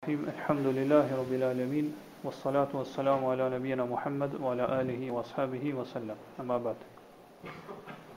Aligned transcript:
Bismillahirrahmanirrahim. 0.00 0.60
Alhamdulillahi 0.64 1.14
rabbil 1.16 1.42
alamin. 1.44 1.94
Was 2.22 2.34
salatu 2.36 2.76
was 2.78 2.98
ala 2.98 3.48
nabiyyina 3.50 3.86
Muhammad 3.86 4.32
wa 4.40 4.52
ala 4.52 4.66
alihi 4.80 5.10
wa 5.10 5.20
wasallam. 5.22 5.74
wa 5.76 5.84
sallam. 5.84 6.16
Amma 6.38 6.58
ba'd. 6.58 6.76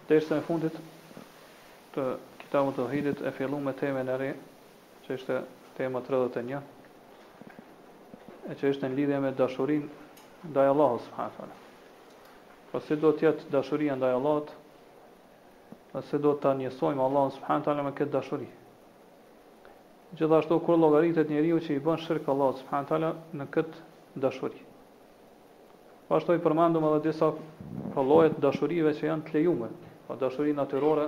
Dersa 0.07 0.38
e 0.38 0.39
fundit 0.47 0.71
të 1.96 2.05
kitabut 2.43 2.75
të 2.79 2.85
hidit 2.93 3.21
e 3.27 3.31
filluam 3.39 3.63
me 3.67 3.73
temën 3.83 4.07
e 4.07 4.15
re, 4.21 4.31
që 5.07 5.13
është 5.19 5.41
tema 5.81 5.99
31, 6.07 6.61
e 8.50 8.55
që 8.55 8.70
është 8.71 8.88
në 8.88 8.95
lidhje 9.02 9.20
me 9.27 9.31
dashurin 9.43 9.84
ndaj 10.47 10.68
Allahu 10.71 11.04
subhanahu 11.09 11.31
wa 11.36 11.36
taala. 11.36 11.55
Po 12.71 12.95
do 13.04 13.11
të 13.11 13.27
jetë 13.27 13.52
dashuria 13.57 13.95
ndaj 14.00 14.11
Allahut? 14.21 14.50
Po 15.91 16.00
do 16.18 16.34
ta 16.39 16.55
njësojmë 16.63 17.09
Allahun 17.09 17.31
subhanahu 17.36 17.61
wa 17.61 17.65
taala 17.70 17.84
me 17.84 17.91
këtë 18.00 18.11
dashuri? 18.21 18.47
gjithashtu 20.20 20.59
kur 20.61 20.77
llogaritet 20.80 21.29
njeriu 21.32 21.57
që 21.64 21.77
i 21.77 21.82
bën 21.82 21.98
shirk 22.05 22.27
Allah 22.29 22.52
subhanahu 22.59 22.89
taala 22.89 23.07
në 23.34 23.46
këtë 23.54 24.21
dashuri. 24.21 24.60
Pastaj 26.10 26.39
përmendëm 26.43 26.86
edhe 26.89 27.00
disa 27.07 27.29
lloje 27.96 28.34
të 28.36 28.43
dashurive 28.43 28.92
që 28.97 29.07
janë 29.10 29.25
të 29.28 29.34
lejuara, 29.37 29.71
pa 30.07 30.18
dashuri 30.21 30.54
natyrore 30.54 31.07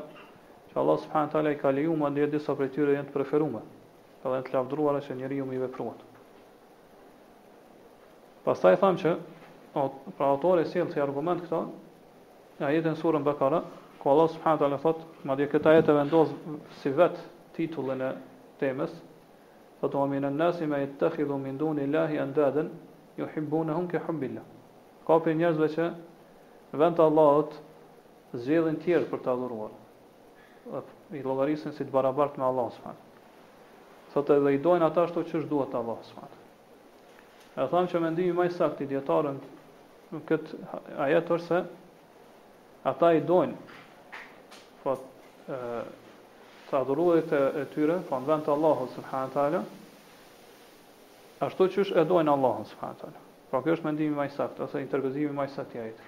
që 0.71 0.77
Allah 0.81 0.97
subhanahu 1.05 1.33
taala 1.35 1.53
i 1.53 1.59
ka 1.61 1.71
lejuar 1.75 2.09
ndër 2.11 2.31
disa 2.33 2.55
prej 2.57 2.71
tyre 2.75 2.95
janë 2.97 3.11
të 3.11 3.13
preferuara, 3.19 3.61
edhe 4.25 4.41
të 4.49 4.55
lavdruara 4.57 5.03
që 5.05 5.19
njeriu 5.21 5.47
i 5.53 5.61
veprohet. 5.67 6.01
Pastaj 8.45 8.79
tham 8.81 8.97
që 9.01 9.13
o, 9.79 9.85
pra 10.17 10.31
autori 10.33 10.65
sjell 10.69 10.89
si 10.93 11.01
argument 11.01 11.43
këto, 11.45 11.63
ja 12.61 12.69
jetën 12.73 12.95
surën 12.99 13.23
Bakara, 13.25 13.61
ku 13.99 14.09
Allah 14.09 14.27
subhanahu 14.33 14.61
taala 14.63 14.77
thot, 14.85 15.01
madje 15.27 15.47
këtë 15.53 15.69
ajete 15.73 15.93
vendos 15.97 16.31
si 16.81 16.91
vet 16.93 17.17
titullin 17.57 18.01
e 18.01 18.13
temës, 18.61 18.91
dhe 19.81 19.89
të 19.91 19.99
omin 20.01 20.23
në 20.25 20.29
nësi 20.39 20.67
me 20.69 20.79
i 20.83 20.87
të 20.91 20.97
tëkhidhu 21.03 21.37
mindu 21.41 21.71
në 21.77 21.87
ilahi 21.89 22.19
e 22.21 22.65
ju 23.17 23.27
himbu 23.35 23.61
në 23.63 23.73
hunke 23.77 23.99
humbilla. 24.07 24.41
Ka 25.07 25.17
për 25.23 25.37
njerëzve 25.39 25.67
që 25.75 25.85
në 26.71 26.79
vend 26.81 26.95
të 26.97 27.03
Allahot 27.05 27.55
zhjedhin 28.43 28.79
tjerë 28.83 29.07
për 29.13 29.19
të 29.23 29.31
adhuruar, 29.31 29.71
dhe 30.73 31.19
i 31.19 31.23
logarisin 31.23 31.71
si 31.77 31.85
të 31.87 31.91
barabart 31.93 32.35
me 32.37 32.43
Allahot 32.47 32.75
s'fanë. 32.75 33.01
Dhe 34.13 34.23
të 34.27 34.37
i 34.51 34.59
dojnë 34.63 34.87
ata 34.89 35.07
shto 35.09 35.23
që 35.27 35.39
është 35.39 35.49
duhet 35.49 35.71
të 35.71 36.23
E 37.55 37.63
thamë 37.71 37.87
që 37.87 37.99
me 38.03 38.09
ndimi 38.11 38.33
maj 38.35 38.49
sakt 38.51 38.81
i 38.83 38.85
djetarën 38.89 39.37
në 40.11 40.19
këtë 40.27 40.57
ajetër 41.05 41.41
se 41.45 41.61
ata 42.91 43.11
i 43.15 43.21
dojnë, 43.29 43.53
fatë, 44.81 45.61
të 46.75 46.79
adhuruarit 46.83 47.31
e 47.35 47.63
tyre, 47.71 47.95
pra 48.09 48.17
në 48.19 48.27
vend 48.27 48.43
të 48.43 48.51
Allahut 48.51 48.91
subhanahu 48.97 49.31
teala, 49.31 49.59
ashtu 51.47 51.67
qysh 51.71 51.91
e 51.95 52.03
dojnë 52.09 52.31
Allahun 52.35 52.65
subhanahu 52.71 52.99
teala. 52.99 53.19
Pra 53.47 53.59
po 53.61 53.63
kjo 53.69 53.73
është 53.77 53.85
mendimi 53.87 54.15
më 54.17 54.25
i 54.27 54.29
saktë 54.33 54.61
ose 54.65 54.77
interpretimi 54.83 55.31
më 55.37 55.45
i 55.47 55.49
saktë 55.53 55.75
i 55.77 55.79
ajit. 55.85 55.99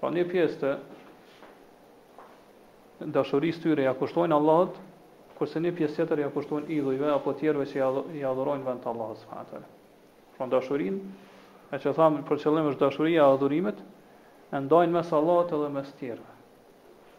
Pra 0.00 0.10
një 0.14 0.24
pjesë 0.30 0.56
të 0.62 0.68
dashurisë 3.16 3.60
tyre 3.66 3.82
ja 3.84 3.92
kushtojnë 4.00 4.34
Allahut, 4.38 4.74
kurse 5.38 5.58
një 5.62 5.72
pjesë 5.78 5.94
tjetër 5.98 6.18
ja 6.24 6.30
kushtojnë 6.34 6.66
idhujve 6.78 7.08
apo 7.12 7.30
tjerëve 7.40 7.64
që 7.68 7.76
i 8.16 8.22
adhurojnë 8.30 8.64
vend 8.66 8.80
të 8.84 8.86
Allahut 8.94 9.18
subhanahu 9.20 9.48
teala. 9.52 9.68
Pra 10.38 10.46
dashurinë 10.54 11.00
e 11.74 11.76
që 11.82 11.88
thamë 11.98 12.24
për 12.30 12.36
qëllim 12.46 12.66
është 12.72 12.82
dashuria 12.86 13.20
e 13.26 13.32
adhurimit, 13.36 13.78
e 14.54 14.56
ndajnë 14.64 14.92
mes 14.96 15.08
Allahut 15.20 15.48
edhe 15.58 15.68
mes 15.76 15.90
tjerëve. 16.00 16.32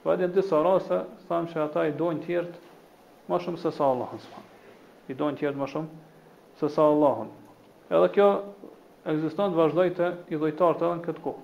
Vajtë 0.07 0.21
në 0.29 0.33
disa 0.39 0.63
rase, 0.65 0.99
thamë 1.27 1.49
që 1.53 1.59
ata 1.67 1.81
i 1.85 1.93
dojnë 1.99 2.23
tjertë 2.25 2.57
më 3.29 3.37
shumë 3.45 3.59
se 3.61 3.71
sa 3.77 3.85
Allahu 3.93 4.17
subhan. 4.23 4.45
I 5.09 5.15
dojnë 5.17 5.37
tjerët 5.37 5.57
më 5.61 5.67
shumë 5.71 6.59
se 6.59 6.69
sa 6.75 6.85
Allahu. 6.91 7.27
Edhe 7.93 8.09
kjo 8.15 8.29
ekziston 9.11 9.53
vazhdoi 9.57 9.91
të 9.99 10.07
i 10.33 10.39
lojtar 10.41 10.77
të 10.79 10.87
edhe 10.89 11.03
këtë 11.07 11.23
kohë. 11.27 11.43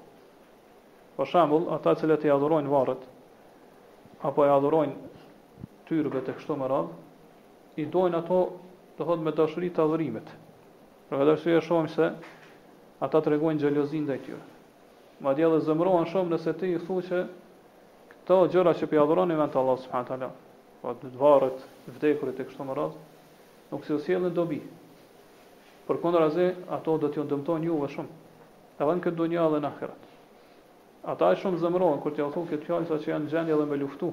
Për 1.17 1.29
shembull, 1.31 1.69
ata 1.77 1.93
që 1.95 2.17
i 2.27 2.33
adhurojnë 2.37 2.69
varrët 2.73 3.05
apo 4.29 4.45
i 4.45 4.49
adhurojnë 4.49 5.85
tyrbet 5.89 6.29
e 6.29 6.33
kështu 6.39 6.55
me 6.61 6.67
radh, 6.73 6.89
i 7.77 7.85
dojnë 7.93 8.17
ato 8.23 8.39
të 8.97 9.05
thonë 9.09 9.23
me 9.27 9.31
dashuri 9.37 9.69
të 9.75 9.83
adhurimit. 9.85 10.27
Por 11.09 11.21
edhe 11.25 11.37
si 11.43 11.51
e 11.53 11.61
shohim 11.61 11.87
se 11.95 12.09
ata 13.05 13.21
tregojnë 13.27 13.61
xhelozi 13.61 14.01
ndaj 14.07 14.19
tyre. 14.25 14.41
Madje 15.23 15.45
edhe 15.49 15.61
zëmrohen 15.69 16.09
shumë 16.11 16.33
nëse 16.33 16.55
ti 16.59 16.73
i 16.77 16.81
thuaj 16.85 17.03
se 17.11 17.21
këto 18.15 18.39
gjëra 18.55 18.73
që 18.81 18.89
i 18.95 19.03
adhurojnë 19.05 19.37
vetë 19.43 19.61
Allahu 19.61 19.83
subhanahu 19.85 20.21
wa 20.25 20.31
pra 20.85 20.93
dy 21.01 21.09
të 21.09 21.17
varët, 21.17 21.61
vdekurit 21.89 22.37
e 22.39 22.43
kështu 22.45 22.61
më 22.67 22.73
radhë, 22.77 23.29
nuk 23.71 23.87
se 23.87 23.95
si 23.97 24.11
sjellën 24.11 24.33
dobi. 24.37 24.59
Por 25.87 25.97
kundër 26.01 26.27
azë, 26.27 26.49
ato 26.75 26.93
do 27.01 27.09
t'ju 27.09 27.23
dëmtojnë 27.31 27.65
juve 27.65 27.87
shumë. 27.89 28.13
Edhe 28.77 28.93
në 28.93 29.01
këtë 29.05 29.17
dunjë 29.17 29.39
edhe 29.47 29.61
në 29.63 29.71
ahiret. 29.71 30.03
Ata 31.13 31.31
e 31.33 31.39
shumë 31.41 31.57
zemrohen 31.63 32.03
kur 32.03 32.13
t'ja 32.13 32.27
thon 32.33 32.45
këtë 32.51 32.67
fjalë 32.69 32.89
sa 32.91 32.99
që 33.01 33.13
janë 33.15 33.31
gjendje 33.33 33.55
edhe 33.55 33.65
me 33.71 33.79
luftu. 33.81 34.11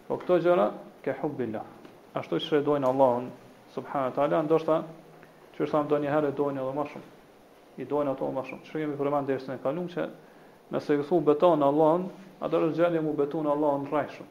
Po 0.07 0.19
këto 0.23 0.39
gjëra 0.47 0.69
ke 1.03 1.17
hubbillah. 1.19 1.67
Ashtu 2.19 2.39
që 2.47 2.61
e 2.63 2.67
dojnë 2.71 2.91
Allahun 2.93 3.29
subhanahu 3.75 4.15
wa 4.35 4.41
ndoshta 4.47 4.81
çështa 5.59 5.83
ndonjëherë 5.87 6.35
dojnë 6.39 6.63
edhe 6.63 6.75
më 6.79 6.87
shumë 6.95 7.13
i 7.77 7.85
dojnë 7.85 8.13
ato 8.15 8.27
më 8.33 8.43
shumë. 8.47 8.65
Shumë 8.69 8.83
jemi 8.83 8.95
përmanë 8.99 9.27
dhe 9.29 9.35
jështë 9.37 9.57
në 9.77 9.81
që 9.93 10.05
nëse 10.75 10.95
i 10.97 11.03
thunë 11.07 11.25
betonë 11.29 11.63
Allahën, 11.67 12.05
atër 12.43 12.63
është 12.67 12.79
gjallë 12.79 13.03
mu 13.05 13.11
betonë 13.19 13.51
Allahën 13.53 13.83
në 13.85 13.91
rajshë. 13.91 14.25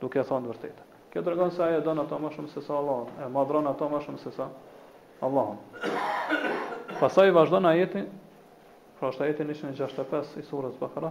duke 0.01 0.21
e 0.21 0.27
thonë 0.29 0.51
vërtetë. 0.51 0.87
Këtë 1.11 1.33
regonë 1.33 1.55
se 1.55 1.63
aje 1.65 1.81
dënë 1.87 2.05
ato 2.05 2.19
më 2.23 2.33
shumë 2.37 2.53
se 2.53 2.65
sa 2.67 2.77
Allahën, 2.77 3.11
e 3.25 3.31
madronë 3.35 3.71
ato 3.73 3.89
më 3.95 4.03
shumë 4.05 4.21
se 4.25 4.35
sa 4.37 4.49
Allahën. 5.25 6.97
Pasaj 7.01 7.31
vazhdo 7.35 7.63
në 7.65 7.75
jetin, 7.81 8.09
pra 8.99 9.09
është 9.11 9.31
65 9.57 10.35
i 10.37 10.45
surës 10.45 10.75
Bakara, 10.77 11.09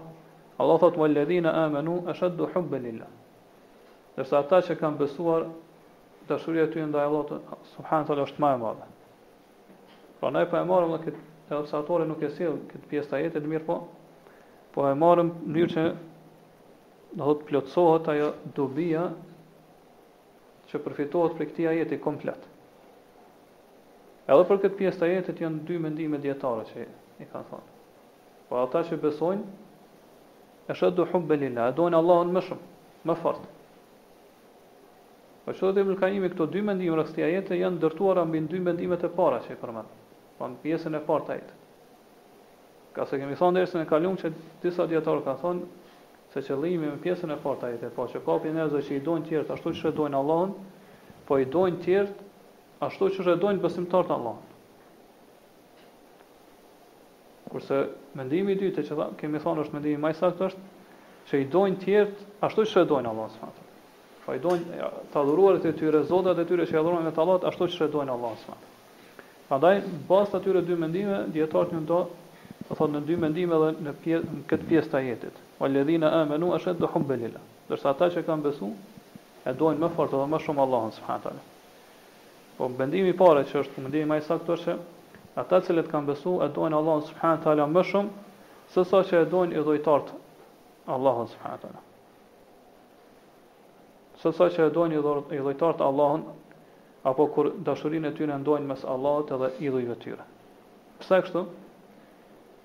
Allah 0.60 0.78
thot 0.78 0.96
wal 0.96 1.08
ladhina 1.14 1.50
amanu 1.64 2.06
ashaddu 2.06 2.48
hubban 2.54 2.82
lillah. 2.82 3.08
Do 4.16 4.22
ata 4.40 4.58
që 4.66 4.74
kanë 4.80 4.98
besuar 5.02 5.46
dashuria 6.32 6.66
e 6.68 6.72
tyre 6.74 6.84
ndaj 6.90 7.04
Allahut 7.08 7.30
subhanallahu 7.76 8.08
teala 8.10 8.26
është 8.28 8.42
më 8.44 8.50
e 8.54 8.58
madhe. 8.64 8.88
Pra 10.20 10.30
ne 10.36 10.42
po 10.50 10.58
e 10.60 10.66
marrëm 10.72 10.92
edhe 10.96 11.00
këtë 11.06 11.56
edhe 11.56 11.70
sa 11.72 11.80
atore 11.80 12.04
nuk 12.10 12.20
e 12.20 12.28
sill 12.34 12.58
këtë 12.74 12.90
pjesë 12.90 13.10
të 13.14 13.20
jetës 13.22 13.48
mirë 13.54 13.64
po. 13.70 13.78
Po 14.74 14.84
e 14.90 14.94
marrëm 15.04 15.30
në 15.30 15.52
mënyrë 15.54 15.72
që 15.76 15.86
do 17.22 17.36
të 17.40 17.48
plotësohet 17.48 18.12
ajo 18.16 18.28
dobia 18.60 19.06
që 20.72 20.82
përfitohet 20.84 21.38
për 21.40 21.50
këtij 21.54 21.70
ajeti 21.72 22.02
komplet. 22.04 22.44
Edhe 24.28 24.44
për 24.52 24.60
këtë 24.66 24.80
pjesë 24.82 25.00
të 25.06 25.10
jetës 25.14 25.42
janë 25.46 25.64
dy 25.72 25.80
mendime 25.86 26.20
dietare 26.28 26.68
që 26.74 26.84
i 27.24 27.30
kanë 27.32 27.48
thënë. 27.48 27.66
Po 28.52 28.60
ata 28.66 28.84
që 28.90 29.00
besojnë 29.00 29.68
e 30.70 30.74
shëdu 30.78 31.06
hubbe 31.10 31.36
lillah, 31.36 31.70
e 31.70 31.74
dojnë 31.78 31.98
Allahun 31.98 32.30
më 32.34 32.42
shumë, 32.46 32.68
më 33.10 33.16
fort. 33.22 33.46
Po 35.50 35.70
dhe 35.74 35.82
më 35.86 35.96
Kaimi 35.98 36.28
këto 36.30 36.46
dy 36.46 36.60
mendime 36.62 36.96
në 36.96 37.06
këtë 37.10 37.56
janë 37.58 37.76
ndërtuara 37.80 38.22
mbi 38.28 38.44
dy 38.52 38.60
mendimet 38.62 39.02
e 39.04 39.10
para 39.16 39.40
që 39.42 39.56
i 39.56 39.58
përmend. 39.58 39.88
Po 40.38 40.46
në 40.46 40.60
pjesën 40.62 40.94
e 40.94 41.00
parë 41.08 41.26
të 41.30 41.38
Ka 42.94 43.04
se 43.06 43.18
kemi 43.20 43.36
thonë 43.38 43.58
derisën 43.60 43.82
e 43.82 43.86
kalung 43.86 44.16
që 44.18 44.30
disa 44.62 44.86
djetarë 44.90 45.20
ka 45.24 45.34
thonë 45.38 45.66
se 46.32 46.42
qëllimi 46.42 46.88
me 46.90 46.96
pjesën 47.02 47.30
e 47.30 47.36
parta 47.42 47.68
e 47.74 47.90
po 47.94 48.06
që 48.10 48.20
ka 48.26 48.34
për 48.40 48.80
që 48.86 48.96
i 48.96 49.00
dojnë 49.06 49.26
tjertë 49.28 49.54
ashtu 49.54 49.70
që 49.72 49.78
shredojnë 49.80 50.18
Allahën, 50.18 50.52
po 51.28 51.38
i 51.38 51.46
dojnë 51.54 51.78
tjertë 51.84 52.26
ashtu 52.88 53.12
që 53.14 53.22
shredojnë 53.28 53.62
besimtartë 53.62 54.12
Kurse 57.50 57.84
mendimi 58.18 58.54
i 58.54 58.58
dytë 58.60 58.82
që 58.88 59.04
kemi 59.20 59.40
thënë 59.44 59.62
është 59.66 59.76
mendimi 59.76 60.00
më 60.04 60.10
i 60.12 60.16
saktë 60.16 60.46
është 60.46 60.68
që 61.30 61.40
i 61.40 61.46
dojnë 61.54 61.78
të 61.80 61.84
tjerë 61.84 62.26
ashtu 62.48 62.64
siç 62.66 62.78
e 62.78 62.84
dojnë 62.92 63.10
Allahu 63.12 63.32
subhanahu. 63.34 63.68
Po 64.24 64.36
i 64.36 64.40
dojnë 64.44 64.90
të 65.12 65.18
adhuruarit 65.20 65.66
e 65.66 65.72
tyre, 65.80 66.02
zotat 66.12 66.38
e 66.38 66.44
tyre 66.50 66.66
që 66.70 66.78
adhurojnë 66.80 67.08
me 67.08 67.12
tallat 67.16 67.46
ashtu 67.50 67.66
siç 67.72 67.82
e 67.82 67.88
dojnë 67.96 68.14
Allahu 68.14 68.38
subhanahu. 68.42 68.76
Prandaj 69.48 69.80
bazat 70.10 70.36
aty 70.40 70.54
dy 70.68 70.76
mendime, 70.84 71.18
dietar 71.34 71.66
të 71.72 71.80
ndo, 71.82 72.00
do 72.68 72.70
thotë 72.70 72.98
në 72.98 73.02
dy 73.08 73.18
mendime 73.24 73.58
edhe 73.58 73.70
në 73.88 73.94
pjesë 74.04 74.34
në 74.36 74.44
këtë 74.52 74.68
pjesë 74.70 74.92
të 74.94 75.00
jetit. 75.08 75.42
O 75.60 75.66
ledhina 75.74 76.12
amanu 76.22 76.52
ashadu 76.56 76.86
hubbil 76.94 77.18
lillah. 77.24 77.42
Do 77.66 77.74
të 77.74 77.82
thotë 77.82 77.96
ata 77.96 78.10
që 78.14 78.24
kanë 78.30 78.46
besuar 78.46 78.78
e 79.52 79.56
dojnë 79.64 79.82
më 79.84 79.90
fort 79.98 80.14
edhe 80.14 80.28
më 80.36 80.42
shumë 80.46 80.64
Allahun 80.68 80.94
subhanahu. 81.00 81.44
Po 82.58 82.70
mendimi 82.78 83.10
i 83.14 83.18
parë 83.24 83.46
që 83.50 83.64
është 83.64 83.86
mendimi 83.88 84.12
më 84.14 84.20
i 84.22 84.26
saktë 84.28 84.56
është 84.58 84.78
ata 85.40 85.60
cilët 85.64 85.88
kanë 85.90 86.10
besu 86.12 86.36
e 86.44 86.48
dojnë 86.56 86.76
Allah 86.78 86.98
subhanët 87.08 87.46
ala 87.52 87.66
më 87.74 87.84
shumë, 87.90 88.10
sësa 88.74 89.00
që 89.10 89.20
e 89.24 89.28
dojnë 89.32 89.56
i 89.56 89.62
dhojtartë 89.66 90.18
Allah 90.96 91.20
subhanët 91.34 91.64
ala. 91.70 91.82
Sësa 94.20 94.50
që 94.56 94.66
e 94.68 94.74
dojnë 94.76 95.00
i 95.38 95.40
dhojtartë 95.46 95.86
Allahën, 95.86 96.26
apo 97.10 97.26
kur 97.34 97.50
dashurin 97.68 98.04
e 98.04 98.12
tyre 98.18 98.36
ndojnë 98.42 98.68
mes 98.74 98.84
Allahët 98.94 99.32
edhe 99.38 99.50
idhujve 99.68 99.96
tyre. 100.04 100.24
Pse 101.00 101.20
kështu? 101.24 101.44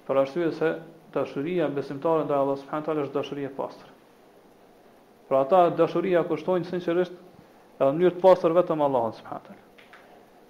Për 0.09 0.19
arsye 0.23 0.51
se 0.57 0.73
dashuria 1.15 1.69
besimtare 1.77 2.25
ndaj 2.27 2.41
Allahut 2.43 2.63
subhanahu 2.65 2.87
taala 2.89 3.05
është 3.07 3.17
dashuri 3.21 3.47
e 3.47 3.51
pastër. 3.61 3.93
Pra 5.29 5.45
ata 5.45 5.63
dashuria 5.79 6.25
kushtojnë 6.31 6.67
sinqerisht 6.73 7.15
edhe 7.15 7.87
në 7.87 7.93
mënyrë 8.01 8.17
të 8.19 8.25
pastër 8.27 8.57
vetëm 8.59 8.83
Allahun 8.89 9.15
subhanahu 9.21 9.45
taala. 9.47 9.64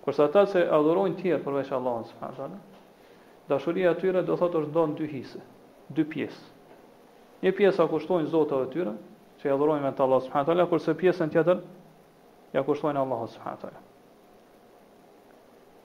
Kërsa 0.06 0.28
ata 0.30 0.42
se 0.52 0.62
adhurojnë 0.70 1.16
tjerë 1.18 1.42
përveç 1.48 1.70
Allah 1.74 2.02
subhanallahu 2.06 2.38
teala, 2.38 3.40
dashuria 3.52 3.94
e 3.96 4.02
tyre 4.02 4.22
do 4.28 4.36
thotë 4.38 4.60
është 4.62 4.74
ndonë 4.76 4.98
dy 5.00 5.08
hise, 5.16 5.42
dy 5.98 6.06
pjesë. 6.12 6.54
Një 7.46 7.54
pjesë 7.58 7.82
ka 7.82 7.88
kushtojnë 7.96 8.30
Zotit 8.36 8.62
e 8.62 8.70
tyre, 8.76 8.94
që 9.42 9.50
adhurojnë 9.56 9.88
me 9.88 9.92
të 9.98 10.06
subhanallahu 10.06 10.52
teala, 10.52 10.68
kurse 10.76 10.94
pjesën 11.00 11.34
tjetër 11.34 11.64
ja 12.54 12.62
kushtojnë 12.68 13.02
Allahut 13.02 13.34
subhanallahu 13.34 13.66
teala. 13.66 13.84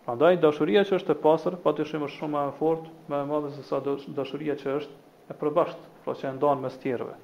Prandaj 0.04 0.36
dashuria 0.44 0.84
që 0.90 0.98
është 1.00 1.16
e 1.16 1.20
pastër, 1.24 1.56
patyshim 1.64 2.04
është 2.06 2.20
shumë 2.20 2.34
më 2.36 2.46
e 2.52 2.54
fortë, 2.60 2.92
më 3.10 3.22
e 3.24 3.28
madhe 3.32 3.54
se 3.56 3.64
sa 3.70 3.80
dashuria 4.20 4.56
që 4.60 4.76
është 4.82 5.34
e 5.34 5.38
përbashkët, 5.40 5.88
pra 6.04 6.14
që 6.20 6.26
e 6.28 6.34
ndonë 6.36 6.66
mes 6.66 6.76
tjerëve. 6.84 7.16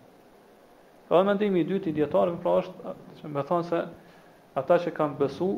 Edhe 1.20 1.50
me 1.56 1.62
dytë 1.72 1.90
i 1.92 1.96
dietarëve 2.00 2.40
pra 2.44 2.56
është, 2.62 2.94
që 3.20 3.32
me 3.36 3.44
se, 3.72 3.82
ata 4.60 4.78
që 4.86 4.92
kanë 4.98 5.20
besu, 5.24 5.52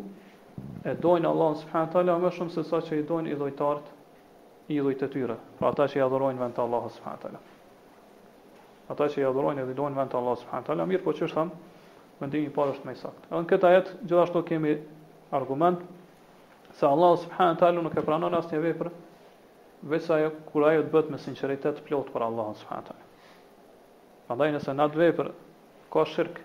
e 0.89 0.95
dojnë 0.99 1.29
Allah 1.29 1.53
subhanahu 1.61 1.93
teala 1.93 2.15
më 2.23 2.31
shumë 2.37 2.55
se 2.55 2.63
sa 2.67 2.79
që 2.83 2.99
i 3.01 3.05
dojnë 3.07 3.33
i 3.33 3.39
lutëtarët 3.39 3.95
i 4.75 4.79
lutë 4.85 5.01
të 5.07 5.09
tyre, 5.15 5.37
pra 5.59 5.71
ata 5.73 5.87
që 5.91 5.99
i 6.01 6.05
adhurojnë 6.05 6.43
vetëm 6.43 6.65
Allahun 6.67 6.93
subhanahu 6.97 7.23
teala. 7.25 7.41
Ata 8.93 9.09
që 9.13 9.23
i 9.23 9.27
adhurojnë 9.29 9.65
dhe 9.69 9.75
i 9.75 9.79
dojnë 9.79 9.99
vetëm 10.01 10.21
Allahun 10.21 10.41
subhanahu 10.45 10.69
teala, 10.69 10.87
mirë 10.93 11.05
po 11.05 11.15
ç'është 11.17 11.37
thënë, 11.37 11.59
mendimi 12.23 12.49
i 12.51 12.55
parë 12.59 12.75
është 12.77 12.89
më 12.89 12.95
i 12.97 13.03
saktë. 13.03 13.29
Edhe 13.31 13.43
në 13.43 13.51
këtë 13.53 13.69
ajet 13.71 13.91
gjithashtu 14.05 14.43
kemi 14.53 14.75
argument 15.39 15.83
se 16.79 16.87
Allahu 16.93 17.21
subhanahu 17.25 17.61
teala 17.65 17.85
nuk 17.89 17.97
e 17.97 18.05
pranon 18.09 18.39
asnjë 18.41 18.59
një 18.59 18.63
vepër 18.67 18.91
veç 19.93 20.07
sa 20.07 20.17
ajo 20.21 20.33
kur 20.53 20.69
ajo 20.71 20.85
të 20.87 20.93
bëhet 20.95 21.11
me 21.13 21.19
sinqeritet 21.25 21.83
plot 21.89 22.13
për 22.15 22.25
Allahun 22.29 22.57
subhanahu 22.61 22.91
teala. 22.91 23.05
Prandaj 24.29 24.51
nëse 24.57 24.75
nat 24.79 24.93
të 24.95 25.01
vepër 25.05 25.33
ka 25.93 26.05
shirk, 26.15 26.41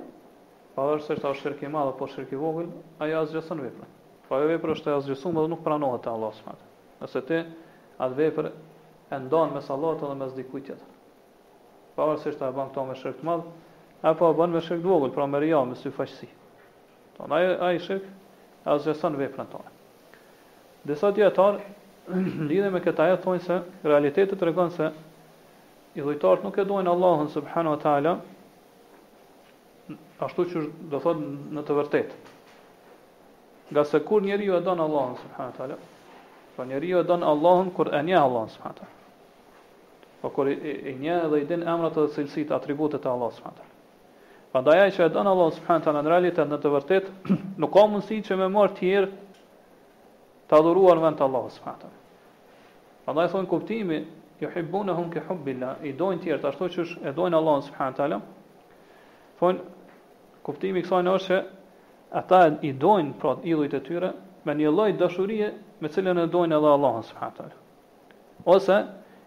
pavarësisht 0.77 1.21
sa 1.21 1.31
është 1.36 1.48
shirki 1.50 1.68
i 1.68 1.74
madh 1.74 1.92
apo 1.95 2.07
shirki 2.12 2.38
i 2.39 2.39
vogël, 2.42 2.69
ajo 3.04 3.24
asgjë 3.25 3.42
s'u 3.48 3.57
vepron. 3.59 3.92
Po 4.33 4.39
ajo 4.41 4.47
vepër 4.50 4.71
është 4.74 4.89
e 4.89 4.94
azgjësuar 4.97 5.33
dhe 5.38 5.41
nuk 5.50 5.59
pranohet 5.62 6.01
te 6.01 6.09
Allahu 6.09 6.33
subhanahu 6.33 7.03
Nëse 7.03 7.19
ti 7.30 7.38
atë 8.01 8.15
vepër 8.19 8.47
e 9.13 9.19
ndon 9.27 9.51
mes 9.53 9.68
Allahut 9.75 10.01
dhe 10.07 10.15
mes 10.21 10.31
dikujt 10.38 10.63
tjetër. 10.65 10.95
Pavarësisht 12.00 12.41
e 12.41 12.50
banë 12.56 12.71
këto 12.71 12.85
me 12.88 12.95
shirk 12.97 13.19
të 13.19 13.27
madh, 13.30 13.45
apo 14.09 14.31
banë 14.39 14.57
me 14.57 14.63
shirk 14.69 14.81
të 14.81 14.89
vogël, 14.89 15.13
pra 15.13 15.27
me 15.30 15.38
ria 15.44 15.59
me 15.69 15.77
syfaqësi. 15.83 16.31
Ton 17.19 17.30
ai 17.38 17.51
ai 17.68 17.77
shirk 17.85 18.09
azgjëson 18.74 19.19
veprën 19.21 19.51
tonë. 19.53 19.71
Disa 20.89 21.13
dietar 21.19 21.62
lidhe 22.50 22.74
me 22.74 22.81
këta 22.88 23.06
ajet 23.12 23.25
thonë 23.30 23.45
se 23.45 23.62
realiteti 23.85 24.33
tregon 24.41 24.74
se 24.74 24.89
i 25.94 26.01
dhujtarët 26.07 26.41
nuk 26.50 26.57
e 26.57 26.65
dojnë 26.74 26.89
Allahun 26.95 27.30
subhanu 27.38 27.75
wa 27.77 27.83
ta'ala 27.85 28.18
ashtu 30.25 30.50
që 30.56 30.65
do 30.89 30.97
thotë 31.06 31.31
në 31.59 31.68
të 31.69 31.83
vërtetë 31.83 32.24
nga 33.71 33.83
se 33.83 34.06
kur 34.06 34.24
njeri 34.24 34.45
ju 34.45 34.56
e 34.56 34.62
donë 34.62 34.83
Allahën, 34.88 35.15
subhanu 35.21 35.51
ta'ala, 35.57 35.75
pra 36.56 36.65
njeri 36.65 36.89
ju 36.89 36.98
e 37.00 37.04
donë 37.04 37.25
Allahën, 37.33 37.71
kur 37.75 37.94
e 37.95 38.01
nje 38.04 38.15
Allahën, 38.15 38.50
subhanu 38.50 38.74
ta'ala, 38.75 38.94
po 40.21 40.30
kur 40.30 40.48
i, 40.48 40.56
i 40.92 40.95
nje 41.00 41.15
dhe 41.31 41.38
i 41.42 41.45
din 41.45 41.63
emrat 41.68 41.94
dhe 41.95 42.07
cilësit, 42.07 42.51
atributet 42.51 43.06
e 43.06 43.10
Allahën, 43.10 43.36
subhanu 43.38 43.56
ta'ala. 43.57 43.71
Pa 44.51 44.62
da 44.62 44.75
ja 44.77 44.89
që 44.92 45.06
e 45.06 45.10
donë 45.15 45.31
Allahën, 45.36 45.56
subhanu 45.60 45.83
ta'ala, 45.86 46.01
në 46.04 46.10
realitet, 46.10 46.50
në 46.54 46.57
të 46.62 46.74
vërtet, 46.75 47.07
nuk 47.63 47.74
ka 47.74 47.86
mundësi 47.89 48.19
që 48.27 48.39
me 48.42 48.48
mërë 48.57 48.74
tjerë 48.80 49.12
të 50.50 50.59
adhuruar 50.59 51.00
vend 51.07 51.18
të 51.19 51.25
Allahën, 51.27 51.54
subhanu 51.57 51.81
ta'ala. 51.86 52.01
Pa 53.06 53.13
da 53.13 53.25
thonë 53.31 53.50
kuptimi, 53.51 54.04
ju 54.39 54.50
hibbu 54.54 54.83
në 54.88 54.98
ke 55.13 55.24
hubbilla, 55.30 55.75
i 55.88 55.94
dojnë 55.94 56.21
tjerë, 56.24 56.42
të 56.44 56.48
ashtu 56.51 56.68
që 56.75 57.09
e 57.09 57.16
dojnë 57.16 57.39
Allahën, 57.39 57.66
subhanu 57.69 57.98
ta'ala, 57.98 58.19
thonë, 59.39 59.59
kuptimi 60.44 60.83
kësaj 60.83 61.07
është 61.16 61.42
ata 62.13 62.44
i 62.62 62.69
dojnë 62.77 63.18
pra 63.19 63.33
idhujt 63.42 63.74
e 63.74 63.81
tyre 63.88 64.10
me 64.45 64.54
një 64.60 64.71
lloj 64.77 64.92
dashurie 65.00 65.48
me 65.83 65.89
cilën 65.95 66.19
e 66.24 66.30
dojnë 66.36 66.57
edhe 66.60 66.74
Allahun 66.77 67.04
subhanahu 67.10 67.33
wa 67.33 67.39
taala. 67.39 68.56
Ose 68.56 68.75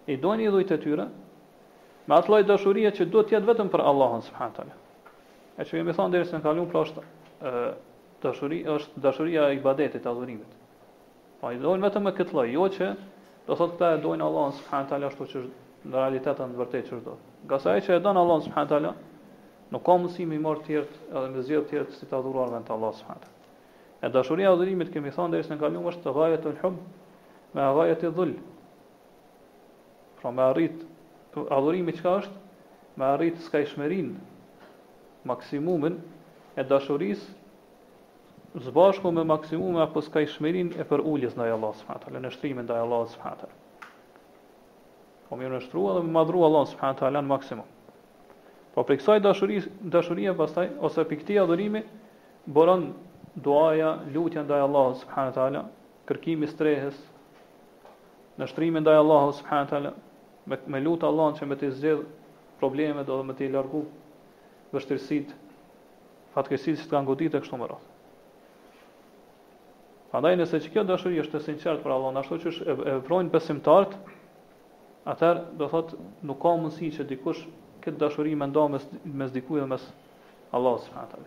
i 0.06 0.16
dojnë 0.26 0.46
idhujt 0.48 0.70
e 0.70 0.78
tyre 0.84 1.06
me 2.08 2.14
atë 2.20 2.30
lloj 2.32 2.40
dashurie 2.50 2.90
që 2.98 3.08
duhet 3.14 3.32
të 3.32 3.36
jetë 3.36 3.50
vetëm 3.50 3.72
për 3.74 3.82
Allahun 3.90 4.22
subhanahu 4.28 4.54
wa 4.54 4.58
taala. 4.60 4.76
E 5.58 5.66
që 5.66 5.80
jemi 5.80 5.96
thënë 5.98 6.14
derisa 6.16 6.36
në 6.38 6.46
kalojmë 6.46 6.70
pra 6.72 6.84
është 6.86 7.04
dashuri 8.26 8.62
është 8.76 9.02
dashuria 9.08 9.48
e 9.50 9.58
ibadetit 9.58 10.02
të 10.06 10.10
adhurimit. 10.10 10.52
Pa 11.40 11.48
po, 11.50 11.52
i 11.56 11.60
dojnë 11.66 11.88
vetëm 11.88 12.06
me 12.06 12.12
këtë 12.18 12.34
lloj, 12.36 12.46
jo 12.54 12.68
që 12.76 12.92
do 13.48 13.54
thotë 13.54 13.74
këta 13.74 13.90
e 13.98 14.02
dojnë 14.06 14.24
Allahun 14.30 14.54
subhanahu 14.60 15.04
wa 15.04 15.10
ashtu 15.10 15.28
që 15.34 15.42
në 15.90 15.96
realitetin 16.00 16.54
e 16.54 16.60
vërtetë 16.62 16.88
çdo. 17.02 17.18
Gjasaj 17.50 17.82
që 17.88 17.98
e 17.98 18.00
don 18.06 18.16
Allahu 18.22 18.46
subhanahu 18.46 18.78
wa 18.86 18.94
Nuk 19.74 19.82
ka 19.86 19.94
mundësi 19.98 20.26
me 20.30 20.36
marr 20.38 20.60
të 20.62 20.66
tjerë 20.66 21.00
edhe 21.18 21.28
me 21.36 21.40
zgjedh 21.46 21.64
të 21.66 21.70
tjerë 21.70 21.94
si 21.96 22.06
të 22.10 22.16
adhuruar 22.20 22.52
vetë 22.54 22.72
Allah 22.74 22.92
subhanahu. 22.94 23.32
E 24.06 24.10
dashuria 24.14 24.52
e 24.52 24.54
udhërimit 24.54 24.92
kemi 24.94 25.10
thënë 25.16 25.34
derisa 25.34 25.54
në 25.54 25.58
kaluam 25.62 25.88
është 25.90 26.12
ghayat 26.14 26.44
ul 26.50 26.60
hub 26.60 26.76
me 27.56 27.64
ghayat 27.80 28.04
e 28.06 28.12
dhul. 28.18 28.36
Pra 30.20 30.30
me 30.36 30.44
arrit 30.44 30.84
adhurimi 31.40 31.96
çka 31.98 32.12
është? 32.22 32.44
Me 33.00 33.08
arrit 33.10 33.42
skajshmërinë 33.48 34.14
maksimumin 35.32 35.98
e 36.54 36.64
dashurisë 36.70 38.64
së 38.66 38.72
bashku 38.78 39.10
me 39.12 39.26
maksimumin 39.32 39.82
apo 39.88 40.00
skajshmërinë 40.06 40.78
e 40.80 40.86
për 40.92 41.02
uljes 41.14 41.34
ndaj 41.36 41.56
Allah 41.56 41.72
subhanahu, 41.82 42.14
në 42.22 42.30
shtrimin 42.36 42.68
ndaj 42.70 42.84
Allah 42.86 43.04
subhanahu. 43.16 43.62
Po 45.26 45.36
më 45.42 45.50
në 45.50 45.64
dhe 45.66 46.04
më 46.06 46.12
madhrua 46.20 46.46
Allah 46.52 46.68
subhanahu 46.72 47.02
taala 47.02 47.24
në 47.26 47.32
maksimum. 47.34 47.72
Po 48.76 48.84
për 48.84 48.98
kësaj 49.00 49.22
dashurisë, 49.24 49.70
dashuria 49.92 50.34
pastaj 50.36 50.66
ose 50.84 51.04
pikëtia 51.08 51.46
adhurimi 51.46 51.80
boron 52.56 52.82
duaja, 53.46 53.94
lutja 54.14 54.42
ndaj 54.44 54.64
Allahut 54.66 54.98
subhanahu 55.02 55.30
wa 55.30 55.36
taala, 55.38 55.62
kërkimi 56.10 56.48
strehës, 56.50 56.98
në 58.36 58.50
shtrimin 58.52 58.84
ndaj 58.84 58.98
Allahut 59.00 59.38
subhanahu 59.40 59.64
wa 59.66 59.70
taala, 59.72 59.92
me, 60.52 60.58
me 60.74 60.82
lut 60.84 61.06
Allahun 61.08 61.38
që 61.40 61.48
me 61.48 61.56
të 61.62 61.70
zgjidh 61.78 62.04
problemet 62.60 63.08
do 63.08 63.16
dhe 63.16 63.24
me 63.24 63.32
të 63.38 63.48
largu 63.56 63.80
vështirësitë, 64.76 65.38
fatkeqësitë 66.36 66.82
që 66.84 66.86
të 66.86 66.92
kanë 66.92 67.10
goditë 67.12 67.42
kështu 67.46 67.56
më 67.62 67.70
radhë. 67.72 67.92
Prandaj 70.12 70.36
nëse 70.42 70.60
që 70.66 70.74
kjo 70.74 70.82
dashuri 70.92 71.24
është 71.24 71.40
e 71.40 71.46
sinqertë 71.48 71.84
për 71.86 71.96
Allahun, 71.96 72.20
ashtu 72.20 72.42
që 72.44 72.52
e, 72.52 72.72
e 72.92 72.98
vrojnë 73.08 73.32
besimtarët, 73.38 73.96
atëherë 75.08 75.52
do 75.62 75.68
thotë 75.72 76.02
nuk 76.28 76.44
ka 76.44 76.52
mundësi 76.60 76.92
që 76.98 77.08
dikush 77.14 77.42
këtë 77.86 78.00
dashuri 78.02 78.32
me 78.34 78.46
nda 78.50 78.64
mes, 78.74 78.84
mes 79.20 79.30
dhe 79.32 79.66
mes 79.70 79.82
Allah 80.56 80.78
s.a. 80.80 80.90
përna 80.92 81.06
tëve. 81.12 81.26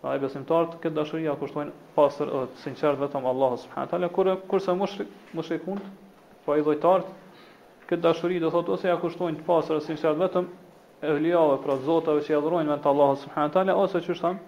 Pra 0.00 0.14
e 0.16 0.20
besimtartë 0.22 0.78
këtë 0.80 0.96
dashuri 0.96 1.26
a 1.28 1.34
kushtojnë 1.36 1.72
pasër 1.96 2.26
dhe 2.32 2.44
të 2.54 2.62
sinqert 2.64 3.00
vetëm 3.02 3.26
Allah 3.28 3.56
s.a. 3.60 3.68
përna 3.76 3.88
tëve. 3.90 4.08
Kërë, 4.16 4.34
kërëse 4.50 4.76
më 5.36 5.44
shrikund, 5.44 5.84
pra 6.46 6.56
i 6.60 6.64
dojtartë, 6.64 7.12
këtë 7.90 8.02
dashuri 8.06 8.40
do 8.44 8.52
thotë 8.54 8.74
ose 8.78 8.88
ja 8.88 8.96
kushtojnë 9.02 9.40
të 9.42 9.46
pasër 9.48 9.76
të 9.82 9.86
sinqert 9.90 10.22
vetëm 10.24 10.48
evlijave, 11.10 11.58
pra 11.64 11.76
zotave 11.84 12.24
që 12.24 12.34
jadrojnë 12.38 12.72
me 12.72 12.78
të 12.84 12.90
Allah 12.94 13.12
s.a. 13.18 13.76
ose 13.84 14.02
që 14.08 14.16
shtam 14.20 14.40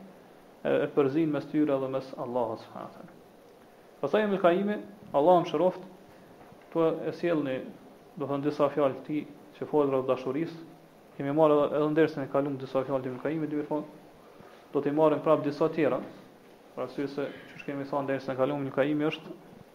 e, 0.65 0.89
përzin 0.97 1.33
mes 1.37 1.45
tyre 1.53 1.79
dhe 1.85 1.93
mes 1.99 2.15
Allah 2.25 2.57
s.a. 2.65 2.87
Pasaj 4.01 4.25
e 4.25 4.33
më 4.33 4.41
kaimi, 4.43 4.81
Allah 5.15 5.43
më 5.43 5.53
shëroftë, 5.53 5.93
të 6.73 6.91
e 7.07 7.13
sjellë 7.21 7.43
një, 7.49 7.59
do 8.19 8.29
thënë, 8.31 8.45
disa 8.49 8.67
fjallë 8.73 9.05
ti 9.07 9.21
se 9.63 9.69
fodra 9.71 10.01
të 10.03 10.07
dashurisë. 10.09 10.57
kemi 11.17 11.29
marrë 11.37 11.57
edhe 11.77 11.89
ndërsën 11.93 12.23
e 12.25 12.29
kaluam 12.33 12.55
disa 12.59 12.81
fjalë 12.87 13.05
të 13.05 13.11
Ibrahimit, 13.13 13.51
do 13.53 13.59
të 13.61 13.69
thonë 13.69 14.71
do 14.73 14.79
të 14.81 14.93
marrim 14.97 15.21
prap 15.23 15.43
disa 15.45 15.67
të 15.69 15.75
tjera. 15.77 15.99
Për 16.75 16.83
arsye 16.87 17.05
se 17.13 17.25
çu 17.51 17.59
shkemi 17.61 17.85
thënë 17.91 18.07
ndërsën 18.09 18.33
e 18.33 18.37
kaluam 18.39 18.63
një 18.65 18.73
kaimi 18.73 19.07
është 19.11 19.31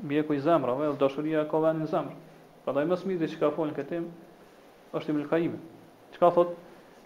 mjeku 0.09 0.33
i 0.33 0.39
zemrave, 0.41 0.87
edhe 0.89 0.97
dashuria 1.03 1.43
ka 1.51 1.57
vënë 1.61 1.79
në 1.83 1.87
zemër. 1.91 2.17
Prandaj 2.65 2.85
më 2.89 2.97
smiti 3.03 3.29
që 3.31 3.37
ka 3.39 3.51
folën 3.53 3.75
këtë 3.77 3.91
temë 3.91 4.97
është 4.97 5.09
Ibn 5.13 5.21
Qayyim. 5.31 5.53
Çka 6.17 6.31
thotë? 6.35 6.55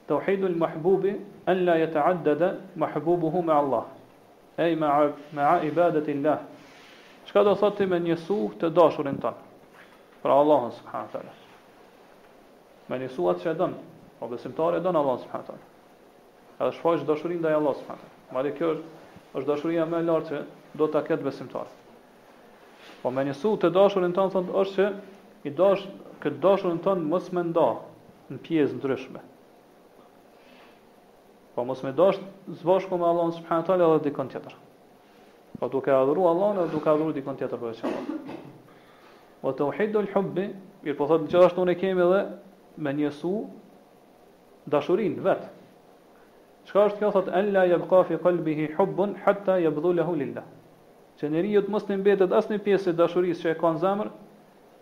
Tauhidul 0.08 0.56
mahbubi 0.64 1.14
an 1.52 1.66
la 1.68 1.76
yataaddada 1.84 2.50
mahbubuhu 2.82 3.44
ma 3.50 3.60
Allah. 3.62 3.86
Ai 4.58 4.76
ma 4.76 5.12
ma 5.36 5.60
ibadati 5.60 6.12
Allah. 6.18 6.40
Çka 7.28 7.44
do 7.44 7.54
thotë 7.62 7.84
me 7.92 8.00
njësu 8.00 8.40
të 8.60 8.72
dashurin 8.78 9.20
ton? 9.22 9.36
Për 10.24 10.30
Allahun 10.40 10.72
subhanallahu 10.80 11.41
me 12.90 12.98
nisu 13.02 13.26
atë 13.32 13.44
që 13.46 13.52
e 13.52 13.58
dënë, 13.60 13.82
o 14.18 14.22
po 14.24 14.30
besimtar 14.32 14.78
e 14.78 14.82
dënë 14.84 15.02
Allah 15.02 15.20
së 15.22 15.30
përhatër. 15.32 15.62
Edhe 16.62 16.72
shfaq 16.78 16.98
është 17.00 17.10
dëshurin 17.10 17.42
dhe 17.44 17.52
e 17.52 17.58
Allah 17.58 17.78
së 17.78 17.86
përhatër. 17.88 18.16
Mare 18.36 18.52
kjo 18.58 18.72
është 19.36 19.48
dëshurin 19.50 19.82
e 19.86 19.88
me 19.92 20.02
lartë 20.08 20.30
që 20.32 20.78
do 20.80 20.88
të 20.94 21.02
ketë 21.10 21.26
besimtar. 21.28 21.68
Po 23.02 23.12
me 23.14 23.24
nisu 23.28 23.54
të 23.62 23.72
dëshurin 23.76 24.16
tënë, 24.16 24.34
thënë 24.38 24.56
është 24.62 24.88
që 24.88 25.50
i 25.50 25.56
dash, 25.58 25.86
këtë 26.22 26.42
dëshurin 26.44 26.82
tënë 26.86 27.10
mës 27.12 27.30
me 27.36 27.46
nda 27.50 27.68
në 28.32 28.42
pjesë 28.46 28.78
në 28.78 28.84
dryshme. 28.86 29.24
Po 31.56 31.66
mës 31.68 31.82
me 31.86 31.92
dash 31.94 32.20
zbashku 32.62 32.96
me 33.02 33.08
Allah 33.10 33.32
së 33.38 33.44
përhatër 33.48 33.82
edhe 33.88 34.06
dikën 34.10 34.30
tjetër. 34.34 34.56
Po 35.60 35.68
duke 35.70 35.92
adhuru 35.94 36.24
Allah 36.30 36.62
edhe 36.64 36.72
duke 36.74 36.88
adhuru 36.90 37.12
dikën 37.18 37.36
tjetër 37.42 37.60
për 37.62 37.74
e 37.74 37.80
që 37.82 37.90
Allah. 37.90 38.40
Po 39.42 39.52
të 39.58 39.66
uhidu 39.70 40.02
l-hubbi, 40.06 40.46
mirë 40.86 40.98
po 40.98 41.08
thëtë 41.10 41.28
gjithashtu 41.32 41.64
në 41.66 41.74
kemi 41.82 42.04
edhe 42.06 42.22
me 42.78 42.94
njësu 42.94 43.34
dashurin 44.72 45.18
vet. 45.24 45.48
Çka 46.70 46.84
është 46.88 47.00
kjo 47.00 47.10
thot 47.12 47.30
an 47.34 47.50
la 47.54 47.64
yabqa 47.68 48.04
fi 48.08 48.18
qalbihi 48.22 48.68
hubbun 48.78 49.16
hatta 49.26 49.58
yabdhulahu 49.60 50.16
lillah. 50.20 50.44
Që 51.18 51.30
njeriu 51.30 51.62
të 51.66 51.72
mos 51.74 51.86
të 51.88 51.98
mbetet 52.00 52.32
asnjë 52.38 52.60
pjesë 52.66 52.94
dashurisë 53.00 53.44
që 53.46 53.52
e 53.54 53.58
ka 53.60 53.72
në 53.76 53.82
zemër, 53.84 54.12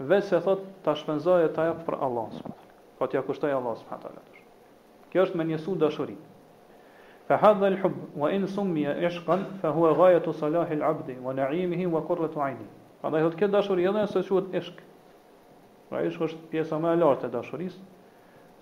veç 0.08 0.24
se 0.29 0.39
thot 0.43 0.65
ta 0.84 0.96
shpenzoje 0.96 1.50
ta 1.55 1.69
jap 1.72 1.86
për 1.88 1.98
Allahun 2.05 2.36
subhanallahu. 2.36 2.67
Po 3.00 3.08
t'ja 3.08 3.24
kushtoj 3.24 3.53
Allahun 3.55 3.79
subhanallahu. 3.84 4.43
Kjo 5.12 5.24
është 5.25 5.39
me 5.39 5.48
njësu 5.53 5.75
dashurin. 5.81 6.19
Fa 7.27 7.38
hadha 7.38 7.67
al-hubb 7.69 8.15
wa 8.17 8.29
in 8.34 8.48
summiya 8.48 8.98
ishqan 9.08 9.46
fa 9.62 9.69
huwa 9.72 9.91
ghayatu 9.96 10.34
salahil 10.34 10.84
abdi 10.84 11.13
abd 11.15 11.24
wa 11.25 11.34
na'imihi 11.34 11.86
wa 11.88 12.01
qurratu 12.08 12.39
'ayni. 12.41 12.67
Prandaj 13.01 13.24
thot 13.24 13.36
kjo 13.39 13.48
dashuri 13.48 13.86
edhe 13.86 14.00
nëse 14.03 14.24
quhet 14.29 14.53
ishq, 14.60 14.75
Pra 15.89 16.03
ishku 16.05 16.25
është 16.29 16.43
pjesa 16.51 16.77
më 16.81 16.91
e 16.93 16.98
lartë 17.01 17.27
e 17.27 17.31
dashurisë. 17.34 17.79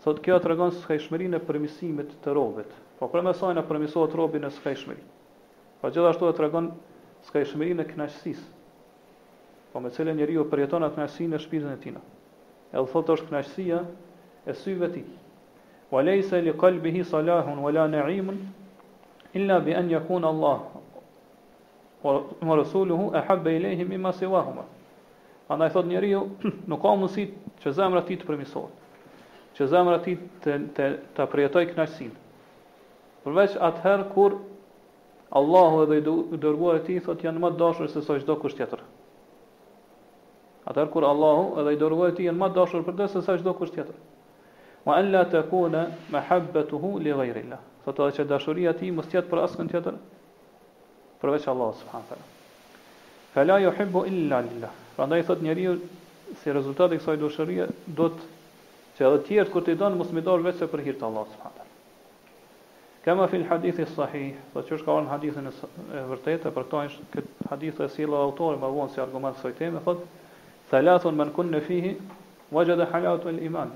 Thotë 0.03 0.23
kjo 0.25 0.35
të 0.39 0.49
regonë 0.53 0.75
s'kajshmërin 0.79 1.35
e 1.35 1.39
përmisimit 1.47 2.13
të 2.23 2.35
robit. 2.37 2.69
Po 2.99 3.09
për 3.13 3.25
me 3.27 3.33
sajnë 3.35 3.59
e 3.59 3.67
përmisohet 3.71 4.15
robin 4.19 4.47
e 4.47 4.51
s'kajshmëri. 4.57 5.03
Po 5.81 5.91
gjithashtu 5.91 6.29
e 6.29 6.35
të 6.37 6.45
regonë 6.47 7.67
e 7.67 7.85
knashësis. 7.91 8.39
Po 9.73 9.79
me 9.83 9.89
cilë 9.97 10.13
njeri 10.21 10.39
u 10.39 10.45
përjeton 10.53 10.83
atë 10.87 10.95
kënaqësinë 11.01 11.35
në 11.35 11.41
shpizën 11.43 11.73
e 11.73 11.79
tina. 11.83 12.01
E 12.71 12.77
thotë 12.93 13.13
është 13.17 13.27
knashësia 13.33 13.79
e 14.47 14.53
syve 14.61 14.87
ti. 14.95 15.03
Wa 15.91 16.01
lejse 16.07 16.39
li 16.47 16.53
kalbihi 16.63 17.03
salahun, 17.11 17.59
wa 17.65 17.71
la 17.75 17.83
naimun, 17.91 18.39
illa 19.39 19.59
bi 19.67 19.75
an 19.81 19.89
yakuna 19.91 20.27
Allah, 20.33 20.63
wa 22.03 22.55
rasuluhu 22.61 23.11
e 23.19 23.23
habbe 23.29 23.51
i 23.51 23.59
lehi 23.67 23.83
mima 23.91 24.13
si 24.13 24.25
Andaj 25.47 25.69
thot 25.69 25.85
njeri 25.85 26.09
ju, 26.11 26.21
nuk 26.71 26.81
ka 26.83 26.91
mundësi 26.95 27.23
që 27.63 27.71
zemra 27.77 28.01
ti 28.07 28.17
të 28.19 28.27
përmisohet, 28.27 29.03
që 29.59 29.67
zemra 29.73 29.99
ti 30.07 30.15
të, 30.43 30.55
të, 30.77 30.87
të 31.17 31.27
përjetoj 31.33 31.65
knajsin. 31.71 32.11
Përveç 33.23 33.55
atëherë 33.69 34.07
kur 34.15 34.35
Allahu 35.39 35.79
edhe 35.85 36.01
i 36.01 36.05
dërguar 36.45 36.81
e 36.81 36.83
ti, 36.87 36.97
thot 37.07 37.23
janë 37.27 37.43
më 37.45 37.53
dashur 37.61 37.89
se 37.93 38.03
sa 38.07 38.19
çdo 38.19 38.35
kush 38.41 38.57
tjetër. 38.59 38.83
Atëherë 40.71 40.91
kur 40.93 41.07
Allahu 41.13 41.47
edhe 41.63 41.75
i 41.77 41.81
dërguar 41.85 42.11
e 42.11 42.17
ti 42.19 42.27
janë 42.27 42.43
më 42.43 42.51
dashur 42.59 42.83
për 42.87 42.97
të 42.99 43.07
se 43.15 43.23
sa 43.27 43.37
çdo 43.39 43.55
kush 43.61 43.75
tjetër. 43.75 43.95
Ma 44.87 44.97
alla 44.99 45.23
të 45.31 45.45
kune 45.51 45.85
me 46.13 46.23
li 47.03 47.11
gajrilla. 47.11 47.59
Thot 47.85 47.99
edhe 48.03 48.15
që 48.19 48.27
dashuria 48.33 48.73
ti 48.79 48.91
mështë 48.99 49.17
jet 49.19 49.29
për 49.31 49.43
askën 49.47 49.69
tjetër, 49.71 49.97
përveç 51.23 51.47
Allahu 51.51 51.75
subhanë 51.81 52.21
Fela 53.37 53.59
jo 53.61 53.69
hibbo 53.69 54.01
illa 54.09 54.39
lillah. 54.41 54.71
Pra 54.97 55.05
ndaj 55.05 55.27
thot 55.27 55.39
njeri 55.45 55.67
si 56.41 56.49
rezultat 56.53 56.89
e 56.91 56.97
kësaj 56.97 57.19
dushërie 57.21 57.67
do 57.99 58.07
të 58.13 58.23
që 58.97 59.03
edhe 59.05 59.19
tjertë 59.27 59.53
kër 59.53 59.63
të 59.67 59.73
i 59.75 59.77
donë 59.81 59.99
mos 59.99 60.09
më 60.17 60.23
dorë 60.25 60.45
vetë 60.47 60.59
se 60.63 60.67
për 60.71 60.81
hirtë 60.87 61.05
Allah 61.09 61.27
s.w.t. 61.29 61.65
Kama 63.05 63.27
fil 63.33 63.45
hadithi 63.51 63.85
sahih, 63.91 64.31
sa 64.41 64.49
po 64.55 64.63
që 64.65 64.73
është 64.79 64.85
ka 64.87 64.95
orën 64.95 65.09
hadithin 65.11 65.51
e 65.51 66.01
vërtete, 66.09 66.49
për 66.55 66.65
këto 66.71 66.81
është 66.87 67.05
këtë 67.13 67.47
hadith 67.51 67.83
e 67.85 67.89
sila 67.97 68.23
autorë, 68.25 68.57
më 68.63 68.71
vonë 68.79 68.93
si 68.95 69.03
argument 69.05 69.37
së 69.39 69.51
ojteme, 69.51 69.83
thot, 69.85 70.01
thalathun 70.73 71.21
men 71.21 71.31
kun 71.37 71.53
në 71.53 71.61
fihi, 71.69 71.93
vajgjë 72.57 72.79
dhe 72.81 72.89
halatu 72.95 73.29
el 73.31 73.37
iman, 73.49 73.69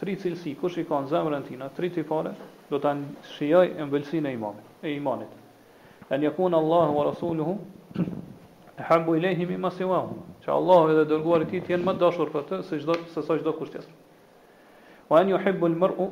tri 0.00 0.14
cilësi, 0.22 0.52
kush 0.60 0.76
i 0.76 0.84
ka 0.88 1.00
në 1.06 1.10
zemrën 1.16 1.48
tina, 1.48 1.70
tri 1.78 1.88
të 1.96 2.04
pare, 2.12 2.36
do 2.68 2.82
të 2.84 2.92
shijoj 3.32 3.64
e 3.80 3.88
mbëlsin 3.88 4.28
e 4.28 4.36
imanit. 4.38 4.70
E 4.86 4.92
imanit. 5.00 5.42
En 6.14 6.22
jakun 6.28 6.54
Allahu 6.60 7.00
wa 7.00 7.08
rasuluhu, 7.10 7.56
e 8.78 8.82
hambu 8.82 9.14
i 9.16 9.20
lehi 9.20 9.44
mi 9.46 9.56
mas 9.56 9.80
i 9.80 9.84
wahu, 9.84 10.16
që 10.44 10.50
Allah 10.52 10.90
edhe 10.92 11.04
dërguar 11.08 11.42
i 11.46 11.50
ti 11.50 11.60
të 11.64 11.72
jenë 11.74 11.84
më 11.86 11.92
dashur 12.00 12.28
për 12.32 12.42
të, 12.48 12.56
se 12.68 12.76
gjdo, 12.78 12.94
se 13.14 13.22
sa 13.24 13.36
gjdo 13.40 13.54
kusht 13.56 13.72
tjetër. 13.72 13.92
Wa 15.08 15.20
anë 15.22 15.32
ju 15.32 15.38
hibbu 15.46 15.68
lë 15.72 15.78
mërë, 15.80 16.08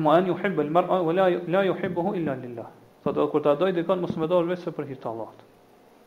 ma 0.00 0.14
anë 0.20 0.30
ju 0.30 0.36
hibbu 0.40 0.64
lë 0.64 0.72
mërë, 0.78 0.98
wa 1.04 1.12
la 1.20 1.64
ju 1.66 1.74
hibbu 1.82 2.04
hu 2.06 2.14
illa 2.16 2.36
lillah. 2.40 2.70
Sa 3.04 3.12
të 3.12 3.26
kur 3.32 3.44
të 3.44 3.52
adoj 3.52 3.74
dhe 3.76 3.84
kanë, 3.86 4.00
mos 4.06 4.16
me 4.16 4.28
dorë 4.28 4.54
vetë 4.54 4.64
se 4.64 4.72
për 4.76 4.88
hirtë 4.88 5.08
Allah. 5.10 5.34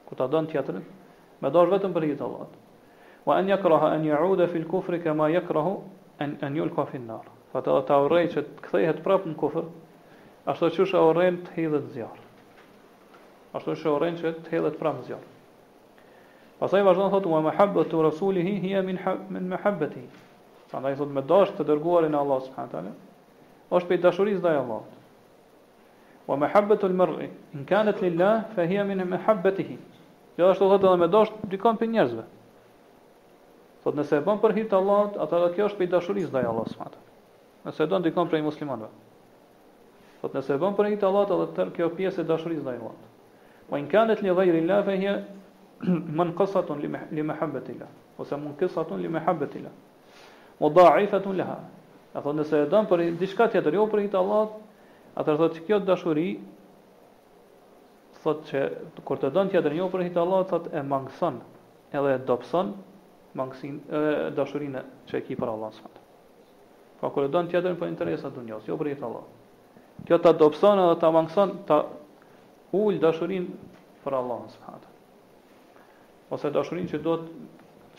Kur 0.10 0.18
të 0.18 0.26
adojnë 0.26 0.50
tjetërin, 0.54 0.88
me 1.44 1.52
dorë 1.54 1.72
vetëm 1.78 1.94
për 1.98 2.08
hirtë 2.10 2.26
Allah. 2.28 2.50
Wa 3.30 3.38
anë 3.38 3.54
jakraha, 3.54 3.92
anë 3.98 4.10
ju 4.10 4.34
udhe 4.34 4.48
fil 4.56 4.66
kufri, 4.70 5.02
kama 5.06 5.30
jakrahu, 5.34 5.78
an 6.18 6.58
ju 6.58 6.66
lë 6.66 6.74
kofin 6.76 7.06
narë. 7.12 7.30
Sa 7.54 7.62
të 7.62 7.78
ta 7.88 8.00
urej 8.06 8.28
që 8.34 8.42
të 8.48 8.66
këthejhet 8.66 9.04
prapë 9.06 9.30
në 9.36 9.38
kufr, 9.42 9.70
ashtë 10.50 10.72
të 10.74 10.82
qështë 10.82 11.04
urejnë 11.10 11.42
të 11.48 11.58
hidhet 11.60 11.92
zjarë. 11.98 12.26
Ashtë 13.58 13.78
të 13.84 13.96
urejnë 13.98 14.20
që 14.24 14.34
të 14.48 14.54
hidhet 14.56 14.80
prapë 14.82 15.08
zjarë. 15.10 15.33
Pastaj 16.62 16.84
vazhdon 16.86 17.10
thotë 17.14 17.30
wa 17.32 17.40
mahabbatu 17.50 18.02
rasulihi 18.06 18.52
hiya 18.66 18.82
min 18.90 19.00
min 19.30 19.48
mahabbati. 19.54 20.02
Prandaj 20.70 20.98
thotë 21.00 21.14
me 21.18 21.22
dashur 21.32 21.58
të 21.58 21.66
dërguarin 21.70 22.14
e 22.14 22.20
Allah 22.20 22.42
subhanahu 22.48 22.72
taala 22.72 22.94
është 23.80 23.90
prej 23.90 24.00
dashurisë 24.04 24.42
ndaj 24.44 24.58
Allahut. 24.62 24.94
Wa 26.28 26.38
mahabbatu 26.44 26.88
al-mar'i 26.90 27.30
in 27.54 27.66
kanat 27.72 28.02
lillah 28.06 28.46
fa 28.56 28.68
hiya 28.70 28.84
min 28.92 29.02
mahabbatihi. 29.16 29.78
Jo 30.38 30.52
ashtu 30.54 30.70
thotë 30.74 30.88
edhe 30.92 30.98
me 31.04 31.08
dashur 31.16 31.36
dikon 31.56 31.78
për 31.82 31.90
njerëzve. 31.96 32.26
Thotë 33.86 34.00
nëse 34.02 34.18
e 34.18 34.24
bën 34.30 34.40
për 34.44 34.54
hir 34.58 34.68
të 34.72 34.78
Allahut, 34.78 35.18
atëherë 35.26 35.50
kjo 35.58 35.66
është 35.70 35.80
prej 35.82 35.90
dashurisë 35.96 36.32
ndaj 36.36 36.46
Allah 36.52 36.70
subhanahu 36.74 37.12
Nëse 37.64 37.86
don 37.88 38.04
dikon 38.04 38.28
prej 38.32 38.44
muslimanëve. 38.44 38.92
Thotë 40.22 40.36
nëse 40.40 40.54
e 40.56 40.60
bën 40.64 40.76
për 40.78 40.88
hir 40.94 40.98
të 41.02 41.08
Allahut, 41.10 41.50
atëherë 41.50 41.74
kjo 41.76 41.90
pjesë 41.98 42.22
e 42.24 42.28
dashurisë 42.30 42.62
ndaj 42.66 42.80
Allahut. 42.80 43.10
Po 43.70 43.78
in 43.80 43.88
kanat 43.92 44.22
li 44.24 44.30
ghayri 44.36 44.62
llah 44.68 44.82
fa 44.88 44.96
hiya 45.00 45.16
من 45.90 46.32
قصة 46.32 46.70
لمحبة 47.12 47.66
الله 47.70 47.90
ose 48.22 48.38
mund 48.38 48.54
kësë 48.62 48.78
atun 48.84 49.00
li 49.02 49.10
me 49.10 49.18
habbet 49.26 49.50
tila 49.56 49.72
o 50.62 50.68
a 50.88 51.00
i 51.02 51.08
nëse 52.38 52.58
e 52.58 52.66
dan 52.70 52.86
për 52.86 53.02
diçka 53.04 53.20
dishka 53.24 53.48
tjetër 53.56 53.74
jo 53.80 53.88
për 53.90 54.04
i 54.06 54.10
Allah, 54.20 54.52
allat 55.18 55.40
thotë 55.40 55.58
që 55.58 55.64
kjo 55.66 55.80
të 55.82 55.86
dashuri 55.88 56.26
thotë 58.22 58.46
që 58.52 58.62
kër 59.08 59.18
të 59.24 59.30
dan 59.34 59.50
tjetër 59.50 59.74
jo 59.80 59.88
për 59.96 60.06
i 60.06 60.12
Allah, 60.14 60.46
thotë 60.52 60.78
e 60.78 60.84
mangson 60.94 61.42
edhe 61.90 62.14
e 62.14 62.20
dobson 62.30 62.76
mangësin 63.34 63.82
e 63.90 64.04
dashurin 64.38 64.76
e 64.76 64.86
që 65.10 65.18
e 65.18 65.26
ki 65.26 65.36
për 65.42 65.50
allat 65.56 65.74
sënd 65.82 65.98
pa 67.02 67.10
kër 67.12 67.26
e 67.26 67.34
dan 67.34 67.50
tjetër 67.50 67.74
për 67.82 67.88
interesat 67.96 68.34
dë 68.38 68.62
jo 68.70 68.78
për 68.78 68.94
i 68.94 68.98
Allah. 69.10 69.26
kjo 70.06 70.22
të 70.22 70.38
dobson 70.38 70.78
edhe 70.86 71.02
të 71.02 71.10
mangson 71.18 71.58
të 71.68 71.82
ullë 72.78 73.02
dashurinë 73.02 74.02
për 74.06 74.20
allat 74.22 74.50
sënd 74.60 74.93
ose 76.34 76.50
dashurinë 76.54 76.90
që 76.94 77.00
të 77.06 77.14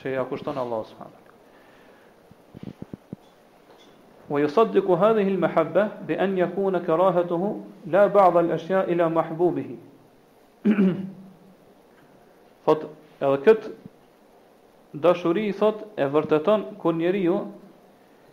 që 0.03 0.09
ja 0.17 0.25
kushton 0.26 0.59
Allah 0.62 0.81
subhanahu 0.88 1.21
wa 4.35 4.38
yusaddiqu 4.43 4.97
hadhihi 5.03 5.31
al-mahabba 5.37 5.85
bi 6.09 6.14
an 6.26 6.33
yakuna 6.38 6.79
karahatuhu 6.87 7.49
la 7.95 8.05
ba'd 8.17 8.35
al 8.43 8.49
ila 8.95 9.07
mahbubihi 9.19 9.76
fot 12.69 12.81
edhe 13.29 13.38
kët 13.47 13.61
dashuri 15.07 15.47
thot 15.61 15.79
e 15.97 16.07
vërteton 16.17 16.62
ku 16.81 16.88
njeriu 16.99 17.38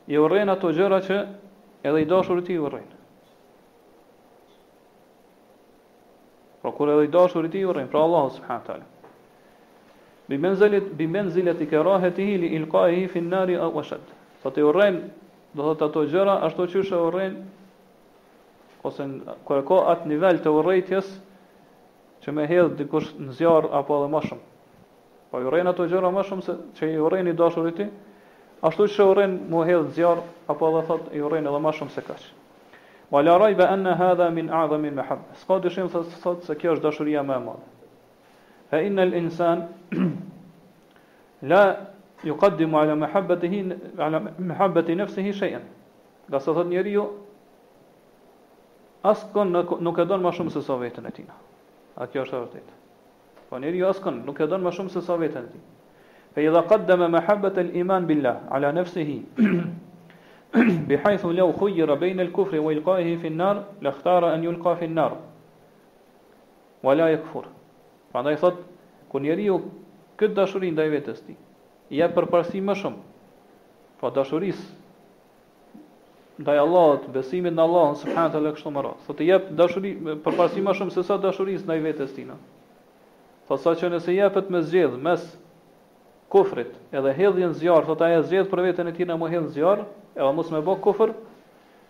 i 0.08 0.18
urren 0.24 0.50
ato 0.56 0.68
gjëra 0.78 1.00
që 1.10 1.18
edhe 1.90 2.02
i 2.02 2.06
dashuri 2.16 2.44
ti 2.48 2.56
urren 2.66 2.90
pra 6.64 6.72
kur 6.78 6.88
edhe 6.96 7.04
i 7.10 7.12
dashuri 7.18 7.50
ti 7.52 7.66
urren 7.66 7.88
pra 7.92 8.00
Allah 8.08 8.26
subhanahu 8.40 8.64
wa 8.64 8.68
taala 8.72 8.91
bi 10.32 10.38
menzilet 10.40 10.86
bi 11.00 11.08
menzilet 11.14 11.62
i 11.62 11.68
kerahetihi 11.74 12.36
li 12.42 12.50
ilqaihi 12.60 13.08
fi 13.14 13.20
an-nar 13.24 13.50
aw 13.68 13.80
ashad. 13.82 14.04
Sa 14.44 14.50
të 14.56 14.64
urren, 14.64 14.98
do 15.54 15.66
thot 15.68 15.82
ato 15.88 16.06
gjëra 16.12 16.38
ashtu 16.48 16.68
që 16.72 16.84
është 16.86 17.00
urren 17.08 17.34
ose 18.88 19.08
kur 19.46 19.60
ka 19.70 19.80
nivel 20.10 20.40
të 20.44 20.54
urrëtjes 20.58 21.10
që 22.24 22.34
me 22.38 22.46
hedh 22.50 22.72
dikush 22.80 23.12
në 23.26 23.36
zjarr 23.42 23.68
apo 23.82 23.98
edhe 24.00 24.08
më 24.16 24.22
shumë. 24.30 24.46
Po 25.34 25.42
i 25.44 25.50
urren 25.52 25.68
ato 25.74 25.90
gjëra 25.92 26.14
më 26.16 26.24
shumë 26.30 26.46
se 26.48 26.56
që 26.80 26.90
i 26.96 27.02
urren 27.06 27.32
i 27.32 27.36
dashurit 27.44 27.84
i 27.84 27.90
Ashtu 28.62 28.86
që 28.94 29.06
urren 29.10 29.32
mu 29.50 29.64
hedh 29.66 29.88
zjarr 29.98 30.22
apo 30.54 30.68
edhe 30.72 30.84
thot 30.88 31.08
i 31.18 31.22
urren 31.28 31.50
edhe 31.50 31.62
më 31.66 31.72
shumë 31.78 31.92
se 31.96 32.04
kaç. 32.08 32.24
Wa 33.12 33.20
la 33.26 33.36
rayba 33.42 33.68
anna 33.74 33.96
hadha 34.00 34.28
min 34.32 34.48
a'zami 34.54 34.92
al-mahabba. 34.96 35.34
Sqad 35.44 35.66
shim 35.76 35.90
thot 35.92 36.46
se 36.48 36.56
kjo 36.62 36.78
është 36.78 36.86
dashuria 36.88 37.26
më 37.28 37.40
e 37.42 37.44
madhe. 37.48 37.71
فإن 38.72 39.00
الإنسان 39.00 39.68
لا 41.52 41.86
يقدم 42.24 42.76
على 42.76 42.96
محبته 42.96 43.78
على 44.00 44.20
محبة 44.40 44.94
نفسه 44.94 45.32
شيئا 45.32 45.62
لا 46.30 46.40
سطد 46.40 46.66
نيريو 46.66 47.12
أسكن 49.06 49.52
نكدون 49.84 50.20
ما 50.24 50.32
شمس 50.32 50.58
صوفيت 50.58 51.00
نتينا 51.00 51.34
أكي 51.98 52.22
أشارتيت 52.22 52.64
فنيريو 53.52 53.90
أسكن 53.90 54.26
نكدون 54.26 54.60
ما 54.64 54.72
شمس 54.72 54.98
صوفيت 54.98 55.32
نتينا 55.38 55.66
فإذا 56.36 56.60
قدم 56.60 57.12
محبة 57.12 57.54
الإيمان 57.68 58.06
بالله 58.08 58.42
على 58.52 58.72
نفسه 58.72 59.22
بحيث 60.90 61.26
لو 61.26 61.54
خير 61.54 61.94
بين 61.94 62.20
الكفر 62.20 62.60
وإلقائه 62.60 63.18
في 63.18 63.28
النار 63.28 63.64
لاختار 63.82 64.34
أن 64.36 64.44
يلقى 64.44 64.76
في 64.76 64.86
النار 64.86 65.18
ولا 66.84 67.08
يكفر 67.14 67.46
Prandaj 68.12 68.38
thot, 68.44 68.58
ku 69.12 69.20
njeriu 69.24 69.56
këtë 70.20 70.36
dashuri 70.38 70.72
ndaj 70.76 70.90
vetes 70.92 71.20
tij, 71.24 71.38
i 71.92 72.00
jep 72.02 72.14
përparësi 72.18 72.60
më 72.70 72.76
shumë. 72.82 73.04
Po 74.02 74.12
dashurisë 74.18 74.68
ndaj 76.42 76.60
Allahut, 76.64 77.06
besimit 77.16 77.56
në 77.56 77.64
Allahun 77.64 77.96
subhanahu 78.02 78.34
teala 78.36 78.52
kështu 78.58 78.74
më 78.78 78.84
radh. 78.88 79.00
Thot 79.08 79.24
i 79.26 79.30
jep 79.30 79.48
dashuri 79.62 79.94
përparësi 80.28 80.64
më 80.68 80.76
shumë 80.80 80.96
se 80.98 81.04
sa 81.08 81.18
dashurisë 81.28 81.70
ndaj 81.70 81.80
vetes 81.88 82.12
tij. 82.18 82.34
Po 83.48 83.58
sa 83.64 83.74
që 83.80 83.92
nëse 83.96 84.16
jepet 84.18 84.52
me 84.56 84.62
zgjedh 84.68 85.00
mes 85.08 85.24
kufrit 86.32 86.76
edhe 86.98 87.16
hedhjen 87.20 87.56
zjarr, 87.60 87.88
thot 87.88 88.04
ai 88.06 88.20
zgjedh 88.28 88.52
për 88.52 88.64
veten 88.68 88.92
e 88.92 88.96
tij 88.96 89.08
në 89.10 89.20
mohim 89.24 89.48
zjarr, 89.56 89.86
edhe 90.20 90.34
mos 90.38 90.52
më 90.54 90.62
bë 90.68 90.76
kufër, 90.84 91.16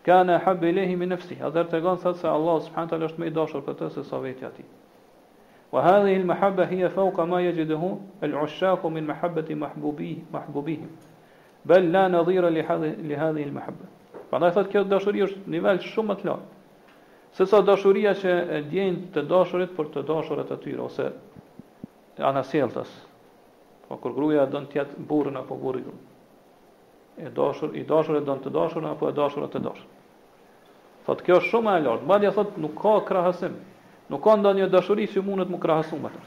kana 0.07 0.37
habbi 0.45 0.73
lehi 0.77 0.95
min 1.01 1.13
nafsi. 1.15 1.37
Atë 1.41 1.65
tregon 1.73 1.97
thot 2.05 2.17
se 2.21 2.29
Allah 2.37 2.61
subhanahu 2.67 2.93
teala 2.93 3.09
është 3.11 3.21
më 3.21 3.29
i 3.31 3.35
dashur 3.39 3.65
për 3.67 3.81
të 3.81 3.91
se 3.97 4.05
sa 4.11 4.21
vetja 4.27 4.53
e 4.53 4.57
tij. 4.57 4.69
وهذه 5.71 6.27
hadhihi 6.27 6.69
هي 6.71 6.89
فوق 6.89 7.19
ما 7.19 7.39
يجده 7.39 7.97
العشاق 8.23 8.85
من 8.85 9.11
al 9.11 9.51
محبوبيه 9.51 10.17
محبوبيهم 10.33 10.87
بل 11.65 11.91
لا 11.91 12.07
نظير 12.07 12.43
Bal 12.45 12.63
la 12.63 12.97
nadhira 12.99 12.99
li 13.01 13.15
hadhihi 13.15 13.61
thot 14.55 14.67
kjo 14.71 14.81
dashuria 14.87 15.25
është 15.27 15.41
në 15.43 15.51
nivel 15.51 15.79
shumë 15.83 16.07
më 16.07 16.15
të 16.15 16.23
lartë. 16.25 16.49
Se 17.35 17.45
sa 17.51 17.59
dashuria 17.67 18.11
që 18.15 18.31
e 18.55 18.61
djejnë 18.71 19.09
të 19.11 19.23
dashurit 19.27 19.71
për 19.77 19.85
të 19.91 20.03
dashurat 20.07 20.51
e 20.51 20.57
tyre 20.63 20.81
ose 20.85 21.09
anasjelltas. 22.31 22.89
Po 23.89 23.97
kur 23.99 24.13
gruaja 24.15 24.45
don 24.53 24.65
të 24.71 24.79
jetë 24.79 25.03
burrën 25.09 25.35
apo 25.41 25.55
burri 25.59 25.83
E 27.17 27.27
dashur 27.39 27.75
i 27.75 27.83
dashur 27.91 28.17
e 28.17 28.21
don 28.23 28.39
të 28.39 28.51
dashurën 28.55 28.87
apo 28.93 29.09
e 29.09 29.13
dashura 29.19 29.47
të 29.51 29.59
dashur. 29.67 29.87
Thot 31.05 31.21
kjo 31.25 31.37
është 31.41 31.49
shumë 31.51 31.75
e 31.77 31.83
lartë. 31.83 32.07
Madje 32.07 32.31
thot 32.39 32.55
nuk 32.63 32.75
ka 32.81 32.95
krahasim 33.11 33.55
Nuk 34.11 34.25
ka 34.27 34.35
ndonjë 34.35 34.67
dashuri 34.75 35.05
që 35.13 35.21
mund 35.23 35.45
të 35.47 35.53
më 35.53 35.75
me 36.03 36.09
të. 36.11 36.21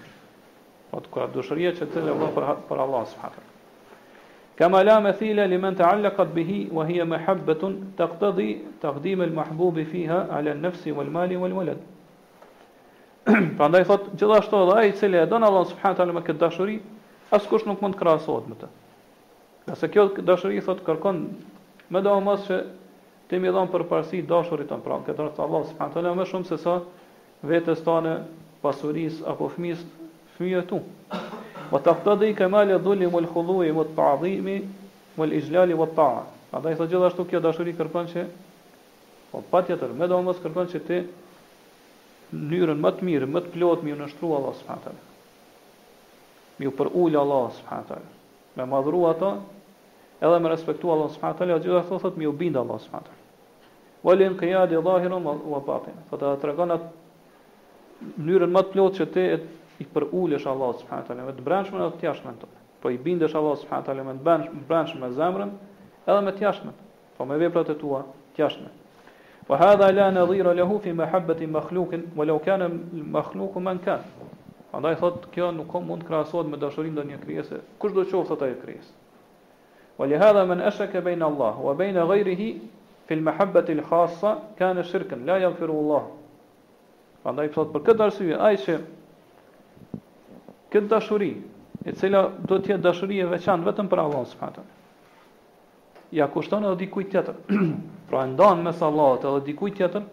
Po 0.93 1.01
të 1.05 1.11
ka 1.13 1.25
dashuria 1.35 1.73
që 1.77 1.89
të 1.93 2.05
lëvë 2.07 2.29
për 2.37 2.45
për 2.69 2.79
Allah 2.85 3.03
subhanahu. 3.11 3.51
Kama 4.61 4.81
la 4.87 4.95
mathila 5.05 5.45
liman 5.51 5.77
ta'allaqat 5.79 6.33
bihi 6.37 6.59
wa 6.79 6.85
hiya 6.91 7.05
mahabbatun 7.13 7.77
taqtadi 7.99 8.49
taqdim 8.85 9.21
al-mahbubi 9.27 9.85
fiha 9.93 10.21
'ala 10.37 10.55
an-nafsi 10.57 10.95
wal-mali 10.99 11.37
wal-walad. 11.43 11.81
Prandaj 13.59 13.85
thot 13.89 14.07
gjithashtu 14.21 14.63
edhe 14.63 14.77
ai 14.79 14.89
i 14.89 14.95
cili 15.01 15.19
e 15.19 15.27
don 15.27 15.45
Allah 15.49 15.67
subhanahu 15.73 15.97
wa 15.99 15.99
ta'ala 16.01 16.13
me 16.13 16.21
këtë 16.29 16.41
dashuri, 16.45 16.79
askush 17.37 17.67
nuk 17.67 17.83
mund 17.83 17.99
të 17.99 18.01
krahasohet 18.05 18.47
me 18.53 18.57
të. 18.61 18.71
Nëse 19.73 19.91
kjo 19.95 20.07
dashuri 20.31 20.63
thot 20.69 20.81
kërkon 20.87 21.21
më 21.97 22.01
domosht 22.07 22.47
që 22.53 22.63
të 23.29 23.43
më 23.43 23.57
dhon 23.59 23.69
për 23.75 23.89
parësi 23.91 24.23
dashurin 24.31 24.71
tonë, 24.71 24.85
pra 24.87 25.03
këtë 25.11 25.19
thot 25.21 25.43
Allah 25.49 25.67
subhanahu 25.67 25.91
wa 25.91 25.95
ta'ala 25.99 26.15
më 26.23 26.31
shumë 26.31 26.53
se 26.53 26.61
sa 26.67 26.79
vetës 27.45 27.83
të 27.85 27.95
në 28.05 28.13
pasuris 28.63 29.19
apo 29.29 29.51
fmis 29.53 29.81
fëmijë 29.81 30.11
fmija 30.37 30.63
tu. 30.69 30.81
Va 31.71 31.79
të 31.81 31.93
këtë 32.01 32.15
dhe 32.21 32.29
i 32.33 32.37
kemali 32.39 32.75
e 32.75 32.79
dhulli 32.83 33.07
më 33.13 33.21
lëkullu 33.27 33.61
e 33.69 33.73
më 33.77 33.85
të 33.91 33.95
të 33.95 34.13
më 34.25 35.27
lë 35.29 35.79
më 35.83 35.89
të 35.93 35.97
taa. 35.99 36.25
A 36.55 36.61
da 36.63 36.71
i 36.73 36.77
sa 36.79 36.87
gjithashtu 36.87 37.25
kjo 37.29 37.41
dashuri 37.43 37.73
kërpan 37.75 38.07
që, 38.13 38.25
po 39.33 39.41
pa 39.51 39.61
tjetër, 39.67 39.93
me 39.99 40.07
do 40.07 40.19
mësë 40.23 40.43
kërpan 40.45 40.69
që 40.71 40.81
ti 40.87 40.99
njërën 42.51 42.79
më 42.83 42.91
të 42.97 43.05
mirë, 43.09 43.27
më 43.35 43.41
të 43.43 43.51
plotë, 43.57 43.83
më 43.89 43.97
në 43.99 44.09
shtru 44.13 44.31
Allah 44.37 44.55
së 44.59 44.67
fëhatër. 44.69 44.99
Më 46.63 46.71
për 46.79 46.93
ullë 47.03 47.19
Allah 47.19 47.49
së 47.57 47.65
fëhatër. 47.67 48.05
Me 48.55 48.67
madhru 48.71 49.03
ato, 49.11 49.33
edhe 50.23 50.39
me 50.45 50.53
respektu 50.55 50.93
Allah 50.95 51.11
së 51.15 51.23
fëhatër, 51.25 51.55
a 51.57 51.61
gjithashtu 51.63 51.99
thotë 52.05 52.23
më 52.23 52.29
ju 52.29 52.33
bindë 52.43 52.63
Allah 52.65 52.81
së 52.87 53.05
Vëllin 54.05 54.35
këja 54.37 54.67
dhahirën 54.69 55.15
më 55.25 55.33
vëpatin. 55.49 55.95
Fëtë 56.11 56.33
të 56.43 56.49
regonat 56.51 56.83
mënyrën 58.25 58.51
më 58.55 58.63
të 58.67 58.73
plotë 58.75 58.99
që 59.01 59.07
ti 59.15 59.23
e 59.25 59.37
i 59.83 59.87
për 59.95 60.05
ulesh 60.21 60.47
Allah 60.51 60.73
subhanahu 60.81 61.05
wa 61.05 61.09
taala 61.09 61.25
me 61.29 61.35
të 61.39 61.45
brendshmen 61.47 61.83
apo 61.83 61.99
të 62.01 62.07
jashtmen. 62.09 62.37
Po 62.83 62.91
i 62.95 62.99
bindesh 63.01 63.35
Allah 63.35 63.57
subhanahu 63.63 63.83
wa 63.83 63.87
taala 63.89 64.07
me 64.07 64.15
të 64.19 64.65
brendshmen 64.69 65.03
me 65.07 65.13
zemrën 65.19 65.53
edhe 66.11 66.21
me 66.27 66.33
të 66.37 66.45
jashtmen. 66.47 66.75
Po 67.17 67.27
me 67.31 67.39
veprat 67.43 67.71
e 67.75 67.79
tua 67.81 68.03
të 68.35 68.43
jashtme. 68.45 68.71
Po 69.49 69.59
hadha 69.61 69.89
la 69.93 70.11
nadhira 70.13 70.55
lahu 70.55 70.79
fi 70.85 70.93
mahabbati 70.93 71.47
makhluqin 71.57 72.05
walau 72.17 72.39
kana 72.45 72.69
makhluqu 73.17 73.59
man 73.61 73.79
kan. 73.85 74.01
Andaj 74.75 74.97
thot 75.01 75.27
kjo 75.33 75.51
nuk 75.55 75.71
ka 75.73 75.79
mund 75.81 76.05
krahasohet 76.09 76.49
me 76.51 76.57
dashurinë 76.59 76.95
ndaj 76.97 77.05
një 77.11 77.19
krijese, 77.25 77.61
kushdo 77.79 78.05
që 78.09 78.13
qoftë 78.19 78.47
ai 78.47 78.55
krijes. 78.63 78.89
Wa 79.99 80.07
li 80.11 80.17
hadha 80.19 80.43
man 80.49 80.61
ashaka 80.61 80.99
bayna 81.01 81.27
Allah 81.31 81.55
wa 81.67 81.75
bayna 81.75 82.03
ghayrihi 82.11 82.49
fi 83.07 83.15
al-mahabbati 83.15 83.77
al-khassa 83.79 84.33
kana 84.59 84.83
shirkan 84.85 85.23
la 85.27 85.37
yaghfiru 85.39 85.77
Allah. 85.83 86.03
Prandaj 87.25 87.49
thot 87.55 87.71
për 87.75 87.83
këtë 87.87 88.05
arsye, 88.05 88.35
ai 88.47 88.57
që 88.61 88.75
këtë 90.75 90.89
dashuri, 90.91 91.29
e 91.89 91.95
cila 92.01 92.21
do 92.51 92.59
të 92.61 92.75
jetë 92.75 92.85
dashuri 92.87 93.23
e 93.25 93.29
veçantë 93.31 93.65
vetëm 93.69 93.89
për 93.95 94.03
Allahun 94.03 94.27
subhanahu 94.29 96.13
Ja 96.19 96.27
kushton 96.35 96.65
edhe 96.69 96.77
dikujt 96.85 97.09
tjetër. 97.15 97.35
pra 98.11 98.27
e 98.27 98.29
ndon 98.35 98.61
me 98.67 98.73
sallat 98.81 99.25
edhe 99.31 99.41
dikujt 99.49 99.79
tjetër, 99.81 100.05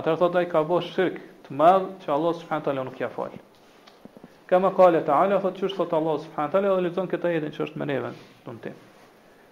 atëherë 0.00 0.20
thot 0.24 0.36
ai 0.36 0.44
ka 0.52 0.60
bërë 0.68 0.90
shirk 0.90 1.16
të 1.48 1.56
madh 1.62 1.88
që 2.04 2.12
Allah 2.18 2.36
subhanahu 2.42 2.64
taala 2.68 2.84
nuk 2.90 3.00
ia 3.00 3.08
fal. 3.16 3.32
Kama 4.52 4.74
qala 4.76 5.00
taala 5.08 5.40
thotë 5.46 5.64
çu 5.64 5.72
sot 5.72 5.92
Allah 6.00 6.20
subhanahu 6.26 6.52
taala 6.56 6.68
dhe 6.76 6.84
lexon 6.90 7.08
këtë 7.14 7.30
ajetin 7.30 7.56
që 7.56 7.66
është 7.66 7.80
me 7.82 7.88
neve 7.92 8.12
tonë. 8.44 8.74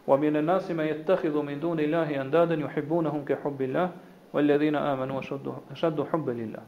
Wa 0.05 0.21
minan 0.21 0.53
nasi 0.53 0.77
ma 0.77 0.85
yattakhidhu 0.91 1.43
min 1.49 1.61
duni 1.65 1.89
llahi 1.97 2.21
andadan 2.27 2.67
yuhibbunahum 2.69 3.25
ka 3.31 3.41
hubbillah 3.47 3.89
walladhina 4.35 4.79
amanu 4.93 5.15
washadduhu 5.21 5.61
shaddu 5.75 6.07
hubban 6.11 6.37
lillah. 6.37 6.63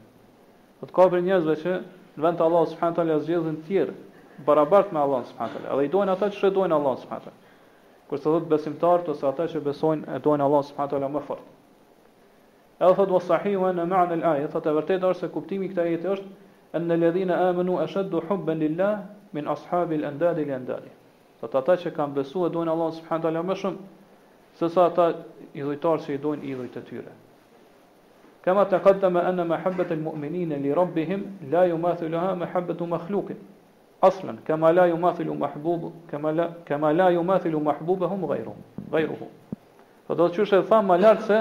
Do 0.79 0.87
po 0.87 0.87
të 0.87 0.91
ka 0.99 1.05
për 1.13 1.21
njerëz 1.25 1.49
që 1.63 1.73
në 2.15 2.21
vend 2.25 2.37
të 2.39 2.45
Allahut 2.45 2.71
subhanahu 2.73 2.95
teala 2.99 3.15
zgjidhin 3.25 3.55
të 3.61 3.65
tjerë 3.67 3.93
barabart 4.49 4.91
me 4.93 4.99
Allahun 5.01 5.25
subhanahu 5.31 5.59
teala, 5.59 5.77
dhe 5.79 5.85
i 5.85 5.89
duan 5.93 6.09
ata 6.13 6.29
që 6.35 6.51
i 6.51 6.53
duajnë 6.57 6.75
Allahun 6.77 6.99
subhanahu 7.01 7.25
teala. 7.25 7.43
Kur 8.09 8.21
sa 8.21 8.29
thot 8.29 8.49
besimtar 8.49 9.05
ose 9.13 9.25
ata 9.29 9.47
që 9.53 9.61
besojnë 9.65 10.17
e 10.17 10.19
duan 10.25 10.43
Allahun 10.45 10.67
subhanahu 10.69 10.93
teala 10.93 11.09
më 11.15 11.23
fort. 11.25 11.47
El 12.79 12.93
fad 12.99 13.09
wa 13.15 13.21
sahih 13.29 13.57
wa 13.59 13.71
ma'na 13.71 14.03
al-ayat, 14.19 14.55
ata 14.55 14.73
vërtet 14.77 15.01
është 15.09 15.25
se 15.25 15.29
kuptimi 15.33 15.65
i 15.65 15.69
këtij 15.73 15.89
ajeti 15.89 16.09
është 16.13 16.31
an 16.77 16.91
alladhina 16.91 17.39
amanu 17.49 17.79
ashaddu 17.85 18.21
hubban 18.29 18.59
lillah 18.59 18.99
min 19.31 19.47
ashabil 19.55 20.05
andali 20.05 20.45
li 20.45 20.51
andali. 20.53 20.91
Sa 21.39 21.47
ata 21.55 21.79
që 21.81 21.95
kanë 21.97 22.13
besuar 22.19 22.51
duajnë 22.53 22.71
Allahun 22.75 22.95
subhanahu 22.99 23.25
teala 23.27 23.43
më 23.49 23.55
shumë 23.63 24.57
se 24.59 24.69
sa 24.69 24.85
ata 24.91 25.09
idhujtar 25.53 26.03
që 26.05 26.13
i 26.19 26.19
dojnë 26.27 26.43
i 26.51 26.55
dhujtë 26.59 26.83
tyre. 26.89 27.13
Kama 28.45 28.63
të 28.69 28.77
këtëta 28.85 29.09
me 29.09 29.21
anë 29.25 29.43
me 29.49 29.57
e 29.57 29.95
mu'minin 30.05 30.51
e 30.51 30.57
li 30.63 30.73
rabbihim, 30.79 31.21
la 31.51 31.63
ju 31.65 31.77
ma 31.81 31.95
thullu 31.95 32.17
ha 32.23 32.33
me 32.35 32.45
u 32.79 32.85
makhlukin. 32.87 33.37
Aslan, 34.05 34.37
kama 34.45 34.71
la 34.71 34.83
ju 34.91 34.97
ma 34.97 35.11
thullu 35.17 35.33
ma 35.33 35.47
habubu, 35.47 35.91
kama 36.67 36.91
la 36.93 37.07
ju 37.11 37.23
ma 37.23 37.39
thullu 37.39 37.59
ma 37.59 37.73
habubu 37.79 38.07
hum 38.07 38.25
do 40.15 40.27
të 40.27 40.31
qështë 40.37 40.59
e 40.61 40.63
thamë 40.69 40.85
ma 40.87 40.97
lartë 41.01 41.21
se, 41.25 41.37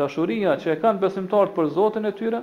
dashuria 0.00 0.56
që 0.58 0.72
e 0.72 0.80
kanë 0.82 0.98
besimtarët 0.98 1.52
për 1.54 1.68
zotën 1.76 2.08
e 2.08 2.10
tyre, 2.18 2.40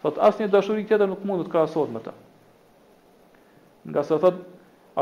tho 0.00 0.08
të 0.10 0.22
asë 0.28 0.42
një 0.46 0.50
dashuri 0.54 0.84
tjetër 0.88 1.08
nuk 1.10 1.26
mund 1.28 1.44
të 1.44 1.52
krasot 1.52 1.92
me 1.92 2.00
ta. 2.06 2.14
Nga 3.84 4.06
se 4.08 4.16
thotë, 4.22 4.40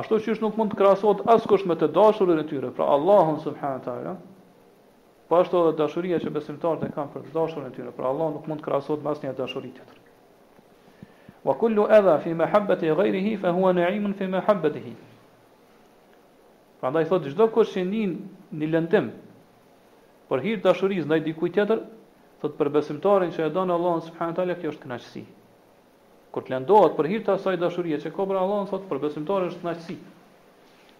ashtu 0.02 0.18
qështë 0.26 0.42
nuk 0.42 0.58
mund 0.58 0.74
të 0.74 0.80
krasot 0.82 1.22
asë 1.36 1.48
kush 1.52 1.62
me 1.70 1.78
të 1.78 1.92
dashurin 1.94 2.42
e 2.42 2.46
tyre, 2.50 2.72
pra 2.74 2.90
Allahun 2.96 3.38
subhanët 3.46 3.86
ta, 3.86 3.94
ja? 4.08 4.16
Po 5.32 5.38
ashtu 5.40 5.56
edhe 5.64 5.72
dashuria 5.78 6.16
që 6.20 6.28
besimtarët 6.32 6.82
e 6.90 6.92
kanë 6.92 7.08
për 7.12 7.22
të 7.26 7.30
dashurën 7.34 7.68
e 7.70 7.70
tyre 7.74 7.88
për 7.98 8.04
Allah 8.08 8.32
nuk 8.34 8.48
mund 8.50 8.60
të 8.60 8.66
krahasohet 8.66 9.00
me 9.04 9.10
asnjë 9.14 9.30
dashuri 9.38 9.70
tjetër. 9.76 10.00
Wa 11.48 11.54
kullu 11.62 11.86
adha 11.98 12.16
fi 12.24 12.34
mahabbati 12.40 12.90
ghayrihi 12.98 13.32
fa 13.44 13.52
huwa 13.56 13.70
na'imun 13.78 14.12
fi 14.18 14.28
mahabbatihi. 14.34 14.92
Prandaj 16.84 17.06
thotë 17.14 17.32
çdo 17.32 17.46
kush 17.54 17.72
që 17.78 17.86
nin 17.94 18.12
në 18.60 18.68
lëndim 18.74 19.08
për 20.32 20.44
hir 20.48 20.60
të 20.60 20.68
dashurisë 20.68 21.08
ndaj 21.14 21.20
dikujt 21.30 21.56
tjetër, 21.56 21.80
thotë 22.44 22.60
për 22.60 22.72
besimtarin 22.76 23.32
që 23.38 23.46
e 23.48 23.54
don 23.56 23.72
Allahun 23.78 24.04
subhanallahu 24.04 24.36
teala 24.42 24.60
kjo 24.60 24.74
është 24.76 24.84
kënaqësi. 24.84 25.24
Kur 26.34 26.44
të 26.48 26.58
lëndohet 26.58 26.92
për 27.00 27.10
hir 27.14 27.24
të 27.30 27.38
asaj 27.40 27.56
dashurie 27.64 28.02
që 28.04 28.12
ka 28.12 28.20
për 28.28 28.36
Allahun 28.44 28.68
thotë 28.74 28.84
për 28.92 29.02
besimtarin 29.08 29.48
është 29.54 29.64
kënaqësi. 29.64 29.98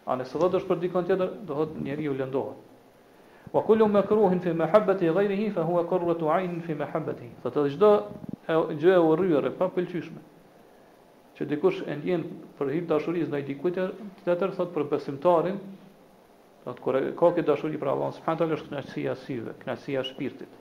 A 0.09 0.17
nëse 0.23 0.37
do 0.41 0.49
të 0.55 0.63
është 0.65 0.69
për 0.73 0.83
dikon 0.89 1.13
tjetër, 1.13 1.39
do 1.51 1.61
thotë 1.65 1.83
njeriu 1.91 2.17
lëndohet 2.23 2.69
wa 3.53 3.63
kullu 3.67 3.89
makruhin 3.89 4.41
fi 4.41 4.53
mahabbati 4.55 5.09
ghayrihi 5.13 5.51
fa 5.53 5.63
huwa 5.63 5.85
qurratu 5.85 6.31
'ayn 6.31 6.61
fi 6.65 6.75
mahabbati. 6.75 7.29
Do 7.45 7.51
të 7.51 7.69
çdo 7.77 7.91
gjë 8.81 8.95
e 8.97 9.03
urryer 9.05 9.45
e 9.47 9.51
papëlqyeshme 9.53 10.21
që 11.37 11.47
dikush 11.49 11.83
e 11.87 11.95
ndjen 12.01 12.25
për 12.59 12.73
hir 12.73 12.83
të 12.85 12.89
dashurisë 12.95 13.29
ndaj 13.33 13.43
dikujt 13.51 13.79
tjetër 14.25 14.51
thot 14.57 14.73
për 14.75 14.85
besimtarin, 14.93 15.57
thot 16.65 16.81
kur 16.81 16.99
ka 17.19 17.31
këtë 17.31 17.47
dashuri 17.49 17.81
për 17.81 17.89
Allah 17.93 18.13
subhanahu 18.15 18.37
wa 18.37 18.43
ta'ala 18.43 18.57
është 18.59 18.71
kënaqësia 18.73 19.15
e 19.17 19.21
syve, 19.25 19.55
kënaqësia 19.65 20.01
e 20.01 20.05
shpirtit. 20.09 20.53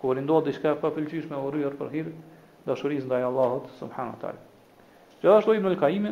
Kur 0.00 0.18
i 0.18 0.22
ndodh 0.24 0.44
diçka 0.48 0.72
e 0.76 0.80
papëlqyeshme 0.82 1.36
urryer 1.46 1.76
për 1.80 1.90
hir 1.96 2.08
të 2.12 2.68
dashurisë 2.72 3.08
ndaj 3.08 3.24
Allahut 3.28 3.70
subhanahu 3.80 4.14
wa 4.20 4.20
ta'ala. 4.20 4.42
Jo 5.22 5.34
ashtu 5.38 5.54
ibn 5.56 5.72
al-Qayyim 5.72 6.06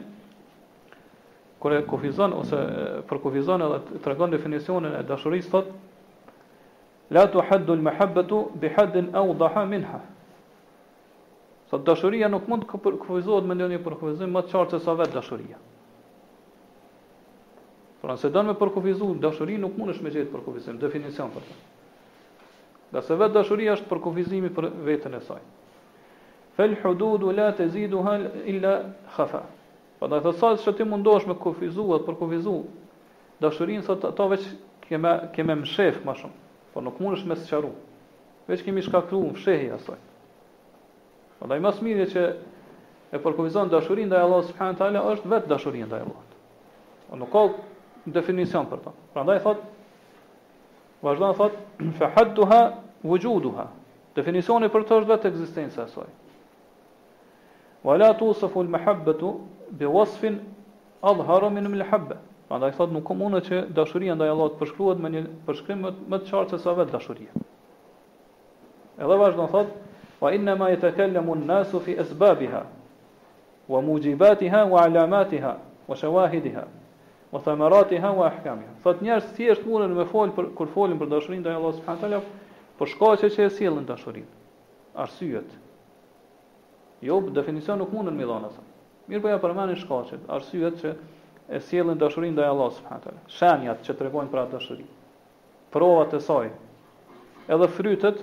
kur 1.59 1.73
e 1.75 1.83
kufizon 1.87 2.33
ose 2.41 2.57
për 3.09 3.19
kufizon 3.23 3.63
edhe 3.67 4.01
tregon 4.03 4.31
definicionin 4.31 4.95
e 4.97 5.03
dashurisë 5.09 5.51
thot 5.51 5.69
la 7.09 7.29
tu 7.29 7.41
haddu 7.41 7.73
al 7.73 7.81
mahabbatu 7.81 8.51
bi 8.55 8.69
haddin 8.69 9.09
aw 9.13 9.35
dhaha 9.35 9.65
minha. 9.65 10.01
Sa 11.71 11.77
dashuria 11.79 12.29
nuk 12.29 12.47
mund 12.49 12.65
të 12.65 12.97
kufizohet 13.01 13.45
me 13.45 13.55
ndonjë 13.55 13.79
përkufizim 13.85 14.33
më 14.33 14.41
të 14.47 14.53
qartë 14.53 14.79
se 14.79 14.85
sa 14.85 14.95
vet 14.97 15.13
dashuria. 15.13 15.57
Pra 18.01 18.15
nëse 18.17 18.31
don 18.33 18.47
me 18.47 18.55
përkufizuar 18.57 19.19
dashuri 19.21 19.57
nuk 19.59 19.77
mundesh 19.77 20.01
me 20.03 20.11
jetë 20.11 20.33
përkufizim 20.33 20.79
definicion 20.81 21.29
për 21.35 21.43
të. 21.45 21.57
Da 22.93 23.03
se 23.05 23.15
vetë 23.21 23.35
dashuria 23.37 23.77
është 23.77 23.89
përkufizimi 23.91 24.49
për 24.57 24.69
veten 24.89 25.15
e 25.15 25.21
saj. 25.21 25.43
Fal 26.57 26.73
hudud 26.83 27.27
la 27.37 27.51
hal 28.07 28.25
illa 28.55 28.73
khafa. 29.17 29.43
Po 29.99 30.07
da 30.09 30.21
të 30.23 30.33
thosë 30.41 30.65
që 30.65 30.77
ti 30.77 30.85
mundosh 30.89 31.27
me 31.27 31.35
kufizuar 31.35 32.01
për 32.07 32.17
kufizuar 32.17 32.65
dashurinë 33.45 33.83
sa 33.85 33.93
ato 34.09 34.29
veç 34.31 34.45
kemë 34.89 35.13
kemë 35.37 35.55
mshef 35.67 36.01
më 36.07 36.15
shumë. 36.21 36.39
Po 36.79 36.83
nuk 36.83 37.01
mundesh 37.03 37.25
me 37.27 37.35
sqaru. 37.35 37.73
Veç 38.49 38.63
kemi 38.63 38.83
shkaktuar 38.87 39.35
fshehi 39.35 39.73
asaj. 39.75 39.99
Po 41.39 41.43
ndaj 41.51 41.59
më 41.65 41.71
smirje 41.75 42.05
që 42.15 42.23
e 43.19 43.19
përkuvizon 43.25 43.73
dashurinë 43.73 44.13
ndaj 44.13 44.23
Allahut 44.27 44.47
subhanahu 44.53 45.11
është 45.17 45.27
vetë 45.33 45.51
dashuria 45.55 45.89
ndaj 45.91 46.05
Allahut. 46.05 46.37
Po 47.11 47.19
nuk 47.19 47.33
ka 47.35 47.43
definicion 48.19 48.71
për 48.71 48.85
ta. 48.85 48.93
Prandaj 49.17 49.43
thot 49.49 49.67
vazhdon 51.03 51.35
thot 51.41 51.59
fa 51.99 52.13
hadduha 52.15 52.61
wujuduha. 53.11 53.67
Definisioni 54.21 54.71
për 54.77 54.87
të 54.87 55.01
është 55.03 55.11
vetë 55.11 55.33
ekzistenca 55.35 55.83
e 55.83 55.91
saj. 55.99 56.09
Wala 57.91 58.13
tusafu 58.23 58.63
al-mahabbatu 58.63 59.35
wasfin 59.99 60.39
adhharu 61.11 61.51
min 61.59 61.73
al-mahabba. 61.75 62.23
Prandaj 62.49 62.73
thot 62.79 62.93
nuk 62.95 63.05
komunë 63.05 63.41
që 63.47 63.57
dashuria 63.77 64.15
ndaj 64.17 64.31
Allahut 64.33 64.55
përshkruhet 64.59 65.01
me 65.05 65.09
një 65.13 65.21
përshkrim 65.49 65.83
më 66.09 66.19
të 66.23 66.31
qartë 66.31 66.55
se 66.57 66.61
sa 66.63 66.73
vetë 66.79 66.95
dashuria. 66.95 67.35
Edhe 69.05 69.19
vazhdon 69.21 69.51
thot 69.53 69.75
wa 70.23 70.31
inna 70.33 70.55
ma 70.63 70.71
yatakallamu 70.73 71.35
an-nasu 71.37 71.83
fi 71.87 71.97
asbabiha 72.05 72.63
wa 73.75 73.83
mujibatiha 73.89 74.63
wa 74.73 74.81
alamatiha 74.87 75.53
wa 75.91 75.97
shawahidiha 76.01 76.65
wa 77.35 77.43
thamaratiha 77.45 78.15
wa 78.21 78.31
ahkamiha. 78.31 78.73
Thot 78.87 79.05
njerëz 79.05 79.29
thjesht 79.37 79.69
mundën 79.69 79.93
me 80.01 80.09
fol 80.15 80.33
për 80.39 80.49
kur 80.57 80.73
folin 80.77 80.97
për 81.03 81.13
dashurinë 81.13 81.45
ndaj 81.45 81.59
Allahut 81.61 81.81
subhanahu 81.83 82.01
teala, 82.01 82.23
po 82.81 82.87
që 82.87 83.29
e 83.29 83.51
sillin 83.59 83.85
dashurinë. 83.91 84.33
Arsyet. 85.05 85.53
Jo, 87.05 87.21
definicioni 87.41 87.85
nuk 87.85 87.93
mundën 87.95 88.17
me 88.17 88.25
dhënë 88.25 88.49
atë. 88.51 88.67
Mirë 89.09 89.23
po 89.23 89.29
ja 89.29 89.39
përmendin 89.45 89.79
shkaqet, 89.85 90.25
arsyet 90.41 90.81
që 90.83 90.97
e 91.49 91.61
sjellin 91.65 91.99
dashurinë 92.01 92.35
ndaj 92.37 92.51
Allahut 92.53 92.77
subhanahu 92.77 93.29
Shenjat 93.33 93.85
që 93.87 93.95
tregojnë 93.97 94.33
për 94.33 94.41
atë 94.43 94.55
dashuri. 94.59 94.85
Provat 95.73 96.13
e 96.17 96.21
saj. 96.25 96.51
Edhe 97.49 97.69
frytet, 97.73 98.19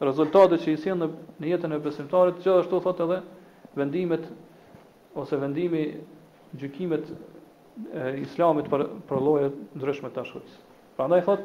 rezultatet 0.00 0.62
që 0.64 0.72
i 0.74 0.78
sjellin 0.80 1.12
në 1.40 1.50
jetën 1.52 1.76
e 1.76 1.80
besimtarit, 1.84 2.38
gjithashtu 2.40 2.80
thot 2.86 3.02
edhe 3.04 3.18
vendimet 3.76 4.24
ose 5.20 5.36
vendimi 5.42 5.82
gjykimet 6.58 7.10
e 8.00 8.12
islamit 8.24 8.70
për 8.72 8.86
për 9.10 9.20
lloje 9.26 9.52
ndryshme 9.78 10.08
të 10.10 10.22
dashurisë. 10.22 10.62
Prandaj 10.96 11.26
thot 11.28 11.44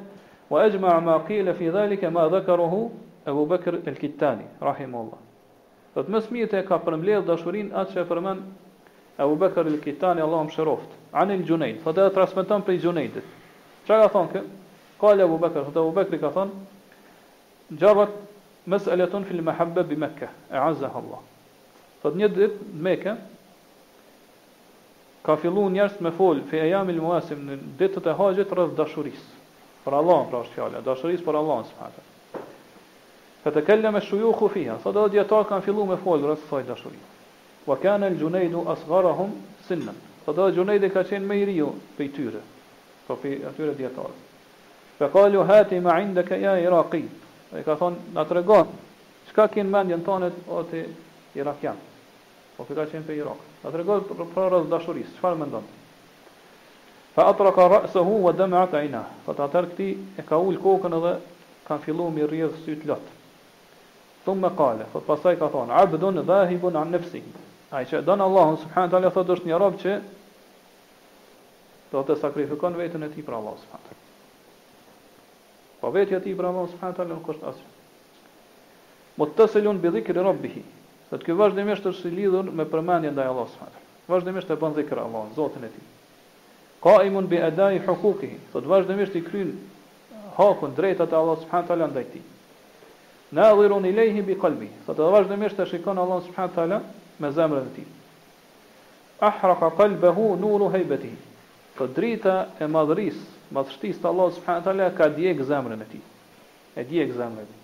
wa 0.51 0.63
ajma'a 0.63 1.03
ma 1.05 1.17
qila 1.27 1.53
fi 1.59 1.67
zalika 1.75 2.11
ma 2.15 2.29
dhakarahu 2.31 2.79
Abu 3.25 3.43
Bakr 3.49 3.81
al-Kittani 3.89 4.45
rahimahullah. 4.61 5.19
Do 5.95 6.03
të 6.03 6.13
mësmijet 6.13 6.53
e 6.59 6.63
ka 6.67 6.79
përmbledh 6.85 7.25
dashurinë 7.27 7.73
atë 7.79 7.95
që 7.97 8.03
e 8.03 8.07
përmend 8.07 9.17
Abu 9.23 9.37
Bakr 9.43 9.65
al-Kittani 9.71 10.21
Allahu 10.23 10.49
mëshiroft. 10.51 10.91
anil 11.15 11.45
Junayd, 11.47 11.79
thotë 11.83 12.03
e 12.09 12.13
transmeton 12.15 12.63
prej 12.67 12.81
Junaydit. 12.83 13.27
Çka 13.85 13.97
ka 14.03 14.07
thonë 14.15 14.31
kë? 14.33 14.41
Qal 14.99 15.21
Abu 15.23 15.37
Bakr, 15.39 15.61
thotë 15.69 15.79
Abu 15.81 15.93
Bakri 15.95 16.19
ka 16.19 16.31
thonë 16.35 17.75
Gjarët 17.81 18.11
mes'aletun 18.69 19.23
fil 19.25 19.41
mahabba 19.47 19.83
bi 19.89 19.95
Mekka, 20.01 20.27
e 20.51 20.57
azzah 20.59 20.93
Allah. 20.99 21.21
Thot 22.03 22.17
një 22.19 22.27
ditë 22.35 22.67
në 22.73 22.83
Mekë 22.87 23.13
ka 25.25 25.35
filluar 25.41 25.71
njerëz 25.73 25.95
me 26.05 26.11
fol 26.13 26.43
fi 26.51 26.59
ayamil 26.67 26.99
muasim 27.01 27.45
në 27.47 27.55
ditët 27.79 28.11
e 28.11 28.15
haxhit 28.19 28.51
rreth 28.53 28.75
dashurisë. 28.77 29.41
Për 29.85 29.95
Allah 29.99 30.27
pra 30.29 30.43
është 30.43 30.59
fjala, 30.59 30.81
dashurisë 30.85 31.25
për 31.25 31.39
Allah 31.39 31.63
subhanahu. 31.71 32.11
Fatakallama 33.45 33.99
ash-shuyukh 34.01 34.43
fiha, 34.53 34.77
sa 34.83 34.91
do 34.93 35.05
dietar 35.13 35.47
kanë 35.49 35.63
filluar 35.65 35.89
me 35.93 35.97
fol 36.05 36.25
rreth 36.27 36.43
kësaj 36.49 36.67
dashurie. 36.67 37.07
Wa 37.65 37.77
kana 37.81 38.11
al-Junayd 38.11 38.53
asgharahum 38.75 39.33
sinnan. 39.69 39.97
Tha 40.25 40.33
po 40.33 40.41
do 40.41 40.49
Gjunejdi 40.49 40.89
ka 40.89 41.03
qenë 41.05 41.21
me 41.29 41.35
i 41.37 41.43
riu 41.45 41.67
pëj 41.99 42.07
tyre, 42.15 42.39
po 43.05 43.13
pe 43.21 43.35
atyre 43.45 43.75
djetarës. 43.77 44.21
Fa 44.97 45.05
qalu 45.13 45.43
hati 45.45 45.77
ma 45.85 45.99
inda 46.01 46.23
ka 46.25 46.33
ja 46.41 46.55
Iraki, 46.57 47.03
e 47.53 47.61
ka 47.63 47.75
thonë, 47.77 48.15
na 48.15 48.23
të 48.25 48.41
Çka 49.29 49.45
kin 49.47 49.53
kinë 49.53 49.69
mendjen 49.73 50.03
tonët 50.05 50.33
o 50.49 50.63
t'i 50.69 50.81
Irakian, 51.35 51.77
po 52.57 52.65
pëj 52.65 52.75
ka 52.77 52.85
qenë 52.93 53.05
pëj 53.07 53.19
Irak. 53.21 53.45
Na 53.63 53.69
të 53.73 53.77
regon 53.81 54.01
për 54.09 54.25
pra 54.33 54.61
dashuris, 54.71 55.13
Çfarë 55.19 55.37
me 55.37 55.45
ndonë? 55.45 55.69
Fa 57.15 57.25
atra 57.29 57.51
ka 57.57 57.65
rëse 57.73 58.01
hu 58.05 58.17
vë 58.25 58.33
dëmë 58.39 58.59
atë 58.63 58.79
ajna, 58.81 59.01
po 59.25 59.35
atër 59.45 59.69
këti 59.73 59.89
e 60.21 60.25
ka 60.29 60.39
ullë 60.45 60.61
kokën 60.63 60.97
edhe 60.99 61.13
kanë 61.67 61.81
fillu 61.85 62.09
mi 62.13 62.23
rrjedhë 62.25 62.63
sytë 62.65 62.87
lot. 62.93 63.13
Thumë 64.25 64.41
me 64.47 64.55
kale, 64.57 64.85
Po 64.93 65.03
pasaj 65.09 65.37
ka 65.41 65.51
thonë, 65.53 65.73
abdun 65.83 66.21
dhahibun 66.25 66.79
anë 66.81 66.97
nëfsi. 66.97 67.21
A 67.73 67.81
i 67.81 67.85
që 67.89 68.01
donë 68.07 68.23
Allahun, 68.29 68.59
subhanët 68.61 69.09
thot 69.17 69.29
është 69.35 69.49
një 69.49 69.57
rob 69.59 69.73
që 69.81 69.97
do 71.93 72.01
të 72.03 72.15
sakrifikon 72.21 72.75
veten 72.79 73.03
e 73.05 73.09
tij 73.11 73.23
për 73.25 73.35
Allahu 73.37 73.59
subhanahu 73.61 73.87
taala. 73.87 74.03
Po 75.81 75.91
vetja 75.93 76.17
e 76.17 76.23
tij 76.25 76.35
për 76.37 76.47
Allahu 76.49 76.71
subhanahu 76.73 76.97
taala 76.97 77.13
nuk 77.13 77.29
është 77.33 77.49
asgjë. 77.51 77.73
Muttasilun 79.19 79.79
bi 79.81 79.91
dhikri 79.95 80.23
rabbih. 80.27 80.55
Sot 81.09 81.23
që 81.23 81.35
vazhdimisht 81.37 81.85
është 81.85 82.07
i 82.09 82.15
lidhur 82.19 82.49
me 82.51 82.65
përmendjen 82.65 83.13
ndaj 83.15 83.29
Allahu 83.31 83.51
subhanahu 83.53 83.75
taala. 83.79 84.05
Vazhdimisht 84.11 84.49
e 84.49 84.57
bën 84.63 84.73
dhikr 84.79 84.99
Allahun, 85.03 85.33
Zotin 85.35 85.63
e 85.63 85.69
tij. 85.75 85.85
Qaimun 86.83 87.27
bi 87.27 87.37
adai 87.41 87.79
hukukih. 87.87 88.33
Sot 88.53 88.65
vazhdimisht 88.65 89.15
i 89.15 89.23
kryen 89.23 89.51
hakun 90.37 90.73
drejtat 90.75 91.11
e 91.11 91.15
Allahu 91.15 91.41
subhanahu 91.41 91.67
taala 91.67 91.87
ndaj 91.93 92.07
tij. 92.13 92.23
Nadhirun 93.31 93.85
ilayhi 93.85 94.21
bi 94.21 94.35
qalbi. 94.35 94.69
Sot 94.85 94.97
vazhdimisht 94.97 95.59
e 95.59 95.65
shikon 95.69 95.97
Allahun 95.97 96.21
subhanahu 96.25 96.53
taala 96.55 96.81
me 97.19 97.31
zemrën 97.31 97.69
e 97.71 97.75
tij. 97.75 97.87
Ahraqa 99.21 99.69
qalbuhu 99.77 100.35
nuru 100.41 100.67
haybatihi. 100.69 101.24
Për 101.75 101.89
drita 101.95 102.33
e 102.63 102.67
madhëris, 102.71 103.17
madhështis 103.55 103.97
të 103.99 104.07
Allah 104.09 104.29
subhanë 104.37 104.63
të 104.65 104.71
ala, 104.71 104.85
ka 104.97 105.07
djek 105.15 105.41
zemrën 105.49 105.81
e 105.83 105.87
ti. 105.91 105.99
E 106.79 106.83
djek 106.87 107.11
zemrën 107.17 107.43
e 107.43 107.45
ti. 107.49 107.57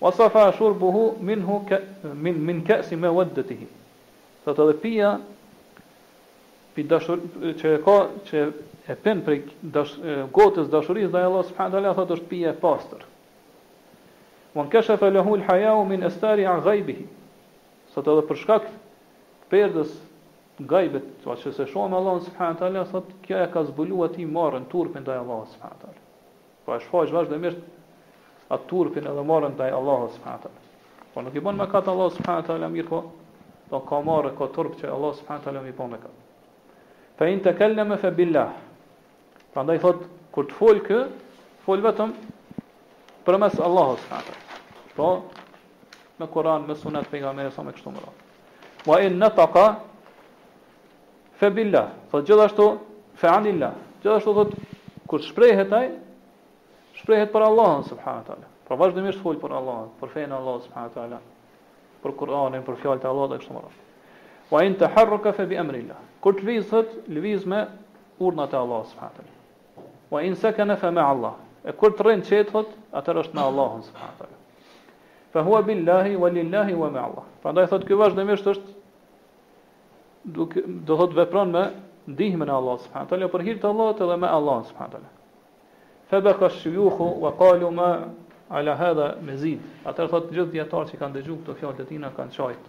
Wa 0.00 0.12
safa 0.12 0.46
shurbuhu 0.56 1.02
minhu 1.30 1.58
ke, 1.68 1.78
min, 2.24 2.38
min 2.48 2.62
kësi 2.66 2.96
me 3.00 3.10
vëddëtihi. 3.16 3.66
Tha 4.44 4.54
të 4.56 4.66
dhe 4.70 4.76
pia, 4.82 5.10
pi 6.74 6.84
dashur, 6.90 7.20
që, 7.60 7.74
ka, 7.86 7.94
që 8.30 8.42
e 8.88 8.96
pen 9.04 9.20
për 9.26 9.38
dash, 9.76 9.94
gotës 10.36 10.68
dashuris, 10.74 11.08
dhe 11.14 11.22
Allah 11.28 11.44
subhanë 11.48 11.76
të 11.76 11.80
ala, 11.82 11.94
thot 12.00 12.12
është 12.16 12.28
pia 12.32 12.52
e 12.54 12.58
pastër. 12.64 13.04
Wa 14.56 14.64
në 14.66 14.72
këshë 14.74 14.96
fe 15.00 15.12
lehu 15.14 15.36
lë 15.42 15.48
hajau 15.50 15.84
min 15.92 16.04
estari 16.10 16.44
a 16.48 16.56
gajbihi. 16.66 17.04
Sa 17.94 18.00
të 18.04 18.16
dhe 18.18 18.26
përshkak 18.32 18.68
përdës 19.52 19.92
gajbet, 20.62 21.06
të 21.24 21.34
që 21.42 21.50
se 21.56 21.64
shohëm 21.66 21.94
Allah 21.98 22.20
subhanët 22.22 22.60
ala, 22.62 22.84
thot, 22.86 23.08
kja 23.26 23.40
e 23.44 23.48
ka 23.50 23.64
zbulu 23.68 24.04
ati 24.06 24.26
marën 24.26 24.68
turpin 24.70 25.02
dhe 25.04 25.16
Allah 25.18 25.40
subhanët 25.50 25.82
ala. 25.88 26.02
Po 26.66 26.74
e 26.76 26.80
shfaq 26.80 27.10
vazhdimisht 27.12 27.58
atë 28.54 28.68
turpin 28.70 29.06
edhe 29.10 29.24
marën 29.26 29.56
dhe 29.58 29.66
Allah 29.74 30.04
subhanët 30.14 30.46
ala. 30.50 30.60
Po 31.14 31.22
nuk 31.22 31.34
i 31.36 31.40
bon 31.40 31.58
me 31.58 31.66
katë 31.70 31.90
Allah 31.90 32.10
subhanët 32.18 32.50
ala 32.54 32.68
mirë, 32.70 32.88
po, 32.88 33.00
do 33.70 33.80
po 33.80 33.86
ka 33.88 34.00
marë 34.06 34.30
e 34.30 34.36
ka 34.38 34.46
turp 34.54 34.76
që 34.78 34.92
Allah 34.94 35.12
subhanët 35.18 35.50
ala 35.50 35.62
mi 35.66 35.72
bon 35.74 35.90
me 35.90 35.98
katë. 36.02 36.22
Fa 37.18 37.28
in 37.30 37.42
të 37.44 37.56
kelleme 37.58 37.98
fe 38.02 38.10
billah. 38.14 38.52
Pra 39.54 39.62
ndaj 39.66 39.80
thot, 39.82 40.04
kur 40.34 40.46
të 40.50 40.56
folë 40.60 40.84
kë, 40.86 41.00
folë 41.66 41.84
vetëm 41.88 42.12
për 43.26 43.40
mes 43.42 43.58
Allah 43.62 43.90
subhanët 44.06 44.30
ala. 44.30 44.94
Po, 44.94 45.10
me 46.18 46.30
Koran, 46.30 46.66
me 46.66 46.78
Sunet, 46.78 47.10
pejgamberi 47.10 47.50
sa 47.50 47.66
me 47.66 47.74
kështu 47.74 47.90
më 47.96 48.02
radh. 48.02 48.22
Wa 48.86 48.98
in 49.02 49.18
nataqa 49.18 49.66
fe 51.40 51.50
billah, 51.50 51.90
thot 52.10 52.24
gjithashtu 52.28 52.66
fe 53.18 53.28
anillah, 53.28 53.72
gjithashtu 54.02 54.34
thot 54.34 54.54
kur 55.08 55.20
shprehet 55.22 55.72
ai, 55.72 55.88
shprehet 57.00 57.32
për 57.32 57.42
Allahun 57.46 57.84
subhanahu 57.90 58.22
wa 58.22 58.26
taala. 58.28 58.50
Pra 58.64 58.76
vazhdimisht 58.76 59.20
fol 59.22 59.36
për 59.40 59.56
Allahun, 59.58 59.88
për 60.00 60.12
fen 60.14 60.32
Allah 60.32 60.60
subhanahu 60.66 60.90
wa 60.90 60.94
taala, 60.94 61.18
për 62.04 62.14
Kur'anin, 62.20 62.64
për 62.66 62.78
fjalët 62.82 63.04
e 63.04 63.08
Allahut 63.08 63.34
e 63.36 63.40
kështu 63.42 63.54
me 63.54 63.62
radhë. 63.64 63.82
Wa 64.52 64.62
in 64.64 64.74
taharraka 64.78 65.32
fa 65.32 65.46
bi 65.48 65.56
amri 65.58 65.80
Allah. 65.82 66.00
Kur 66.20 66.34
lvizet, 66.38 66.92
lviz 67.08 67.46
me 67.46 67.66
urnat 68.20 68.52
e 68.54 68.60
Allahut 68.60 68.88
subhanahu 68.92 69.16
wa 69.16 69.24
taala. 69.24 69.90
Wa 70.12 70.22
in 70.24 70.36
sakana 70.36 70.76
fa 70.76 70.90
ma'a 70.92 71.08
Allah. 71.16 71.34
E 71.64 71.72
kur 71.72 71.94
të 71.96 72.06
rrin 72.06 72.22
thot, 72.22 72.72
atëherë 72.92 73.24
është 73.26 73.34
me 73.34 73.42
Allahun 73.50 73.82
subhanahu 73.88 74.16
wa 74.16 74.18
taala. 74.20 74.38
Fa 75.32 75.42
huwa 75.42 75.62
billahi 75.64 76.16
wa 76.16 76.28
lillahi 76.30 76.74
wa 76.76 76.88
ma'a 76.88 77.02
Allah. 77.08 77.24
Prandaj 77.42 77.68
thot 77.68 77.86
ky 77.88 77.94
vazhdimisht 77.96 78.46
është 78.46 78.73
duke 80.24 80.62
do 80.66 80.96
thot 80.96 81.14
vepron 81.14 81.50
me 81.50 81.70
ndihmën 82.08 82.48
e 82.48 82.52
Allahut 82.52 82.80
subhanahu 82.84 83.08
teala 83.08 83.28
për 83.32 83.42
hir 83.46 83.58
të 83.60 83.68
Allahut 83.68 84.00
edhe 84.04 84.16
me 84.20 84.28
Allahun 84.28 84.64
subhanahu 84.66 84.96
teala. 84.96 85.10
Fa 86.08 86.20
baqa 86.20 86.48
shuyukh 86.50 86.98
wa 86.98 87.30
qalu 87.38 87.70
ma 87.72 87.90
ala 88.48 88.74
hadha 88.76 89.08
mazid. 89.24 89.60
Atë 89.88 90.08
thot 90.10 90.28
gjithë 90.32 90.52
dietar 90.52 90.88
që 90.90 90.98
kanë 91.00 91.14
dëgjuar 91.18 91.38
këto 91.42 91.54
fjalë 91.60 91.76
të 91.80 91.84
tina 91.88 92.10
kanë 92.16 92.32
çajt. 92.36 92.68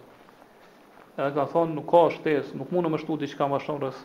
Edhe 1.16 1.30
ka 1.34 1.44
thon 1.52 1.72
nuk 1.76 1.88
ka 1.90 2.08
shtes, 2.16 2.52
nuk 2.54 2.70
mundu 2.72 2.88
më 2.92 2.98
shtu 3.04 3.16
diçka 3.24 3.48
më 3.48 3.58
shumë 3.66 3.82
rreth 3.84 4.04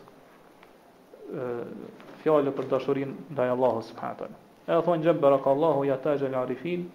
fjalë 2.24 2.52
për 2.56 2.68
dashurinë 2.72 3.32
ndaj 3.34 3.50
Allahut 3.56 3.88
subhanahu 3.88 4.18
teala. 4.24 4.36
Edhe 4.68 4.86
thon 4.86 5.02
jem 5.04 5.20
baraka 5.20 5.52
ya 5.86 5.98
taj 5.98 6.24
arifin. 6.24 6.88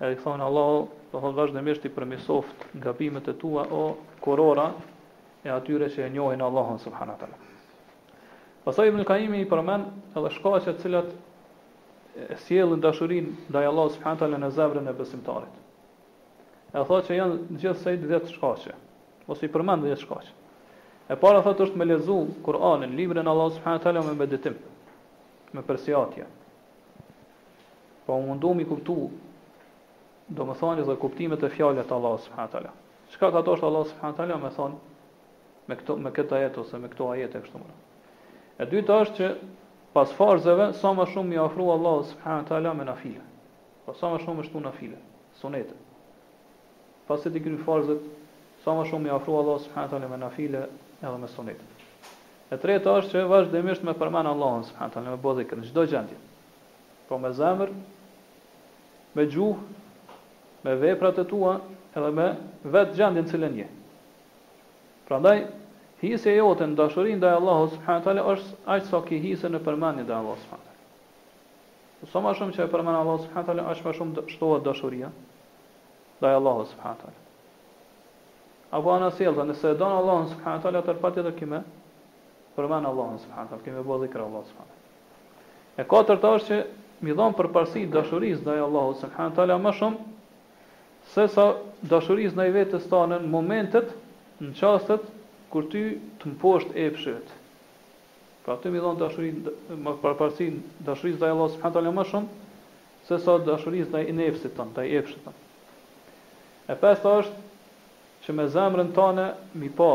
Edhe 0.00 0.18
thon 0.22 0.40
Allahu 0.40 0.86
do 1.12 1.18
të 1.18 1.34
vazhdimisht 1.34 1.84
i 1.84 1.88
përmisoft 1.90 2.70
gabimet 2.74 3.28
e 3.28 3.32
tua 3.38 3.66
o 3.70 3.96
korora 4.20 4.70
e 5.46 5.50
atyre 5.52 5.88
që 5.94 6.06
e 6.06 6.10
njohin 6.10 6.42
Allahun 6.42 6.78
subhanahu 6.82 7.18
teala. 7.18 7.36
Pastaj 8.64 8.88
Ibn 8.90 9.04
Kaimi 9.06 9.40
i 9.44 9.48
përmend 9.48 10.16
edhe 10.18 10.32
shkaqe 10.34 10.72
të 10.72 10.76
cilat 10.82 11.12
e 12.18 12.38
sjellin 12.44 12.82
dashurinë 12.82 13.50
ndaj 13.54 13.68
Allahut 13.70 13.94
subhanahu 13.94 14.22
teala 14.24 14.40
në 14.42 14.50
zemrën 14.56 14.90
e 14.90 14.96
besimtarit. 14.98 15.54
Ai 16.74 16.82
thotë 16.84 17.06
që 17.10 17.18
janë 17.20 17.60
gjithsej 17.62 18.00
10 18.02 18.32
shkaqe, 18.34 18.74
ose 19.30 19.46
i 19.46 19.52
përmend 19.54 19.86
10 19.86 20.02
shkaqe. 20.02 20.34
E 21.08 21.16
para 21.16 21.40
thotë 21.46 21.68
është 21.68 21.78
me 21.80 21.86
lezu 21.88 22.18
Kur'anin, 22.44 22.96
librin 22.98 23.30
Allahut 23.30 23.54
subhanahu 23.56 23.84
teala 23.86 24.02
me 24.04 24.16
meditim, 24.18 24.58
me 25.54 25.62
persiatje. 25.64 26.26
Po 28.06 28.16
u 28.18 28.22
mundu 28.26 28.54
mi 28.54 28.64
kuptu 28.66 29.10
Do 30.30 30.44
më 30.44 30.52
thani 30.60 30.82
dhe 30.84 30.92
kuptimet 31.00 31.42
e 31.42 31.48
fjallet 31.48 31.88
Allah 31.92 32.18
s.a. 32.20 32.70
Shka 33.14 33.30
të 33.32 33.38
ato 33.40 33.52
është 33.56 33.64
Allah 33.64 33.84
s.a. 33.88 34.10
me 34.36 34.50
thani 34.52 34.76
me 35.68 35.76
këto 35.76 35.96
me 36.00 36.10
këtë 36.14 36.38
ajet 36.40 36.56
ose 36.62 36.78
me 36.80 36.88
këto 36.88 37.10
ajete 37.12 37.40
kështu 37.44 37.60
më. 37.60 37.72
E 38.64 38.66
dyta 38.70 38.96
është 39.04 39.16
që 39.16 39.30
pas 39.94 40.12
farzeve 40.16 40.70
sa 40.72 40.80
so 40.88 40.94
më 40.96 41.06
shumë 41.12 41.36
i 41.36 41.40
ofru 41.42 41.68
Allahu 41.74 42.06
subhanahu 42.14 42.42
wa 42.44 42.48
taala 42.48 42.72
me 42.78 42.86
nafile. 42.88 43.24
Po 43.84 43.92
sa 43.92 44.00
so 44.06 44.14
më 44.14 44.22
shumë 44.24 44.44
është 44.46 44.62
nafile, 44.64 44.98
sunete. 45.40 45.76
Pas 47.08 47.20
se 47.24 47.32
të 47.32 47.42
kryjë 47.44 47.62
farzet, 47.68 48.06
sa 48.64 48.70
so 48.72 48.76
më 48.80 48.88
shumë 48.90 49.10
i 49.10 49.14
ofru 49.16 49.36
Allahu 49.42 49.62
subhanahu 49.66 49.92
wa 49.92 49.94
taala 49.94 50.10
me 50.16 50.22
nafile 50.24 50.64
edhe 51.04 51.16
me 51.22 51.30
sunete. 51.36 51.74
E 52.48 52.56
treta 52.56 52.94
është 53.02 53.12
që 53.12 53.26
vazhdimisht 53.28 53.84
me 53.84 53.92
përmen 54.00 54.30
Allahun 54.32 54.64
subhanahu 54.70 54.90
wa 54.90 54.94
taala 54.94 55.16
me 55.16 55.22
bodhë 55.26 55.68
çdo 55.70 55.84
gjë. 55.92 56.04
Po 57.08 57.18
me 57.18 57.30
zemër, 57.38 57.70
me 59.16 59.24
gjuhë, 59.24 59.58
me 60.64 60.74
veprat 60.80 61.18
e 61.18 61.24
tua 61.24 61.58
edhe 61.96 62.10
me 62.18 62.30
vetë 62.64 62.96
gjendjen 63.00 63.28
që 63.30 63.44
lënë 63.44 63.60
je. 63.66 63.70
Prandaj 65.08 65.40
hise 66.04 66.28
e 66.30 66.36
jotën 66.36 66.76
dashurinë 66.76 67.16
ndaj 67.22 67.36
Allahut 67.40 67.70
subhanahu 67.74 68.04
teala 68.04 68.24
është 68.34 68.58
aq 68.76 68.82
sa 68.90 68.98
ki 69.08 69.18
hise 69.24 69.48
në 69.48 69.60
përmendje 69.64 70.04
daj 70.08 70.18
Allahut 70.20 70.42
subhanahu 70.44 70.66
teala. 70.72 72.10
Sa 72.12 72.20
më 72.26 72.32
shumë 72.40 72.54
që 72.58 72.64
e 72.66 72.72
përmend 72.74 72.96
Allahu 72.98 73.22
subhanahu 73.24 73.48
teala, 73.48 73.64
aq 73.72 73.80
më 73.86 73.94
shumë 74.00 74.24
shtohet 74.34 74.66
dashuria 74.66 75.08
ndaj 76.20 76.36
Allahut 76.40 76.68
subhanahu 76.74 77.00
teala. 77.00 77.24
Apo 78.76 78.92
ana 78.92 79.08
sjellta 79.16 79.46
nëse 79.48 79.72
e 79.72 79.78
don 79.80 79.96
Allahun 79.96 80.28
subhanahu 80.34 80.62
teala 80.66 80.82
atë 80.84 80.94
fat 81.00 81.16
tjetër 81.16 81.34
kimë 81.40 81.60
përmend 82.58 82.88
Allahun 82.92 83.18
subhanahu 83.22 83.48
teala, 83.48 83.64
kimë 83.64 83.84
bëu 83.88 84.00
dhikr 84.04 84.26
Allahut 84.26 84.52
subhanahu 84.52 84.76
E 85.82 85.88
katërt 85.88 86.26
është 86.26 86.46
që 86.46 87.06
mi 87.06 87.14
dhon 87.22 87.32
përparësi 87.38 87.86
dashurisë 87.96 88.44
ndaj 88.44 88.60
Allahut 88.68 89.00
subhanahu 89.00 89.40
teala 89.40 89.56
më 89.64 89.72
shumë 89.80 91.08
sesa 91.14 91.46
dashurisë 91.94 92.36
ndaj 92.38 92.54
vetes 92.60 92.86
tonë 92.92 93.22
në 93.24 93.32
momentet 93.36 93.96
në 94.38 94.52
qastet 94.54 95.06
kur 95.50 95.66
ty 95.72 95.80
të 96.20 96.30
mposht 96.36 96.74
e 96.78 96.86
pëshet. 96.94 97.30
Pra 98.44 98.54
të 98.62 98.70
mi 98.72 98.80
dhonë 98.82 99.00
dashurinë, 99.00 99.54
më 99.76 99.94
përparësin 100.02 100.58
dashurisë 100.86 101.20
dhe 101.22 101.30
Allah 101.34 101.50
subhanët 101.54 101.78
alë 101.80 101.92
më 101.96 102.04
shumë, 102.10 102.28
se 103.08 103.18
sa 103.24 103.34
dashurisë 103.46 103.90
dhe 103.94 104.02
i 104.08 104.14
nefësit 104.16 104.54
tënë, 104.56 104.74
dhe 104.78 104.86
i 104.92 104.96
e 104.96 105.02
pëshet 105.06 105.44
E 106.68 106.76
pesë 106.76 107.12
është 107.22 108.26
që 108.26 108.34
me 108.36 108.44
zemrën 108.52 108.92
tëne 108.96 109.24
mi 109.56 109.70
pa 109.78 109.88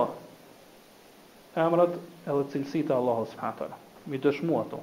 emrat 1.65 1.93
edhe 2.25 2.45
cilësit 2.53 2.89
e 2.91 2.97
Allah 2.99 3.23
subhanët 3.31 3.79
Mi 4.11 4.19
dëshmu 4.25 4.59
ato. 4.63 4.81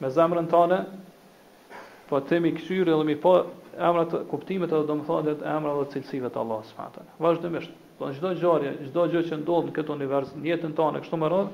Me 0.00 0.08
zemrën 0.14 0.48
tëne, 0.52 0.78
pa 0.86 2.08
po 2.18 2.22
të 2.28 2.40
mi 2.40 2.54
këshyri 2.56 2.94
edhe 2.94 3.04
mi 3.10 3.18
pa 3.24 3.40
emrat 3.78 4.14
kuptimet 4.30 4.72
edhe 4.72 4.86
do 4.90 4.94
më 5.02 5.20
edhe 5.20 5.36
emrat 5.56 5.82
dhe 5.84 5.92
cilësive 5.96 6.32
të 6.34 6.40
Allah 6.44 6.64
s.a 6.70 6.86
alë. 6.86 7.06
Vashdëmishtë. 7.22 7.74
Po 7.98 8.10
çdo 8.14 8.30
gjarje, 8.38 8.70
çdo 8.86 9.02
gjë 9.10 9.20
që 9.26 9.36
ndodh 9.40 9.68
në 9.68 9.72
këtë 9.76 9.90
univers, 9.90 10.28
në 10.38 10.46
jetën 10.52 10.74
tonë 10.78 11.00
kështu 11.02 11.18
më 11.18 11.28
radh, 11.32 11.48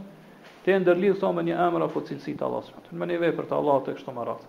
te 0.66 0.74
ndërlidh 0.82 1.14
sa 1.20 1.30
me 1.32 1.40
një 1.46 1.54
emër 1.70 1.86
apo 1.86 2.02
cilësi 2.04 2.34
të 2.36 2.44
Allahut 2.44 2.66
subhanahu 2.68 3.00
wa 3.00 3.06
një 3.08 3.20
vepër 3.22 3.46
të 3.48 3.54
Allahut 3.58 3.86
kështu 3.88 4.12
më 4.18 4.24
radh. 4.28 4.42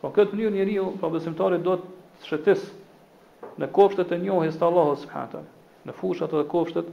Po 0.00 0.08
këtë 0.16 0.34
mënyrë 0.40 0.54
njeriu, 0.56 0.86
pa 0.98 1.04
po, 1.06 1.12
besimtarit 1.14 1.62
do 1.68 1.76
të 1.78 2.30
shëtes 2.32 2.64
në 3.62 3.68
kopshtet 3.78 4.10
e 4.10 4.18
njohjes 4.24 4.58
të 4.58 4.66
Allahut 4.66 5.04
subhanahu 5.04 5.44
në 5.90 5.94
fushat 6.00 6.34
e 6.34 6.42
kopshtet 6.54 6.88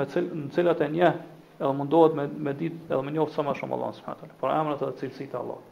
me 0.00 0.06
cil, 0.14 0.30
në 0.40 0.48
cilat 0.56 0.80
e 0.80 0.88
një 0.96 1.10
edhe 1.60 1.72
mundohet 1.76 2.16
me 2.16 2.24
me 2.48 2.54
ditë 2.56 2.86
edhe 2.88 3.00
me 3.04 3.12
njohë 3.18 3.34
sa 3.36 3.44
më 3.44 3.52
shumë 3.60 3.76
Allahut 3.76 3.98
subhanahu 4.00 4.38
Por 4.40 4.54
emrat 4.56 4.80
e 4.88 4.94
cilësit 5.02 5.28
të 5.34 5.42
Allahut. 5.42 5.68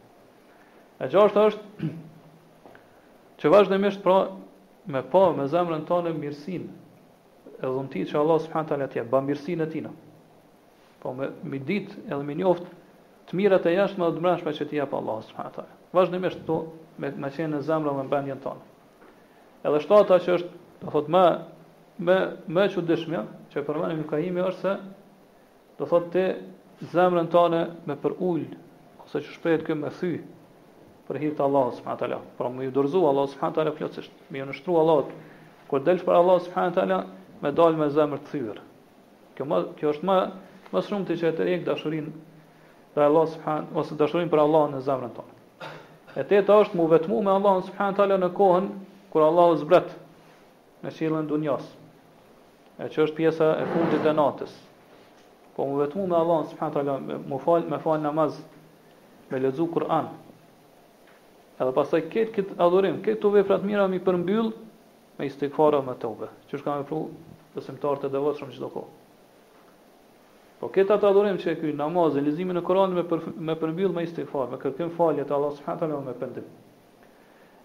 E 1.01 1.09
gjashta 1.09 1.47
është 1.49 1.89
që 3.41 3.51
vazhdimisht 3.57 4.05
pra 4.05 4.21
me 4.93 5.01
pa 5.13 5.23
me 5.39 5.49
zemrën 5.55 5.87
tonë 5.89 6.13
mirësinë 6.19 6.85
e 7.59 7.67
dhuntit 7.67 8.09
që 8.11 8.19
Allah 8.19 8.39
subhanahu 8.43 8.69
taala 8.71 8.87
t'ia 8.91 9.03
bën 9.03 9.25
mirësinë 9.27 9.65
tina. 9.71 9.89
Po 11.03 11.13
me 11.15 11.27
me 11.43 11.59
ditë 11.59 12.05
edhe 12.07 12.21
me 12.23 12.35
njoft 12.39 12.67
të 13.29 13.35
mirat 13.37 13.65
e 13.69 13.73
jashtme 13.75 14.05
dhe 14.07 14.15
të 14.15 14.23
mbrashme 14.23 14.53
që 14.57 14.67
t'i 14.69 14.79
jap 14.79 14.93
Allah 14.97 15.17
subhanahu 15.27 15.55
taala. 15.57 15.75
Vazhdimisht 15.93 16.41
këto 16.43 16.57
me 16.99 17.11
me 17.17 17.31
qenë 17.35 17.57
në 17.57 17.61
zemrën 17.67 17.99
dhe 17.99 18.07
mendjen 18.13 18.41
tonë. 18.45 18.65
Edhe 19.67 19.81
shtata 19.83 20.17
që 20.23 20.37
është, 20.37 20.51
do 20.81 20.93
thot 20.95 21.11
më 21.11 21.25
më 22.07 22.15
më 22.55 22.63
çuditshmja 22.77 23.23
që 23.51 23.63
përmendim 23.67 24.05
ka 24.07 24.21
himi 24.23 24.43
është 24.45 24.61
se 24.61 24.73
do 25.79 25.85
thot 25.87 26.05
ti 26.13 26.23
zemrën 26.95 27.27
tonë 27.33 27.63
me 27.89 27.95
për 27.99 28.15
ul 28.23 28.45
ose 29.03 29.19
që 29.19 29.33
shprehet 29.35 29.65
këmë 29.67 29.81
me 29.81 29.91
thy 29.99 30.13
për 31.09 31.19
hir 31.19 31.33
të 31.35 31.43
Allahut 31.43 31.75
subhanahu 31.81 31.99
taala. 31.99 32.21
Pra 32.37 32.47
më 32.49 32.69
i 32.69 32.71
dorzu 32.71 33.03
Allah 33.09 33.27
subhanahu 33.33 33.55
taala 33.55 33.75
plotësisht. 33.75 34.13
Më 34.31 34.39
i 34.39 34.47
nështru 34.47 34.77
Allah 34.79 35.09
kur 35.69 35.83
delsh 35.83 36.05
për 36.07 36.15
Allah 36.21 36.39
subhanahu 36.47 36.75
taala 36.75 36.99
me 37.41 37.51
dal 37.55 37.75
me 37.77 37.87
zemër 37.93 38.19
të 38.23 38.31
thyr. 38.33 38.57
Kjo 39.37 39.45
më 39.47 39.59
kjo 39.79 39.91
është 39.95 40.07
më 40.07 40.15
më 40.69 40.81
shumë 40.85 41.07
ti 41.09 41.15
që 41.17 41.31
të 41.39 41.45
rik 41.47 41.63
dashurin 41.65 42.09
për 42.93 43.05
Allah 43.07 43.25
subhan 43.33 43.69
ose 43.81 43.95
dashurin 43.97 44.29
për 44.29 44.41
Allah 44.43 44.65
në 44.75 44.81
zemrën 44.87 45.13
tonë. 45.15 45.71
E 46.19 46.23
teta 46.29 46.57
është 46.63 46.77
mu 46.77 46.85
vetmu 46.91 47.21
me 47.25 47.31
Allah 47.33 47.57
në 47.59 47.65
subhan 47.69 47.97
tala 47.97 48.17
në 48.21 48.29
kohën 48.37 48.67
kur 49.13 49.25
Allah 49.25 49.55
zbret 49.63 49.91
në 50.83 50.93
qilën 50.97 51.27
dunjas. 51.31 51.65
E 52.83 52.87
që 52.91 53.05
është 53.07 53.17
pjesa 53.17 53.47
e 53.63 53.67
fundit 53.73 54.05
e 54.07 54.13
natës. 54.19 54.51
Po 55.55 55.65
mu 55.67 55.79
vetmu 55.81 56.05
me 56.11 56.17
Allah 56.19 56.43
në 56.43 56.51
subhan 56.53 56.75
tala 56.75 56.99
mu 57.31 57.39
fal 57.43 57.65
me 57.71 57.79
fal 57.83 58.01
namaz 58.03 58.37
me 59.31 59.39
lezu 59.43 59.65
Kur'an. 59.73 60.11
Edhe 61.59 61.73
pastaj 61.75 62.05
këtë 62.13 62.31
këtë 62.37 62.57
adhurim, 62.63 63.01
këtë 63.05 63.19
të 63.21 63.33
vefrat 63.33 63.63
mira 63.67 63.87
mi 63.91 63.99
përmbyllë 63.99 64.68
me 65.19 65.25
istikfarë 65.27 65.81
me 65.83 65.95
tobe, 65.99 66.29
që 66.47 66.55
është 66.55 66.65
ka 66.65 66.75
me 66.79 66.85
pru 66.87 66.99
besimtarët 67.55 68.05
e 68.07 68.13
devotshëm 68.13 68.53
çdo 68.55 68.69
kohë. 68.71 68.95
Po 70.61 70.69
këtë 70.75 70.95
ata 70.95 71.09
adhurim 71.11 71.37
që 71.39 71.51
e 71.53 71.57
kuj 71.59 71.73
namazin, 71.79 72.23
lizimin 72.27 72.59
e 72.59 72.63
Koranit 72.63 72.95
me, 72.95 73.03
me 73.49 73.55
përmbyll 73.59 73.93
me 73.95 74.03
me 74.53 74.59
kërkim 74.63 74.93
falje 74.95 75.25
të 75.27 75.35
Allah 75.35 75.53
subhanët 75.55 76.05
me 76.07 76.15
pëndim. 76.21 76.47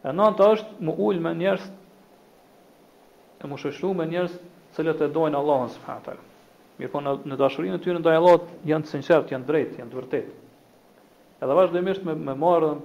E 0.05 0.13
nanta 0.13 0.49
është 0.55 0.81
më 0.87 0.97
ullë 0.99 1.21
me 1.25 1.33
njerës, 1.39 1.65
e 3.43 3.47
më 3.47 3.59
shëshru 3.63 3.93
me 3.99 4.07
njerës 4.11 4.35
cëllët 4.77 5.05
e 5.07 5.11
dojnë 5.17 5.39
Allah 5.39 5.69
subhanët 5.77 6.11
alë. 6.15 6.25
Mirë 6.79 6.91
po 6.91 7.01
në, 7.05 7.13
në 7.33 7.39
dashurinë 7.39 7.79
të 7.79 7.83
tyre 7.85 8.03
ndaj 8.03 8.19
Allahut 8.19 8.51
janë 8.67 8.85
të 8.89 8.93
sinqert, 8.97 9.31
janë 9.31 9.47
drejt, 9.49 9.77
janë 9.79 9.91
të 9.93 9.99
vërtetë. 10.01 10.41
Edhe 11.43 11.59
vazhdimisht 11.59 12.03
me, 12.07 12.15
me 12.19 12.35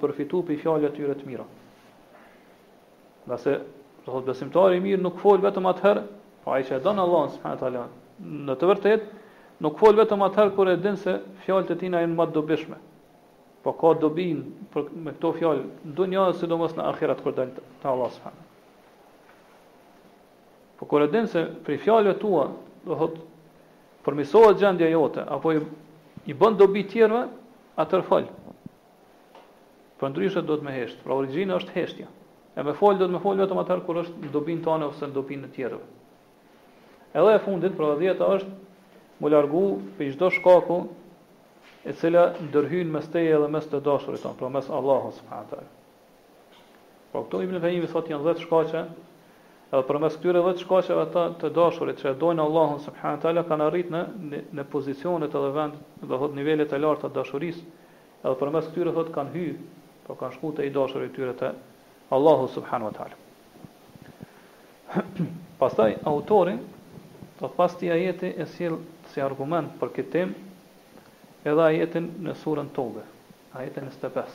përfitu 0.01 0.43
për 0.45 0.61
të 0.83 0.93
tyre 0.97 1.17
të 1.17 1.25
mira. 1.29 1.45
Nëse 3.29 3.57
Do 4.05 4.11
thot 4.13 4.25
besimtari 4.27 4.77
i 4.79 4.83
mirë 4.83 5.01
nuk 5.01 5.17
fol 5.19 5.39
vetëm 5.43 5.67
atëherë, 5.71 6.03
po 6.43 6.53
ai 6.55 6.65
që 6.67 6.77
don 6.85 7.01
Allah 7.03 7.25
subhanahu 7.33 7.59
taala. 7.63 7.85
Në 8.49 8.55
të 8.61 8.69
vërtetë, 8.69 9.07
nuk 9.65 9.79
fol 9.81 9.97
vetëm 9.99 10.23
atëherë 10.29 10.53
kur 10.57 10.69
e 10.73 10.77
din 10.85 10.97
se 11.01 11.15
fjalët 11.45 11.73
e 11.75 11.79
tij 11.81 11.91
janë 11.91 12.15
më 12.19 12.27
dobishme. 12.37 12.77
Po 13.63 13.73
ka 13.81 13.91
dobin 13.99 14.43
për 14.73 14.85
me 15.07 15.11
këto 15.17 15.33
fjalë 15.39 15.65
në 15.89 15.95
dunjë 15.99 16.21
ose 16.27 16.47
domos 16.47 16.75
në 16.77 16.85
ahiret 16.93 17.23
kur 17.25 17.35
dal 17.39 17.51
te 17.57 17.87
Allah 17.91 18.11
subhanahu. 18.15 18.45
Po 20.79 20.87
kur 20.87 21.03
e 21.03 21.09
din 21.11 21.27
se 21.27 21.43
për 21.65 21.81
fjalët 21.83 22.21
tua, 22.23 22.45
do 22.87 22.95
thot 23.01 23.19
përmisohet 24.07 24.61
gjendja 24.61 24.89
jote 24.93 25.25
apo 25.35 25.51
i, 25.51 25.59
i 26.25 26.33
bën 26.39 26.55
dobi 26.61 26.85
tjerëve, 26.93 27.25
atër 27.83 28.07
fal. 28.07 28.31
Për 29.99 30.13
ndryshe 30.13 30.45
do 30.47 30.55
të 30.55 30.63
më 30.69 30.77
hesht. 30.77 31.03
Pra 31.03 31.19
origjina 31.19 31.59
është 31.59 31.73
heshtja. 31.75 32.07
E 32.59 32.63
me 32.67 32.75
fol 32.75 32.97
do 32.99 33.05
të 33.07 33.13
më 33.15 33.19
fol 33.23 33.37
vetëm 33.39 33.59
atë 33.61 33.75
kur 33.87 33.97
është 34.01 34.19
në 34.25 34.29
dobin 34.33 34.57
tonë 34.63 34.87
ose 34.91 35.07
në 35.07 35.13
dobin 35.15 35.43
e 35.47 35.51
tjerëve. 35.55 35.85
Edhe 37.15 37.35
e 37.37 37.41
fundit 37.45 37.75
pra 37.77 37.93
dhjeta 37.95 38.27
është 38.35 39.21
mu 39.23 39.31
largu 39.31 39.61
për 39.95 40.09
çdo 40.17 40.27
shkaku 40.37 40.79
e 41.87 41.93
cila 42.01 42.25
ndërhyn 42.49 42.91
mes 42.91 43.07
teje 43.13 43.37
dhe 43.39 43.47
mes 43.53 43.69
të 43.71 43.79
dashurit 43.85 44.19
tonë, 44.25 44.35
pra 44.41 44.49
mes 44.57 44.67
Allahut 44.79 45.15
subhanallahu 45.21 45.53
teala. 45.53 45.71
Po 47.11 47.13
pra 47.15 47.21
këto 47.29 47.41
ibn 47.47 47.61
Fehimi 47.63 47.87
thotë 47.93 48.09
që 48.11 48.15
janë 48.17 48.27
10 48.27 48.43
shkaqe, 48.43 48.83
edhe 49.71 49.83
përmes 49.93 50.19
këtyre 50.19 50.43
10 50.51 50.59
shkaqeve 50.65 51.05
ata 51.07 51.23
të 51.39 51.53
dashurit 51.55 52.03
që 52.03 52.11
e 52.11 52.15
dojnë 52.25 52.43
Allahun 52.47 52.83
subhanallahu 52.89 53.47
kanë 53.53 53.67
arrit 53.69 53.95
në 53.95 54.03
në 54.59 54.67
pozicionet 54.75 55.31
edhe 55.39 55.55
vend, 55.61 55.79
do 56.03 56.11
thotë 56.19 56.35
nivele 56.41 56.67
të 56.67 56.83
larta 56.83 57.07
të 57.07 57.15
dashurisë, 57.21 57.63
edhe 58.25 58.37
përmes 58.43 58.67
këtyre 58.73 58.97
thotë 58.99 59.15
kanë 59.21 59.35
hyrë, 59.37 59.59
po 60.09 60.19
kanë 60.19 60.35
shkuar 60.37 60.59
te 60.59 60.67
i 60.67 60.75
dashurit 60.81 61.15
këtyre 61.15 61.37
të 61.43 61.53
Allahu 62.09 62.47
subhanahu 62.49 62.91
wa 62.91 62.93
taala. 62.97 63.13
Pastaj 65.61 65.93
autori 66.05 66.57
do 67.39 67.47
të 67.47 67.53
pasti 67.55 67.87
ajete 67.93 68.33
e 68.33 68.45
sjell 68.51 68.79
si 69.13 69.21
argument 69.23 69.69
për 69.79 69.87
këtë 69.97 70.11
temë 70.15 70.33
edhe 71.53 71.63
ajetin 71.65 72.05
në 72.25 72.33
surën 72.41 72.69
Tobe, 72.75 73.03
ajetin 73.55 73.87
stepes. 73.93 74.31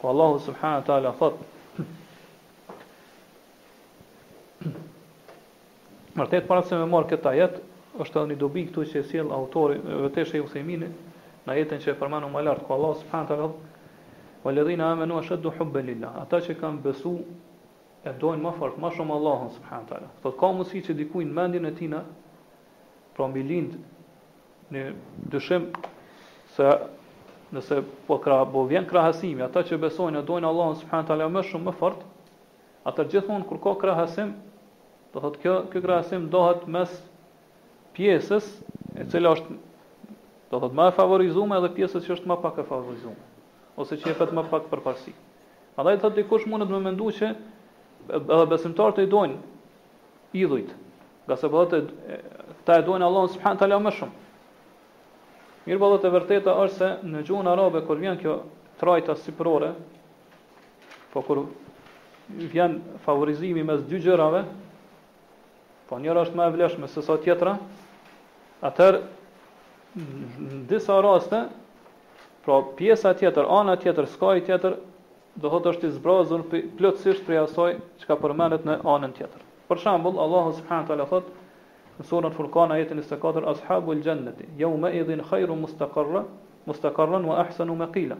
Ku 0.00 0.04
Allahu 0.10 0.36
subhanahu 0.48 0.78
wa 0.82 0.88
taala 0.90 1.10
thot 1.14 1.36
Vërtet 6.16 6.48
para 6.48 6.64
se 6.64 6.72
me 6.80 6.86
marr 6.92 7.06
këtë 7.14 7.26
ajet, 7.32 7.54
është 8.00 8.16
edhe 8.20 8.34
një 8.34 8.40
dobi 8.42 8.62
këtu 8.68 8.80
që 8.92 8.96
e 9.04 9.06
sjell 9.12 9.28
autori 9.38 9.76
vetë 10.06 10.22
ju 10.32 10.42
Uthaymini 10.50 10.88
në 11.46 11.50
ajetin 11.56 11.78
që 11.86 11.90
e 11.94 11.96
përmanu 12.02 12.28
më 12.34 12.40
lart 12.50 12.62
ku 12.66 12.70
Allah 12.76 12.92
subhanahu 12.98 13.28
wa 13.28 13.28
taala 13.36 13.48
menua 14.46 14.96
shëtë 14.96 15.18
ashaddu 15.18 15.50
hubban 15.58 15.86
lillah. 15.88 16.12
Ata 16.22 16.38
që 16.46 16.54
kanë 16.60 16.82
besu 16.82 17.12
e 18.06 18.12
dojnë 18.22 18.42
më 18.46 18.52
fort, 18.58 18.76
më 18.82 18.90
shumë 18.94 19.14
Allahun 19.16 19.48
subhanahu 19.56 19.86
taala. 19.90 20.08
Thot 20.22 20.36
ka 20.38 20.46
mundësi 20.54 20.82
që 20.86 20.92
dikujt 21.00 21.28
mendjen 21.34 21.66
e 21.66 21.72
tina, 21.78 22.00
pra 23.16 23.26
mbi 23.28 23.42
lind 23.48 23.72
në 24.72 24.84
dëshim, 25.32 25.66
se 26.54 26.68
nëse 27.54 27.80
po 28.06 28.18
kra 28.22 28.38
po 28.52 28.62
vjen 28.70 28.86
krahasimi, 28.90 29.42
ata 29.42 29.62
që 29.66 29.80
besojnë 29.84 30.22
e 30.22 30.22
dojnë 30.30 30.46
Allahun 30.52 30.78
subhanahu 30.82 31.08
taala 31.08 31.28
më 31.34 31.42
shumë 31.50 31.66
më 31.70 31.74
fort, 31.80 32.02
ata 32.88 33.06
gjithmonë 33.10 33.48
kur 33.50 33.60
ka 33.66 33.74
krahasim, 33.82 34.30
do 35.12 35.22
thot 35.24 35.40
kjo 35.42 35.56
kjo 35.72 35.82
krahasim 35.86 36.28
dohet 36.34 36.68
mes 36.74 36.92
pjesës 37.96 38.52
e 38.94 39.02
cila 39.10 39.32
është 39.34 39.58
do 40.50 40.58
thot 40.62 40.74
më 40.78 40.86
e 40.92 40.96
favorizuar 41.00 41.56
edhe 41.58 41.72
pjesës 41.78 42.04
që 42.06 42.14
është 42.20 42.30
më 42.30 42.42
pak 42.44 42.62
e 42.62 42.66
favorizuar 42.68 43.16
ose 43.76 43.96
që 44.00 44.10
jepet 44.14 44.32
më 44.34 44.42
pak 44.50 44.66
për 44.72 44.80
parësi. 44.84 45.12
Andaj 45.76 45.98
thotë 46.00 46.22
dikush 46.22 46.46
mundet 46.48 46.70
më 46.72 46.78
mendu 46.86 47.10
që 47.12 47.30
edhe 48.16 48.44
besimtarët 48.48 49.02
i 49.02 49.08
dojnë 49.12 50.40
idhujt. 50.40 50.70
Gase 51.28 51.50
po 51.52 51.64
thotë 51.66 52.16
ta 52.66 52.76
e 52.80 52.84
dojnë 52.86 53.04
Allahun 53.08 53.32
subhanahu 53.34 53.60
taala 53.60 53.80
më 53.86 53.92
shumë. 53.98 54.14
Mirë 55.66 55.80
po 55.82 55.90
thotë 55.92 56.12
vërteta 56.16 56.54
është 56.64 56.76
se 56.76 56.90
në 57.12 57.22
gjuhën 57.28 57.50
arabe 57.52 57.84
kur 57.88 58.00
vjen 58.00 58.16
kjo 58.22 58.38
trajta 58.80 59.16
sipërore, 59.20 59.72
po 61.12 61.22
kur 61.26 61.44
vjen 62.52 62.78
favorizimi 63.04 63.64
mes 63.64 63.84
dy 63.88 64.00
gjërave, 64.04 64.44
po 65.90 65.98
njëra 66.02 66.24
është 66.26 66.40
më 66.40 66.48
e 66.48 66.54
vleshme 66.56 66.88
se 66.90 67.02
sa 67.06 67.18
tjetra, 67.22 67.56
atër 68.66 69.00
në 69.96 70.64
disa 70.70 70.96
raste 71.04 71.44
Pra 72.46 72.62
pjesa 72.78 73.10
tjetër, 73.18 73.42
ana 73.50 73.74
tjetër, 73.82 74.06
skaj 74.06 74.44
tjetër, 74.46 74.76
do 75.36 75.50
thotë 75.50 75.70
është 75.72 75.88
i 75.90 75.94
zbrazur 75.96 76.42
plotësisht 76.78 77.24
për 77.26 77.40
asaj 77.42 77.72
çka 78.04 78.16
përmendet 78.22 78.62
në 78.70 78.76
anën 78.92 79.14
tjetër. 79.18 79.40
Për 79.68 79.80
shembull, 79.82 80.20
Allahu 80.24 80.52
subhanahu 80.60 80.86
wa 80.86 80.92
taala 80.92 81.08
thotë 81.10 81.98
në 81.98 82.06
surën 82.10 82.36
Furqan 82.36 82.72
ajetin 82.76 83.02
24, 83.02 83.42
ashabul 83.54 84.02
jannati 84.06 84.46
yawma 84.62 84.92
idhin 85.00 85.24
khayru 85.26 85.56
mustaqarra 85.64 86.22
mustaqarran 86.70 87.26
wa 87.28 87.40
ahsanu 87.42 87.74
maqila. 87.82 88.16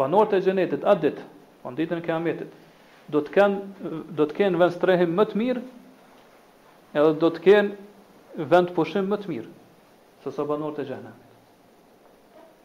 Banorët 0.00 0.38
e 0.40 0.40
xhenetit 0.48 0.88
atë 0.94 1.04
ditë, 1.10 1.28
on 1.62 1.74
po 1.74 1.76
ditën 1.82 2.00
e 2.00 2.06
Kiametit, 2.08 2.56
do 3.12 3.20
të 3.26 3.36
kenë 3.36 4.00
do 4.20 4.26
të 4.32 4.38
kenë 4.40 4.62
vend 4.64 4.74
strehim 4.78 5.12
më 5.20 5.28
të 5.30 5.42
mirë, 5.42 5.66
edhe 7.00 7.12
do 7.22 7.30
të 7.36 7.44
kenë 7.50 8.48
vend 8.54 8.72
pushim 8.80 9.12
më 9.12 9.20
të 9.24 9.34
mirë 9.34 9.54
se 10.24 10.32
sa 10.40 10.48
banorët 10.52 10.80
e 10.82 10.88
xhenetit. 10.90 11.22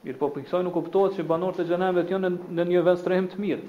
Mirë 0.05 0.17
po 0.17 0.27
për 0.33 0.43
kësaj 0.47 0.63
nuk 0.65 0.73
kuptohet 0.73 1.13
që 1.17 1.23
banorët 1.29 1.59
e 1.61 1.65
xhenemit 1.69 2.09
janë 2.11 2.29
në 2.59 2.63
një 2.71 2.79
vend 2.87 2.99
strehim 3.01 3.25
të 3.29 3.37
mirë, 3.41 3.65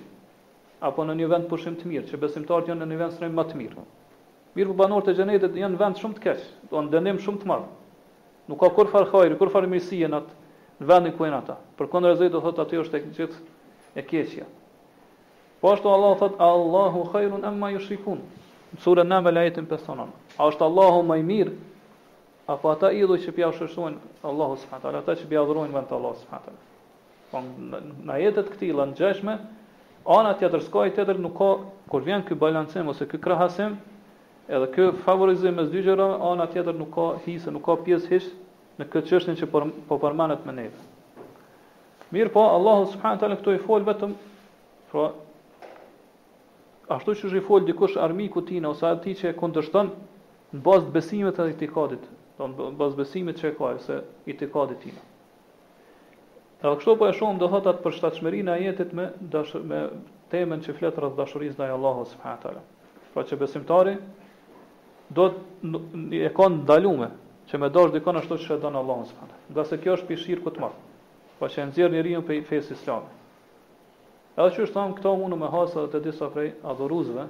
apo 0.88 1.04
në 1.04 1.16
një 1.18 1.26
vend 1.32 1.48
pushim 1.50 1.74
të 1.76 1.90
mirë, 1.90 2.06
që 2.12 2.20
besimtarët 2.22 2.70
janë 2.72 2.80
në 2.80 2.88
një 2.92 3.00
vend 3.02 3.14
strehim 3.16 3.34
më 3.36 3.44
të 3.50 3.58
mirë. 3.60 3.84
Mirë 4.56 4.70
po 4.72 4.76
banorët 4.80 5.10
e 5.12 5.16
gjenetet 5.18 5.58
janë 5.60 5.76
në 5.76 5.82
vend 5.82 6.00
shumë 6.00 6.16
të 6.16 6.24
keq, 6.24 6.46
do 6.72 6.84
në 6.86 6.94
dënim 6.94 7.20
shumë 7.26 7.42
të 7.42 7.50
marë. 7.52 7.68
Nuk 8.48 8.62
ka 8.64 8.70
kur 8.78 8.88
farë 8.88 9.10
hajri, 9.12 9.36
kur 9.36 9.52
farë 9.52 9.68
në 9.68 9.82
atë 10.08 10.38
në 10.80 10.88
vendin 10.90 11.14
ku 11.18 11.26
janë 11.28 11.38
ata. 11.44 11.58
Përkundër 11.78 12.16
asaj 12.16 12.30
do 12.34 12.40
thotë 12.40 12.62
aty 12.64 12.78
është 12.80 12.92
tek 12.96 13.04
gjithë 13.18 13.40
e 13.94 14.02
keqja. 14.12 14.46
Po 15.60 15.70
ashtu 15.74 15.92
Allah 15.92 16.16
thotë 16.22 16.40
Allahu 16.46 17.04
khairun 17.12 17.44
amma 17.50 17.68
yushrikun. 17.76 18.24
Sura 18.82 19.04
Namal 19.04 19.36
ayatin 19.44 19.68
59. 19.68 20.08
A 20.40 20.48
është 20.50 20.64
Allahu 20.66 21.04
më 21.10 21.18
i 21.20 21.26
mirë 21.28 21.52
apo 22.46 22.70
ata 22.70 22.90
idhuj 22.92 23.20
që 23.24 23.32
pja 23.36 23.48
shëshuin 23.54 23.96
Allahu 24.26 24.56
s.w.t. 24.62 24.84
ata 25.00 25.14
që 25.20 25.28
pja 25.30 25.42
dhrujnë 25.46 25.74
vend 25.76 25.92
Allahu 25.94 26.18
s.w.t. 26.18 26.54
Po 27.30 27.42
në 28.08 28.16
jetët 28.24 28.48
këti 28.54 28.70
lënë 28.76 28.96
gjeshme, 28.98 29.36
ana 30.16 30.32
tjetër 30.40 30.64
s'kaj 30.66 30.88
tjetër 30.98 31.20
nuk 31.22 31.36
ka, 31.38 31.50
kur 31.90 32.04
vjen 32.06 32.24
këj 32.26 32.38
balancim 32.42 32.88
ose 32.90 33.06
këj 33.08 33.20
krahasim, 33.24 33.76
edhe 34.50 34.66
këj 34.74 34.88
favorizim 35.06 35.62
e 35.62 35.66
zdygjera, 35.70 36.08
ana 36.30 36.48
tjetër 36.50 36.76
nuk 36.82 36.90
ka 36.96 37.06
hisë, 37.26 37.54
nuk 37.54 37.64
ka 37.68 37.76
pjesë 37.86 38.10
hisë 38.10 38.32
në 38.82 38.88
këtë 38.90 39.12
qështën 39.12 39.38
që 39.40 39.48
për, 39.52 39.68
po 39.88 39.98
përmanet 40.02 40.46
me 40.48 40.54
neve. 40.56 40.88
Mirë 42.12 42.32
po, 42.34 42.42
Allahu 42.56 42.88
s.w.t. 42.90 43.36
këto 43.38 43.54
i 43.54 43.60
folë 43.68 43.86
vetëm, 43.92 44.16
pra, 44.90 45.06
ashtu 46.98 47.14
që 47.22 47.30
shë 47.30 47.38
i 47.40 47.44
folë 47.46 47.70
dikush 47.70 47.94
armiku 48.02 48.42
tina 48.48 48.74
ose 48.74 48.90
ati 48.90 49.14
që 49.22 49.30
e 49.30 49.38
kondështën, 49.38 49.94
në 50.56 50.66
bazë 50.66 50.92
besimit 50.98 51.38
e 51.40 51.50
të 51.54 51.70
kadit, 51.72 52.10
do 52.42 52.42
po, 52.42 52.42
të 52.42 52.42
thonë 52.70 52.78
pas 52.80 52.94
besimit 52.98 53.38
që 53.40 53.50
ka 53.58 53.72
se 53.80 53.98
i 54.30 54.34
të 54.34 54.48
kadit 54.52 54.80
tim. 54.82 54.96
Edhe 56.62 56.76
kështu 56.78 56.94
po 57.00 57.08
e 57.08 57.14
shohim 57.14 57.38
do 57.40 57.48
thotat 57.50 57.80
për 57.80 57.90
përshtatshmërinë 57.90 58.56
e 58.60 58.66
jetës 58.68 58.92
me 58.94 59.06
dash 59.32 59.54
me 59.70 59.82
temën 60.32 60.60
që 60.64 60.74
flet 60.78 60.96
rreth 61.02 61.16
dashurisë 61.18 61.56
ndaj 61.58 61.72
Allahut 61.74 62.08
subhanahu 62.08 62.38
wa 62.38 62.42
taala. 62.42 62.62
Pra 63.12 63.24
që 63.26 63.38
besimtari 63.40 63.94
do 65.12 65.26
të 65.62 66.22
e 66.24 66.30
ka 66.36 66.46
ndaluar 66.54 67.12
që 67.50 67.58
me 67.60 67.68
dorë 67.74 67.96
dikon 67.98 68.16
ashtu 68.20 68.38
si 68.38 68.46
shedon 68.48 68.76
Allahu 68.80 69.06
subhanahu 69.06 69.32
wa 69.32 69.32
taala. 69.32 69.50
Nga 69.52 69.64
se 69.70 69.78
kjo 69.82 69.96
është 69.96 70.08
pishir 70.12 70.42
ku 70.44 70.50
të 70.54 70.60
marr. 70.62 70.78
Po 71.38 71.48
që 71.50 71.68
nxjerr 71.70 71.90
njeriu 71.96 72.22
pe 72.26 72.38
fesë 72.46 72.76
islam. 72.78 73.08
Edhe 74.38 74.50
që 74.54 74.64
është 74.64 74.78
thonë 74.78 74.96
këto 75.00 75.14
unë 75.26 75.38
me 75.42 75.50
hasë 75.52 75.82
dhe 75.82 75.90
të 75.96 76.00
disa 76.06 76.30
prej 76.32 76.54
adhuruzve, 76.70 77.24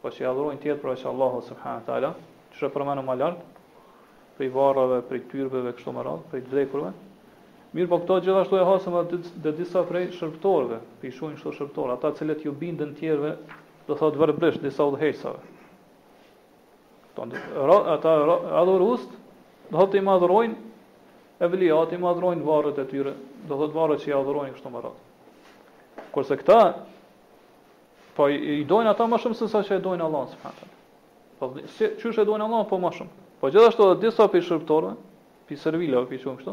po 0.00 0.06
që 0.14 0.22
i 0.22 0.28
adhurojnë 0.30 0.62
tjetë 0.62 0.80
për 0.80 0.94
Allahu 1.10 1.42
subhanët 1.50 1.84
tala, 1.90 2.14
që 2.54 2.62
shë 2.62 2.70
përmenu 2.72 3.02
ma 3.04 3.12
lartë, 3.20 3.42
prej 4.36 4.52
varrave, 4.52 5.00
prej 5.08 5.22
tyrbeve 5.30 5.72
kështu 5.76 5.92
me 5.96 6.02
radh, 6.04 6.22
prej 6.30 6.42
drekurve. 6.50 6.92
Mirë 7.76 7.88
po 7.90 7.98
këto 8.02 8.16
gjithashtu 8.24 8.58
e 8.60 8.66
hasëm 8.68 8.96
atë 9.00 9.18
dhe 9.44 9.52
disa 9.58 9.82
prej 9.88 10.10
shërptorve, 10.16 10.78
për 11.00 11.08
i 11.08 11.12
shumë 11.16 11.40
shumë 11.40 11.56
shërptorve, 11.58 11.96
ata 11.96 12.12
cilët 12.16 12.44
ju 12.46 12.52
bindën 12.60 12.94
tjerve, 12.98 13.34
dhe 13.88 13.98
thot 14.00 14.16
vërbësht, 14.20 14.62
disa 14.64 14.84
u 14.88 14.94
dhejtësave. 14.94 15.40
Ata 17.16 18.14
adhur 18.62 18.84
ust, 18.86 19.16
dhe 19.70 19.76
thot 19.76 19.96
i 19.98 20.02
madhrojnë, 20.04 20.56
e 21.44 21.50
vliat 21.52 21.92
i 21.92 21.98
madhrojnë 22.00 22.44
varët 22.48 22.78
e 22.80 22.86
tyre, 22.92 23.16
dhe 23.50 23.58
thot 23.60 23.74
varët 23.76 24.04
që 24.04 24.12
i 24.12 24.16
adhrojnë 24.20 24.56
kështu 24.56 24.72
më 24.72 24.84
ratë. 24.86 26.06
Kërse 26.14 26.38
këta, 26.44 26.58
po 28.16 28.30
i 28.32 28.62
dojnë 28.68 28.92
ata 28.94 29.04
më 29.12 29.20
shumë 29.20 29.36
se 29.42 29.50
sa 29.52 29.60
që 29.64 29.76
i 29.76 29.84
dojnë 29.84 30.04
Allah, 30.06 30.28
së 30.32 30.40
përhatë. 30.44 30.70
Po, 31.36 31.50
që 31.52 32.08
që 32.08 32.24
i 32.24 32.24
dojnë 32.30 32.48
Allah, 32.48 32.64
po 32.72 32.80
më 32.80 32.92
shumë. 33.02 33.25
Po 33.40 33.50
gjithashtu 33.52 33.84
edhe 33.92 34.06
disa 34.06 34.24
pishërtorë, 34.32 34.90
piservila 35.48 35.98
apo 36.00 36.08
pishum 36.12 36.38
kështu, 36.38 36.52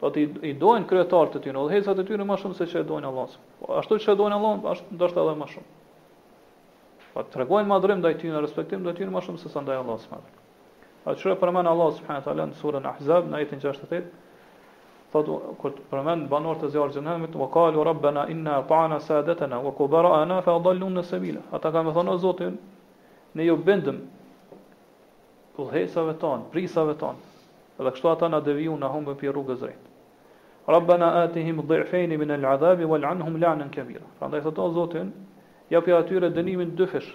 po 0.00 0.10
ti 0.12 0.26
i 0.44 0.52
duan 0.60 0.84
kryetar 0.90 1.30
të 1.32 1.40
tyre, 1.46 1.60
udhëhecat 1.64 2.02
e 2.02 2.04
tyre 2.08 2.26
më 2.28 2.36
shumë 2.42 2.58
se 2.58 2.66
ç'e 2.72 2.82
duan 2.88 3.06
Allahu. 3.08 3.38
Po 3.60 3.78
ashtu 3.80 3.96
ç'e 4.04 4.16
duan 4.20 4.34
Allahu, 4.36 4.74
është 4.74 4.98
ndoshta 4.98 5.22
edhe 5.22 5.34
më 5.42 5.48
shumë. 5.54 5.70
Po 7.14 7.24
tregojnë 7.36 7.68
madhrim 7.70 8.02
ndaj 8.02 8.18
tyre, 8.20 8.42
respektim 8.44 8.84
ndaj 8.84 8.98
tyre 9.00 9.14
më 9.14 9.22
shumë 9.28 9.40
se 9.44 9.52
sa 9.54 9.62
ndaj 9.64 9.80
Allahut 9.84 10.04
subhanahu 10.04 10.28
wa 11.06 11.16
taala. 11.16 11.70
Allah 11.72 11.90
subhanahu 11.96 12.20
wa 12.22 12.26
taala 12.28 12.46
në 12.52 12.56
surën 12.60 12.88
Ahzab 12.92 13.26
në 13.32 13.38
ajetin 13.40 13.64
68. 13.64 14.12
Thot, 15.12 15.26
kur 15.60 15.72
përmend 15.90 15.90
përmenë 15.92 16.28
banor 16.32 16.60
të 16.60 16.68
zjarë 16.72 16.94
gjënëhemit, 16.98 17.34
Vë 17.40 17.48
kalu 17.56 17.82
rabbena 17.88 18.26
inna 18.32 18.60
ta'ana 18.68 19.00
sadetena, 19.06 19.58
wa 19.60 19.72
kubara'ana 19.76 20.40
fa 20.42 20.56
dhallu 20.64 20.88
në 20.98 21.02
sebila. 21.08 21.42
Ata 21.52 21.72
kanë 21.74 21.84
me 22.00 22.10
o 22.10 22.16
zotin, 22.26 22.54
Ne 23.34 23.44
ju 23.48 23.56
bindëm 23.56 23.98
udhëhecave 25.62 26.14
ton, 26.20 26.40
prisave 26.50 26.94
ton. 26.98 27.14
edhe 27.80 27.90
kështu 27.96 28.08
ata 28.12 28.28
na 28.28 28.38
devijuan 28.44 28.78
na 28.80 28.88
humbën 28.92 29.16
pi 29.18 29.26
rrugës 29.32 29.58
drejt. 29.60 29.80
Rabbana 30.68 31.06
atihim 31.22 31.62
dhi'fain 31.66 32.08
min 32.20 32.30
al-'adhab 32.30 32.82
wa 32.86 32.98
anhum 32.98 33.36
la'nan 33.40 33.70
kabeera. 33.74 34.04
Prandaj 34.20 34.42
thotë 34.44 34.60
o 34.62 34.68
Zotin, 34.76 35.08
ja 35.72 35.78
atyre 35.80 36.28
dënimin 36.30 36.76
dyfish. 36.78 37.08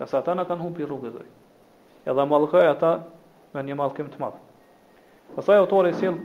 Ne 0.00 0.06
sa 0.06 0.18
ata 0.18 0.34
na 0.34 0.42
kanë 0.48 0.60
humbi 0.64 0.82
rrugën 0.84 1.06
e 1.06 1.10
drejtë. 1.10 1.36
Edhe 2.10 2.24
mallkoi 2.26 2.64
ata 2.66 2.90
me 3.54 3.62
një 3.62 3.74
mallkim 3.78 4.08
të 4.10 4.18
madh. 4.24 4.40
Pastaj 5.36 5.58
autori 5.60 5.92
sill 6.00 6.18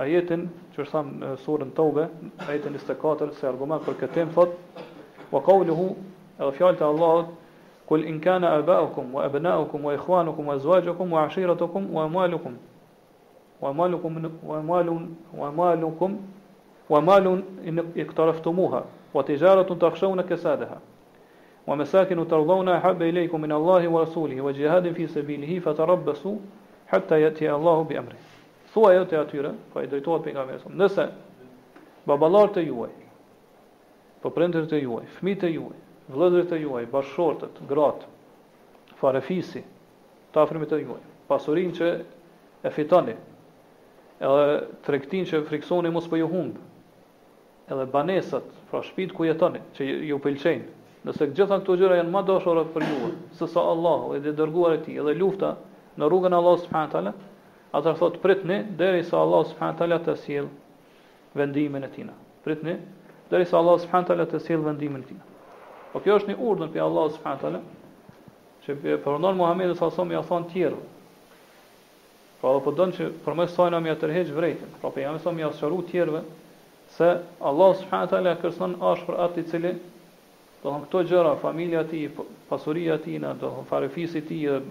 ajetin, 0.00 0.48
që 0.74 0.82
është 0.82 0.90
tham 0.96 1.14
surën 1.46 1.70
Tobe, 1.78 2.08
ajetin 2.48 2.72
24 2.80 3.32
se 3.38 3.46
argument 3.46 3.82
për 3.86 4.00
këtë 4.02 4.12
them 4.18 4.30
thot 4.34 4.56
wa 5.30 5.40
qawluhu 5.46 5.86
fjalta 6.56 6.84
e 6.84 6.88
Allahut 6.90 7.26
قل 7.88 8.04
إن 8.04 8.20
كان 8.20 8.44
آباؤكم 8.44 9.14
وأبناؤكم 9.14 9.84
وإخوانكم 9.84 10.46
وأزواجكم 10.48 11.12
وعشيرتكم 11.12 11.94
وأموالكم 11.94 12.56
وأموالكم 13.60 14.30
وأموال 14.46 15.08
وأموالكم 15.36 16.20
ومال 16.90 17.42
إن 17.66 17.86
اقترفتموها 17.96 18.84
وتجارة 19.14 19.74
تخشون 19.74 20.20
كسادها 20.20 20.80
ومساكن 21.66 22.28
ترضون 22.28 22.68
أحب 22.68 23.02
إليكم 23.02 23.40
من 23.40 23.52
الله 23.52 23.88
ورسوله 23.88 24.40
وجهاد 24.40 24.92
في 24.92 25.06
سبيله 25.06 25.58
فتربصوا 25.58 26.36
حتى 26.88 27.20
يأتي 27.22 27.52
الله 27.54 27.82
بأمره 27.82 28.20
ثو 28.76 28.92
jo 28.94 29.04
të 29.08 29.16
atyre, 29.18 29.50
pra 29.72 29.82
i 29.86 29.86
drejtohet 29.88 30.22
pejgamberit 30.26 30.60
sa. 30.60 30.68
Nëse 30.68 31.06
baballarët 32.06 32.58
e 32.60 32.64
juaj, 32.66 32.90
po 34.22 34.28
prindërit 34.34 34.74
vëllezërit 36.12 36.52
e 36.56 36.62
juaj, 36.62 36.84
bashkëshortët, 36.92 37.56
gratë, 37.68 38.08
farefisi, 39.00 39.62
të 40.32 40.40
afrimit 40.42 40.72
e 40.72 40.78
juaj, 40.84 41.00
pasurin 41.30 41.72
që 41.74 41.88
e 42.68 42.72
fitani, 42.74 43.14
edhe 44.22 44.44
trektin 44.86 45.26
që 45.28 45.40
friksoni 45.48 45.90
mos 45.94 46.06
për 46.12 46.20
ju 46.22 46.28
humbë, 46.32 46.64
edhe 47.74 47.86
banesat, 47.96 48.46
pra 48.70 48.82
shpit 48.86 49.14
ku 49.16 49.26
jetani, 49.26 49.62
që 49.76 49.88
ju 50.12 50.18
pëlqenë, 50.26 50.70
nëse 51.06 51.28
gjitha 51.34 51.58
këto 51.62 51.76
gjëra 51.80 51.98
janë 52.00 52.10
ma 52.14 52.22
dashore 52.28 52.64
për 52.76 52.84
ju, 52.86 53.10
sësa 53.38 53.62
Allah, 53.74 54.06
edhe 54.20 54.34
dërguar 54.38 54.76
e 54.78 54.84
ti, 54.86 54.94
edhe 55.02 55.14
lufta 55.18 55.50
në 55.98 56.08
rrugën 56.10 56.34
Allah 56.38 56.56
s.w.t., 56.62 57.12
atër 57.78 57.98
thot 57.98 58.20
pritni, 58.22 58.60
deri 58.78 59.02
sa 59.06 59.20
Allah 59.24 59.44
s.w.t. 59.50 59.98
të 60.06 60.14
sjelë 60.22 61.36
vendimin 61.36 61.86
e 61.86 61.90
tina. 61.94 62.14
Pritni, 62.44 62.78
deri 63.30 63.46
sa 63.46 63.58
Allah 63.62 63.76
s.w.t. 63.82 64.18
të 64.32 64.40
sjelë 64.46 64.66
vendimin 64.70 65.04
e 65.06 65.10
tina. 65.12 65.24
Po 65.96 66.02
kjo 66.04 66.18
është 66.18 66.28
një 66.34 66.42
urdhër 66.44 66.70
për 66.74 66.82
Allah 66.84 67.06
subhanahu 67.14 68.64
që 68.66 68.74
përëndon 69.04 69.38
Muhammed 69.38 69.70
sa 69.78 69.86
sa 69.94 70.04
më 70.04 70.12
ia 70.12 70.20
thon 70.28 70.44
tjerë. 70.50 70.80
Pra 72.42 72.50
apo 72.58 72.72
don 72.76 72.92
që 72.92 73.06
për 73.24 73.38
saj 73.48 73.70
na 73.72 73.80
më 73.80 73.94
tërheqë 74.02 74.34
vretin. 74.36 74.74
Pra 74.82 74.90
për 74.92 75.06
jamë 75.06 75.22
sa 75.24 75.32
më 75.32 75.48
shëru 75.56 75.78
tjerëve 75.88 76.20
se 76.98 77.08
Allah 77.48 77.72
subhanahu 77.78 78.12
kërësën 78.12 78.42
kërson 78.42 78.74
për 79.08 79.16
atë 79.24 79.40
i 79.40 79.48
cili 79.54 79.72
do 80.60 80.68
të 80.74 80.84
këto 80.84 81.02
gjëra, 81.08 81.32
familja 81.46 81.80
e 81.80 81.88
tij, 81.94 82.04
po, 82.16 82.26
pasuria 82.50 82.98
e 82.98 83.02
tij, 83.06 83.24
do 83.40 83.48
të 83.54 83.64
farefisi 83.70 84.20
ti, 84.28 84.42
tij, 84.44 84.62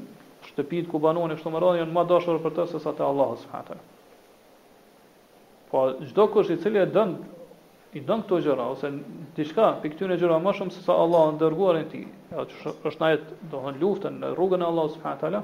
shtëpinë 0.52 0.92
ku 0.94 1.02
banon 1.02 1.34
kështu 1.34 1.50
me 1.56 1.64
janë 1.82 1.94
më 1.98 2.06
dashur 2.14 2.38
për 2.46 2.54
të 2.60 2.68
se 2.76 2.84
sa 2.86 2.94
te 2.94 3.02
Allahu 3.08 3.40
subhanahu 3.42 3.82
Po 5.74 5.88
çdo 6.12 6.30
kush 6.36 6.54
i 6.54 6.62
cili 6.62 6.86
e 6.86 6.86
don 6.86 7.18
i 7.96 8.02
don 8.04 8.22
këto 8.26 8.38
gjëra 8.44 8.64
ose 8.74 8.90
diçka 9.38 9.68
për 9.80 9.94
këtyre 9.94 10.16
gjëra 10.20 10.38
më 10.44 10.52
shumë 10.58 10.74
se 10.76 10.82
sa 10.84 10.96
Allahu 11.04 11.38
dërguar 11.42 11.78
në 11.80 11.84
ti. 11.94 12.02
Ja 12.34 12.44
është 12.44 13.00
na 13.04 13.12
jetë 13.14 13.38
do 13.54 13.62
të 13.70 13.80
luftën 13.84 14.18
në 14.22 14.32
rrugën 14.34 14.66
e 14.66 14.68
Allahut 14.68 14.92
subhanahu 14.98 15.22
teala. 15.22 15.40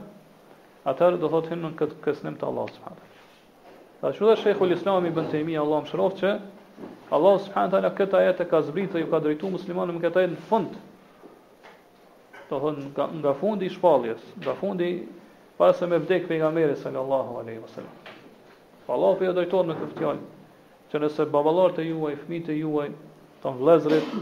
Atëherë 0.92 1.20
do 1.22 1.30
thotë 1.32 1.52
hynë 1.54 1.64
në 1.70 1.80
këtë 1.82 2.00
kësnim 2.04 2.36
të 2.42 2.50
Allahut 2.50 2.76
subhanahu 2.76 3.00
teala. 3.00 4.10
Ashtu 4.10 4.28
dhe 4.28 4.36
Sheikhu 4.42 4.68
Islam 4.76 5.08
ibn 5.12 5.30
Taymi 5.32 5.56
më 5.62 5.78
mëshiroft 5.86 6.20
që 6.26 6.34
Allahu 7.16 7.40
subhanahu 7.46 7.74
teala 7.78 7.94
këtë 8.02 8.20
ajet 8.20 8.44
e 8.44 8.48
ka 8.52 8.60
zbritur 8.68 9.00
ju 9.00 9.08
ka 9.14 9.22
drejtuar 9.24 9.56
muslimanëve 9.56 10.04
këtë 10.08 10.22
ajet 10.24 10.36
në 10.36 10.44
fund. 10.52 10.76
Do 12.50 12.60
thonë 12.60 12.86
nga, 12.92 13.08
nga 13.22 13.34
fundi 13.42 13.70
i 13.70 13.72
shpalljes, 13.78 14.20
nga 14.44 14.58
fundi 14.60 14.90
para 15.58 15.72
se 15.80 15.88
me 15.88 16.02
vdek 16.04 16.28
pejgamberi 16.28 16.76
sallallahu 16.84 17.40
alaihi 17.46 17.64
wasallam. 17.64 17.98
Allahu 18.92 19.14
po 19.22 19.24
ja 19.24 19.32
drejton 19.40 19.72
në 19.72 19.80
këtë 19.80 20.00
fjalë 20.02 20.28
që 20.92 21.00
nëse 21.00 21.24
babalar 21.32 21.72
të 21.76 21.84
juaj, 21.88 22.16
fmi 22.26 22.40
të 22.44 22.56
juaj, 22.60 22.90
të 23.42 23.52
vlezrit, 23.62 24.16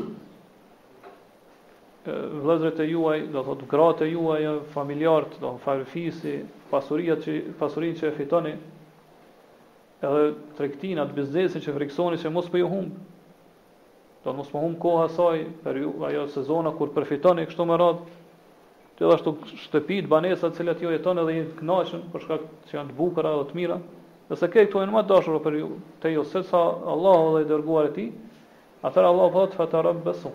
vlezrit 2.46 2.78
të 2.80 2.88
juaj, 2.92 3.22
do 3.34 3.42
të 3.60 3.70
gratë 3.72 4.04
të 4.06 4.10
juaj, 4.12 4.52
familjartë, 4.76 5.40
do 5.44 5.54
të 5.58 5.64
farëfisi, 5.66 6.36
pasurin 6.72 7.98
që 7.98 8.12
e 8.12 8.14
fitoni, 8.20 8.54
edhe 10.08 10.24
të 10.56 10.66
rektinat, 10.68 11.18
që 11.18 11.78
friksoni 11.80 12.22
që 12.22 12.34
mos 12.38 12.52
për 12.54 12.62
ju 12.62 12.70
humë, 12.78 13.06
do 14.22 14.30
të 14.34 14.38
mos 14.42 14.54
për 14.54 14.64
humë 14.68 14.82
koha 14.86 15.10
saj, 15.18 15.44
për 15.66 15.82
ju, 15.84 15.96
ajo 16.10 16.28
sezona 16.38 16.74
kur 16.78 16.94
përfitoni, 16.98 17.50
kështu 17.50 17.66
më 17.72 17.80
radhë, 17.82 18.18
të 19.00 19.08
edhe 19.08 19.16
ashtu 19.18 19.32
shtëpit, 19.66 20.06
banesat, 20.12 20.54
cilat 20.60 20.82
jo 20.86 20.92
jeton 20.94 21.22
edhe 21.24 21.34
i 21.40 21.44
të 21.50 21.62
knashën, 21.64 22.06
përshka 22.14 22.40
që 22.70 22.78
janë 22.78 22.94
të 22.94 22.98
bukëra 23.02 23.32
edhe 23.40 23.46
të 23.54 23.58
mira, 23.62 23.78
Nëse 24.30 24.48
ke 24.54 24.62
këto 24.68 24.82
në 24.86 24.94
më 24.94 25.02
dashur 25.10 25.40
për 25.42 25.56
ju, 25.58 25.68
te 26.02 26.10
ju 26.14 26.24
se 26.32 26.44
sa 26.46 26.60
Allahu 26.94 27.30
dhe 27.36 27.40
i 27.46 27.46
dërguar 27.52 27.88
e 27.90 27.94
ti, 27.96 28.04
atër 28.86 29.08
Allah 29.10 29.32
thot 29.34 29.56
të 29.74 29.80
rabë 29.88 30.04
besu. 30.06 30.30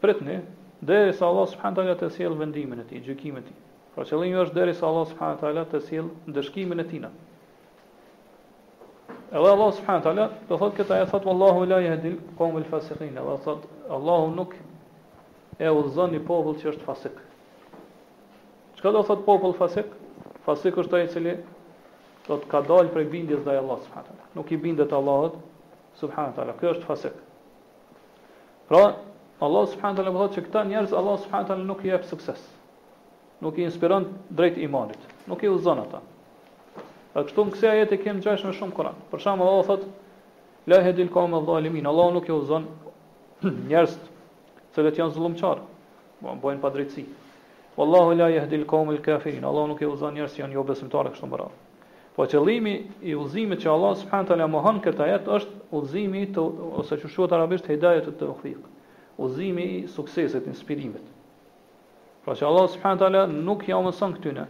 Pritni, 0.00 0.38
dheri 0.80 1.12
sa 1.18 1.26
Allah 1.28 1.48
subhanë 1.52 1.92
të 1.98 1.98
të 2.20 2.30
vendimin 2.40 2.80
e 2.80 2.84
ti, 2.88 3.02
gjykimin 3.04 3.42
e 3.42 3.44
ti. 3.44 3.52
Pra 3.94 4.04
që 4.08 4.16
linjë 4.22 4.40
është 4.46 4.56
dheri 4.56 4.74
sa 4.78 4.86
Allah 4.88 5.06
subhanë 5.12 5.36
të 5.40 5.64
të 5.72 5.80
sjelë 5.90 6.80
e 6.80 6.84
tina. 6.92 7.10
Edhe 9.30 9.48
Allah 9.52 9.70
subhanë 9.74 10.16
të 10.48 10.56
thot 10.62 10.74
këta 10.80 11.02
e 11.04 11.06
thot, 11.12 11.24
Wallahu 11.28 11.68
la 11.68 11.80
jahdil 11.84 12.16
qawmul 12.40 12.64
fasikin, 12.72 13.12
edhe 13.20 13.36
thot, 13.44 13.68
Allahu 13.98 14.32
nuk 14.40 14.56
e 15.60 15.68
udhëzon 15.82 16.16
një 16.16 16.24
popull 16.30 16.56
që 16.62 16.72
është 16.72 16.84
fasik. 16.88 17.20
Çka 18.80 18.90
do 18.96 19.04
thot 19.10 19.24
popull 19.28 19.52
fasik? 19.60 19.92
Fasik 20.48 20.80
është 20.80 20.96
ai 20.96 21.04
i 21.04 21.08
cili 21.12 21.36
do 22.30 22.36
të 22.38 22.46
ka 22.52 22.60
dalë 22.70 22.92
prej 22.94 23.08
bindjes 23.12 23.40
ndaj 23.42 23.58
Allahut 23.60 23.82
subhanahu 23.82 23.96
wa 23.96 24.04
taala. 24.10 24.28
Nuk 24.38 24.50
i 24.52 24.56
bindet 24.64 24.92
Allahut 24.92 25.32
subhanahu 26.00 26.32
wa 26.32 26.36
taala. 26.36 26.52
Kjo 26.60 26.72
është 26.76 26.86
fasik. 26.86 27.16
Pra, 28.70 28.82
Allah 29.46 29.64
subhanahu 29.72 29.96
wa 29.98 30.02
taala 30.02 30.18
thotë 30.18 30.34
që 30.38 30.42
këta 30.46 30.60
njerëz 30.70 30.92
Allah 31.00 31.16
subhanahu 31.24 31.44
wa 31.44 31.48
taala 31.52 31.64
nuk 31.72 31.80
i 31.86 31.90
jep 31.90 32.04
sukses. 32.12 32.44
Nuk 33.42 33.58
i 33.58 33.64
inspiron 33.66 34.06
drejt 34.40 34.60
imanit. 34.68 35.08
Nuk 35.26 35.42
i 35.46 35.50
udhzon 35.52 35.82
ata. 35.82 36.02
Atë 36.04 36.84
pra, 37.16 37.24
këtu 37.26 37.44
në 37.48 37.54
këtë 37.56 37.70
ajet 37.72 37.94
e 37.96 37.98
kemi 38.04 38.22
gjashtë 38.24 38.46
më 38.50 38.54
shumë 38.60 38.76
Kur'an. 38.76 39.00
Për 39.10 39.24
shembull 39.24 39.50
Allah 39.50 39.66
thotë 39.66 40.70
la 40.70 40.78
hedil 40.86 41.10
qawm 41.14 41.34
adh-dhalimin. 41.40 41.88
Allah 41.90 42.08
nuk 42.18 42.30
i 42.30 42.34
udhzon 42.36 42.68
njerëz 43.70 43.96
të 44.76 44.84
vetë 44.86 45.02
janë 45.02 45.16
zullumçar. 45.16 45.64
Po 46.20 46.54
pa 46.62 46.70
drejtësi. 46.76 47.06
Wallahu 47.78 48.14
la 48.18 48.26
yahdil 48.30 48.66
qawm 48.70 48.92
al-kafirin. 48.94 49.42
Allah 49.44 49.66
nuk 49.72 49.80
i 49.82 49.88
udhzon 49.88 50.14
njerëz 50.18 50.36
që 50.36 50.44
janë 50.44 50.58
jo 50.58 50.66
besimtarë 50.70 51.14
kështu 51.16 51.26
më 51.32 51.38
radhë. 51.42 51.58
Po 52.16 52.26
qëllimi 52.26 52.72
i 53.06 53.12
udhëzimit 53.14 53.60
që 53.62 53.70
Allah 53.70 53.92
subhanahu 54.00 54.28
taala 54.32 54.46
mohon 54.50 54.80
këtë 54.82 55.02
ajet 55.06 55.28
është 55.36 55.60
udhëzimi 55.78 56.22
të 56.34 56.44
ose 56.82 56.96
çu 57.02 57.08
shuat 57.12 57.32
arabisht 57.36 57.68
hidayet 57.70 58.08
të 58.08 58.14
tawfik. 58.22 58.62
Udhëzimi 59.22 59.66
i 59.78 59.82
suksesit, 59.94 60.48
inspirimit. 60.50 61.04
Pra 62.24 62.34
që 62.34 62.48
Allah 62.48 62.66
subhanahu 62.74 62.98
taala 63.04 63.22
nuk 63.30 63.62
ja 63.70 63.78
mëson 63.84 64.16
këtyne. 64.16 64.46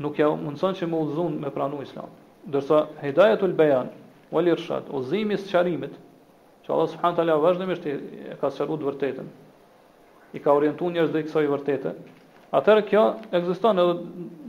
Nuk 0.00 0.18
ja 0.20 0.30
mëson 0.32 0.78
që 0.80 0.88
më 0.88 1.02
udhëzon 1.04 1.36
me 1.44 1.52
pranu 1.52 1.82
Islam. 1.84 2.08
Dorso 2.48 2.86
hidayetul 3.04 3.52
bayan 3.60 3.92
wal 4.32 4.48
irshad, 4.48 4.88
udhëzimi 4.88 5.36
i 5.36 5.42
sqarimit. 5.44 5.98
Që 6.64 6.72
Allah 6.72 6.88
subhanahu 6.94 7.18
taala 7.20 7.36
vazhdimisht 7.44 7.84
e 7.84 7.96
ka 8.40 8.48
sqaruar 8.50 8.80
vërtetën. 8.94 9.28
I 10.36 10.40
ka 10.44 10.56
orientuar 10.56 10.92
njerëz 10.96 11.12
drejt 11.12 11.28
kësaj 11.28 11.48
vërtete. 11.52 11.92
Atëherë 12.56 12.84
kjo 12.88 13.02
ekziston 13.38 13.78
edhe 13.80 13.94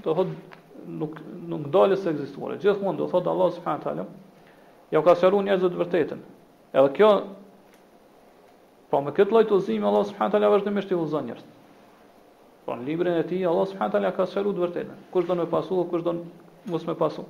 do 0.03 0.16
thotë 0.16 0.88
nuk 0.99 1.20
nuk 1.50 1.68
dalë 1.74 1.97
së 2.00 2.12
ekzistuar. 2.14 2.58
Gjithmonë 2.62 3.00
do 3.02 3.08
thotë 3.12 3.30
Allah 3.32 3.50
subhanahu 3.56 3.86
taala, 3.86 4.06
ja 4.93 5.02
ka 5.06 5.16
sqaruar 5.18 5.45
njerëz 5.47 5.66
të 5.74 5.80
vërtetën. 5.82 6.22
Edhe 6.78 6.93
kjo 6.97 7.12
Po 8.89 8.97
me 9.06 9.12
këtë 9.14 9.30
lloj 9.30 9.45
tozim 9.45 9.84
Allah 9.86 10.02
subhanahu 10.10 10.34
taala 10.34 10.47
vazhdimisht 10.50 10.89
i 10.89 10.95
udhëzon 10.97 11.28
njerëz. 11.30 11.50
Po 12.66 12.76
në 12.78 12.88
librin 12.88 13.20
e 13.20 13.26
tij 13.30 13.43
Allah 13.50 13.68
subhanahu 13.70 13.93
taala 13.95 14.10
ka 14.18 14.26
sqaruar 14.32 14.56
të 14.58 14.64
vërtetën. 14.64 14.97
Kush 15.14 15.28
do 15.30 15.36
të 15.36 15.43
më 15.43 15.45
pasu, 15.52 15.84
kush 15.91 16.06
do 16.08 16.14
mos 16.72 16.84
më 16.89 16.95
pasu. 16.97 17.24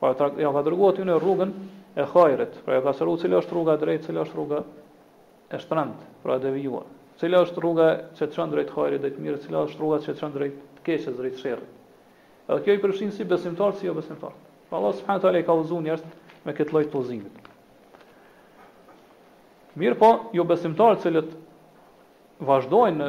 Po 0.00 0.10
pra, 0.14 0.28
ja 0.38 0.50
ka 0.52 0.60
aty 0.90 1.04
në 1.08 1.16
rrugën 1.20 1.50
e 2.00 2.06
hajrit. 2.12 2.60
Pra 2.66 2.74
ja 2.76 2.82
ka 2.84 2.92
sqaruar 2.92 3.18
cila 3.24 3.40
është 3.40 3.56
rruga 3.56 3.72
e 3.78 3.82
drejtë, 3.86 4.04
cila 4.06 4.22
është 4.28 4.36
rruga 4.38 4.58
e 5.48 5.56
shtrëmt, 5.64 6.00
pra 6.22 6.36
e 6.36 6.42
devijuar. 6.44 6.84
Cila 7.18 7.40
është 7.48 7.60
rruga 7.64 7.86
që 8.20 8.30
çon 8.36 8.52
drejt 8.52 8.70
hajrit, 8.76 9.00
drejt 9.00 9.18
mirë, 9.24 9.40
cila 9.48 9.64
është 9.64 9.80
rruga 9.80 9.98
që 10.04 10.18
çon 10.20 10.36
drejt 10.36 10.54
të 10.76 10.84
keqes, 10.86 11.16
drejt 11.18 11.40
sherrit. 11.40 11.74
Edhe 12.48 12.62
kjo 12.64 12.74
i 12.78 12.80
përfshin 12.80 13.10
si 13.12 13.24
besimtar 13.28 13.74
si 13.76 13.86
jo 13.86 13.92
besimtar. 13.96 14.32
Pa 14.70 14.76
Allah 14.78 14.92
subhanahu 14.96 15.20
teala 15.20 15.40
i 15.40 15.44
ka 15.44 15.54
udhëzuar 15.58 15.82
njerëz 15.84 16.04
me 16.48 16.52
këtë 16.56 16.72
lloj 16.74 16.86
pozimit. 16.92 17.48
Mirë 19.78 19.96
po, 20.00 20.08
jo 20.38 20.44
besimtar 20.48 20.96
të 20.96 21.02
cilët 21.04 21.34
vazhdojnë 22.48 22.98
në 23.02 23.08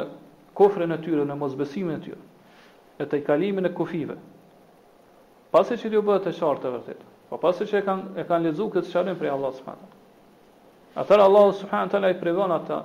kofrën 0.60 0.92
e 0.92 0.98
tyre, 1.06 1.24
në 1.30 1.38
mosbesimin 1.40 1.96
e 1.96 2.02
tyre, 2.04 2.20
e 3.00 3.08
të 3.08 3.22
kalimin 3.30 3.70
e 3.70 3.72
kufive. 3.80 4.18
Pasi 5.56 5.78
që 5.80 5.94
ju 5.96 6.02
bëhet 6.10 6.28
e 6.30 6.34
qartë 6.40 6.68
e 6.68 6.72
vërtetë, 6.76 7.08
po 7.32 7.40
pasi 7.46 7.68
që 7.70 7.78
e 7.80 7.86
kanë 7.88 8.20
e 8.24 8.26
kanë 8.32 8.50
lexuar 8.52 8.74
këtë 8.76 8.92
çarrim 8.92 9.20
prej 9.22 9.32
Allahut 9.38 9.56
subhanahu 9.56 9.80
teala. 9.80 9.96
Atëherë 11.06 11.28
Allah 11.30 11.46
subhanahu 11.64 11.94
teala 11.96 12.10
i 12.12 12.18
privon 12.26 12.52
ata 12.60 12.82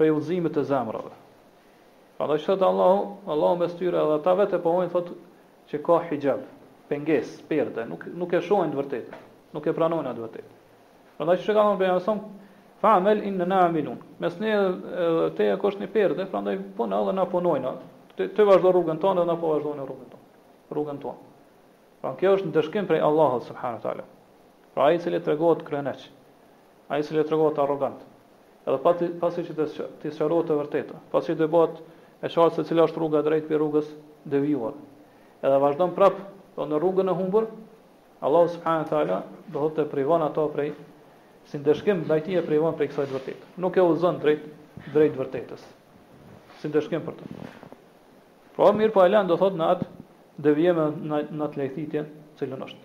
prej 0.00 0.10
udhëzimit 0.18 0.56
të 0.58 0.66
zemrave. 0.72 1.14
Pra 2.18 2.26
dhe 2.26 2.40
që 2.42 2.50
thëtë 2.52 2.68
Allahu, 2.72 3.06
Allahu 3.34 3.60
mes 3.62 3.78
tyre 3.78 4.02
edhe 4.02 4.18
ta 4.26 4.34
vete 4.42 4.58
pohojnë, 4.66 4.90
thëtë 4.98 5.20
që 5.72 5.78
ka 5.84 5.98
hijab, 6.10 6.42
penges, 6.88 7.30
perde, 7.48 7.84
nuk 7.88 8.04
nuk 8.22 8.32
e 8.36 8.40
shohin 8.44 8.72
të 8.74 8.78
vërtetë, 8.80 9.20
nuk 9.56 9.66
e 9.70 9.74
pranojnë 9.76 10.10
atë 10.12 10.24
vërtetë. 10.24 10.58
Prandaj 11.18 11.36
çka 11.44 11.64
më 11.68 11.76
bëjnë 11.80 12.00
son 12.04 12.20
famel 12.82 13.22
inna 13.24 13.44
na 13.46 13.60
Mes 14.20 14.38
ne 14.40 14.50
edhe 14.52 15.30
te 15.36 15.46
ka 15.60 15.66
është 15.70 15.80
një 15.84 15.92
perde, 15.94 16.26
prandaj 16.32 16.58
po 16.76 16.86
na 16.86 17.00
edhe 17.04 17.12
na 17.16 17.24
punojnë. 17.26 17.74
Te 18.16 18.28
te 18.36 18.42
vazhdon 18.46 18.72
rrugën 18.72 18.98
tonë 19.02 19.22
edhe 19.22 19.28
na 19.30 19.36
po 19.40 19.52
vazhdojnë 19.54 19.82
rrugën 19.88 20.10
tonë. 20.10 20.42
Rrugën 20.74 20.98
tonë. 21.00 21.32
Pra 22.00 22.12
kjo 22.18 22.34
është 22.36 22.48
ndeshkim 22.52 22.86
prej 22.86 23.00
Allahut 23.08 23.42
subhanahu 23.48 23.78
wa 23.78 23.82
taala. 23.86 24.04
Pra 24.74 24.84
ai 24.84 24.98
i 24.98 24.98
cili 25.00 25.20
tregon 25.20 25.56
të 25.60 25.64
krenaç, 25.68 26.04
ai 26.90 27.00
i 27.00 27.06
cili 27.08 27.24
tregon 27.24 27.54
të 27.56 27.62
arrogant. 27.64 28.00
Edhe 28.66 28.78
pasi 28.86 29.08
pasi 29.22 29.46
që 29.48 29.54
të 29.58 29.66
të 30.02 30.14
shërohet 30.18 30.50
e 30.54 30.58
vërteta, 30.62 30.98
pasi 31.14 31.36
do 31.40 31.48
bëhet 31.54 31.78
e 32.24 32.28
shartë 32.32 32.58
se 32.60 32.68
cila 32.70 32.86
është 32.88 33.00
rruga 33.00 33.22
drejt 33.26 33.48
për 33.48 33.60
rrugës 33.62 33.90
devijuar, 34.28 34.74
edhe 35.44 35.58
vazhdon 35.62 35.92
prap 35.96 36.16
po 36.56 36.64
në 36.68 36.78
rrugën 36.80 37.10
e 37.10 37.14
humbur, 37.18 37.46
Allahu 38.24 38.48
subhanahu 38.54 38.84
wa 38.84 38.88
taala 38.90 39.16
do 39.52 39.68
të 39.76 39.84
privon 39.92 40.22
ato 40.24 40.46
prej 40.54 40.70
si 41.50 41.58
ndeshkim 41.60 42.00
ndaj 42.06 42.20
tij 42.24 42.38
e 42.40 42.44
privon 42.46 42.76
prej 42.78 42.88
kësaj 42.92 43.10
vërtetë. 43.10 43.48
Nuk 43.60 43.76
e 43.76 43.84
udhzon 43.84 44.20
drejt 44.22 44.46
drejt 44.94 45.18
vërtetës. 45.18 45.66
Si 46.60 46.70
ndeshkim 46.70 47.02
për 47.04 47.18
të. 47.18 47.28
Po 48.56 48.70
mirë 48.78 48.94
po 48.94 49.04
e 49.04 49.24
do 49.28 49.36
thot 49.36 49.58
në 49.58 49.68
atë 49.74 49.88
devijim 50.46 50.80
në 51.10 51.20
në 51.36 51.46
atë 51.48 51.60
lehtësitje 51.62 52.04
cilën 52.40 52.64
është. 52.68 52.82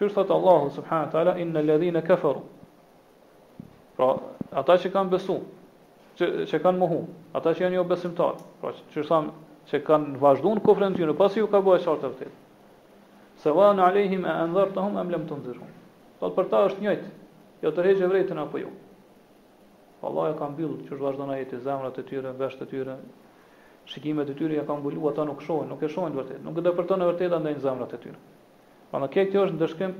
Qërë 0.00 0.14
thotë 0.16 0.34
Allahu 0.38 0.72
subhanë 0.78 1.12
të 1.12 1.20
ala, 1.20 1.34
inë 1.42 1.52
në 1.58 1.64
ledhin 1.68 2.00
e 2.00 2.02
keferu. 2.02 2.40
Pra, 3.98 4.06
ata 4.50 4.78
që 4.80 4.88
kanë 4.94 5.12
besu, 5.12 5.36
që, 6.16 6.24
që 6.50 6.62
kanë 6.64 6.80
muhu, 6.80 7.02
ata 7.36 7.52
që 7.52 7.66
janë 7.66 7.76
jo 7.76 7.84
besimtar, 7.84 8.40
pra, 8.62 8.72
qërë 8.94 9.08
thamë, 9.10 9.36
që 9.68 9.80
kanë 9.86 10.18
vazhduan 10.20 10.60
në 10.62 10.90
e 10.90 10.96
tyre, 10.96 11.14
pasi 11.18 11.42
u 11.42 11.46
ka 11.48 11.60
bërë 11.60 11.84
qartë 11.84 12.08
vërtet. 12.08 12.32
Se 13.42 13.50
wa 13.56 13.72
na 13.74 13.86
alehim 13.88 14.24
e 14.24 14.32
ndhar 14.50 14.72
të 14.74 14.84
hum 14.84 14.96
e 14.98 15.04
mlem 15.04 15.26
të 15.28 15.54
Po 16.20 16.28
për 16.36 16.44
ta 16.50 16.58
është 16.68 16.80
njëjtë, 16.84 17.08
jo 17.62 17.70
të 17.72 17.82
rejgjë 17.82 18.08
vrejtën 18.10 18.38
apo 18.42 18.58
jo. 18.60 18.68
Allah 20.04 20.30
e 20.30 20.38
ka 20.38 20.48
mbilë 20.52 20.84
që 20.88 20.96
të 20.96 21.00
vazhdo 21.00 21.26
në 21.30 21.36
jetë, 21.38 21.58
zemrat 21.64 21.96
e 21.98 22.02
tyre, 22.04 22.32
vesht 22.36 22.60
e 22.60 22.66
tyre, 22.68 22.96
shikimet 23.88 24.28
e 24.28 24.34
tyre 24.36 24.54
ja 24.58 24.64
ka 24.68 24.74
mbulu, 24.76 25.08
ata 25.08 25.24
nuk 25.24 25.40
shohen, 25.42 25.68
nuk 25.72 25.80
e 25.82 25.88
shohen 25.88 26.12
vërtet, 26.18 26.42
nuk 26.44 26.58
e 26.58 26.60
dhe 26.60 26.68
e 26.74 26.76
vërtet 26.76 27.32
andaj 27.38 27.54
në 27.56 27.60
zemrat 27.64 27.94
e 27.96 28.00
tyre. 28.04 28.20
Pra 28.90 29.00
në 29.00 29.08
kejtë 29.16 29.40
është 29.40 29.56
në 29.56 29.60
dëshkim 29.64 29.94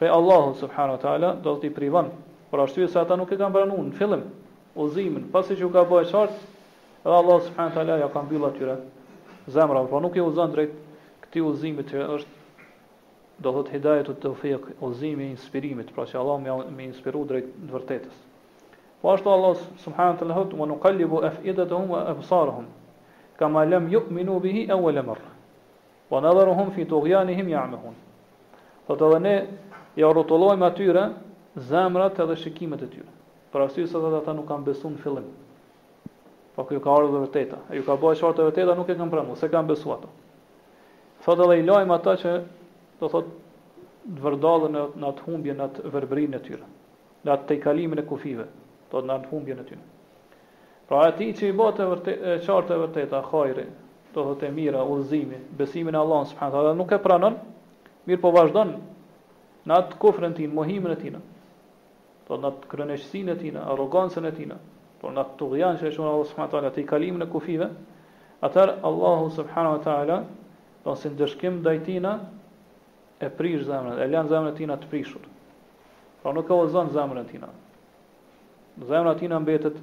pe 0.00 0.10
Allah 0.18 0.52
subhanu 0.60 0.98
ta'ala, 1.00 1.30
do 1.40 1.56
të 1.56 1.70
i 1.70 1.74
privan, 1.80 2.10
por 2.50 2.60
ashtu 2.60 2.84
e 2.84 2.88
se 2.92 3.00
ata 3.00 3.16
nuk 3.16 3.32
e 3.32 3.40
kam 3.40 3.52
branu 3.52 3.80
në 3.88 3.96
fillim, 3.96 4.28
ozimin, 4.76 5.30
pasi 5.32 5.56
që 5.56 5.64
u 5.64 5.72
ka 5.72 5.86
bëhe 5.88 6.12
qartë, 6.12 6.38
edhe 7.06 7.16
Allah 7.22 7.38
subhanu 7.48 7.72
ta'ala 7.74 7.96
ja 8.04 8.12
ka 8.12 8.20
mbilë 8.22 8.52
atyre, 8.52 8.76
zemra, 9.46 9.80
por 9.84 10.00
nuk 10.00 10.16
e 10.16 10.22
udhzon 10.24 10.50
drejt 10.54 10.72
këtij 11.26 11.42
udhëzimi 11.44 11.84
që 11.84 12.04
është 12.16 12.42
do 13.44 13.50
thot 13.52 13.68
hidayetu 13.74 14.14
tawfiq, 14.22 14.68
udhëzimi 14.80 15.24
i 15.28 15.34
inspirimit, 15.34 15.90
pra 15.94 16.04
që 16.08 16.16
Allah 16.20 16.64
më 16.76 16.86
inspiro 16.88 17.24
drejt 17.28 17.50
të 17.66 17.72
vërtetës. 17.74 18.16
Po 19.02 19.10
ashtu 19.12 19.28
Allah 19.34 19.58
subhanahu 19.84 20.16
teala 20.20 20.34
thot: 20.40 20.54
"Wa 20.60 20.66
nuqallibu 20.70 21.18
afidatahum 21.28 21.88
wa 21.92 22.00
absaruhum 22.12 22.66
kama 23.36 23.64
lam 23.68 23.88
yu'minu 23.92 24.40
bihi 24.42 24.62
awwal 24.76 24.96
marra 25.04 25.30
wa 26.10 26.20
nadharuhum 26.20 26.70
fi 26.72 26.84
tughyanihim 26.86 27.48
ya'mahun." 27.52 27.94
Do 28.88 28.94
të 28.96 29.18
ne 29.24 29.34
ja 29.96 30.08
rrotullojmë 30.12 30.64
atyre 30.70 31.04
zemrat 31.68 32.18
edhe 32.18 32.36
shikimet 32.42 32.82
e 32.82 32.86
tyre. 32.86 33.10
Për 33.52 33.60
arsye 33.60 33.86
se 33.86 33.96
ata 33.98 34.32
nuk 34.32 34.48
kanë 34.48 34.64
besuar 34.64 34.92
në 34.92 34.98
fillim. 35.04 35.26
Po 36.54 36.64
kjo 36.68 36.80
ka 36.80 36.92
ardhur 36.94 37.22
vërteta. 37.24 37.56
Ai 37.74 37.80
ka 37.82 37.96
bëu 37.98 38.14
çfarë 38.14 38.36
të 38.38 38.44
vërteta 38.48 38.74
nuk 38.78 38.90
e 38.90 38.94
kanë 38.98 39.10
pranu, 39.12 39.34
se 39.38 39.48
kanë 39.50 39.72
besuar 39.72 39.96
ato. 39.98 40.10
Thotë 41.24 41.42
edhe 41.48 41.56
i 41.58 41.64
lajm 41.66 41.90
ata 41.94 42.12
që 42.22 42.34
do 43.00 43.08
thotë 43.10 44.14
të 44.14 44.22
vërdallën 44.26 44.76
në 44.76 44.84
në 45.02 45.08
atë 45.10 45.24
humbje 45.26 45.54
në 45.58 45.64
atë 45.66 45.86
verbrinë 45.96 46.38
e 46.38 46.42
tyre. 46.44 46.68
Në 47.24 47.32
atë 47.34 47.46
tejkalimin 47.48 48.02
e 48.02 48.06
kufive, 48.12 48.46
do 48.92 49.02
në 49.02 49.16
atë 49.18 49.30
humbjen 49.32 49.62
e 49.62 49.66
tyre. 49.68 49.80
Pra 50.88 51.02
ati 51.08 51.30
që 51.40 51.48
i 51.50 51.56
bëtë 51.62 51.88
e, 51.88 52.14
e 52.34 52.36
qartë 52.46 52.74
e 52.76 52.80
vërteta, 52.84 53.22
hajri, 53.32 53.64
do 54.14 54.26
të 54.38 54.46
e 54.46 54.50
mira, 54.60 54.84
udhëzimi, 54.94 55.40
besimin 55.62 55.96
e 55.96 55.98
Allah, 56.04 56.22
subhanët, 56.34 56.60
dhe 56.68 56.76
nuk 56.82 56.92
e 56.94 57.00
pranon, 57.08 57.40
mirë 58.06 58.22
po 58.26 58.30
vazhdon 58.36 58.76
në 59.66 59.80
atë 59.80 59.98
kufrën 60.04 60.38
tinë, 60.38 60.54
mohimin 60.60 60.94
e 60.94 61.00
tina, 61.02 61.24
do 62.30 62.38
në 62.38 62.52
atë 62.52 62.70
kërëneshësin 62.74 63.32
e 63.34 63.38
tina, 63.42 63.64
arrogancën 63.74 64.28
e 64.30 64.34
tij, 64.38 64.52
por 65.04 65.12
në 65.12 65.22
të 65.36 65.46
gjanë 65.60 65.80
që 65.82 65.88
e 65.90 65.92
shumë 65.92 66.08
Allah 66.08 66.26
subhanahu 66.30 66.48
wa 66.48 66.52
ta'ala 66.54 66.70
të 66.74 66.80
i 66.82 66.86
kalim 66.88 67.18
në 67.20 67.26
kufive, 67.34 67.66
atër 68.46 68.70
Allahu 68.88 69.26
subhanahu 69.36 69.74
wa 69.76 69.82
ta'ala, 69.86 70.16
do 70.84 70.94
në 70.94 71.00
si 71.02 71.10
ndërshkim 71.12 71.58
dajtina, 71.66 72.12
e 73.24 73.28
prish 73.36 73.66
zemrën, 73.68 74.00
e 74.00 74.06
lenë 74.08 74.32
zemrën 74.32 74.56
tina 74.56 74.78
të 74.80 74.88
prishur. 74.90 75.26
Pra 76.22 76.32
nuk 76.32 76.48
e 76.48 76.60
zonë 76.72 76.94
zemrën 76.96 77.28
tina. 77.28 77.50
Zemrën 78.88 79.20
tina 79.20 79.42
mbetet 79.44 79.76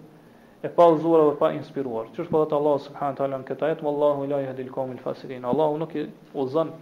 e 0.65 0.73
pa 0.73 0.89
uzuar 0.93 1.29
dhe 1.29 1.37
pa 1.41 1.51
inspiruar. 1.57 2.09
Që 2.15 2.25
është 2.25 2.31
po 2.33 2.41
përdojtë 2.41 2.57
Allahu 2.57 2.83
subhanahu 2.89 3.13
wa 3.13 3.19
ta'ala 3.21 3.41
në 3.43 3.47
këta 3.53 3.69
jetë, 3.73 3.85
Wallahu 3.87 4.25
ilahi 4.25 4.47
hadil 4.49 4.73
komil 4.73 4.99
fasirin. 5.05 5.45
Allahu 5.51 5.77
nuk 5.85 5.93
i 6.01 6.07
ozën, 6.33 6.73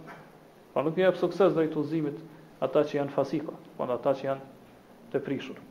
pra 0.72 0.86
nuk 0.88 0.96
i 0.98 1.04
e 1.08 1.12
sukses 1.20 1.52
dhe 1.56 1.68
i 1.68 1.72
të 1.76 2.16
ata 2.64 2.82
që 2.88 2.96
janë 3.02 3.12
fasika, 3.18 3.52
pra 3.76 3.84
po 3.86 3.94
ata 4.00 4.16
që 4.20 4.26
janë 4.28 4.48
të 5.12 5.24
prishurë. 5.28 5.68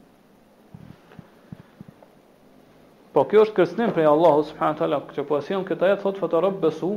Po 3.19 3.25
kjo 3.27 3.41
është 3.43 3.55
kërcënim 3.57 3.89
prej 3.91 4.05
Allahut 4.09 4.45
subhanahu 4.47 4.77
teala, 4.79 4.97
që 5.15 5.23
po 5.27 5.35
asion 5.37 5.65
këtë 5.67 5.83
ajet 5.89 6.03
thot 6.05 6.19
fatarab 6.21 6.53
besu. 6.61 6.89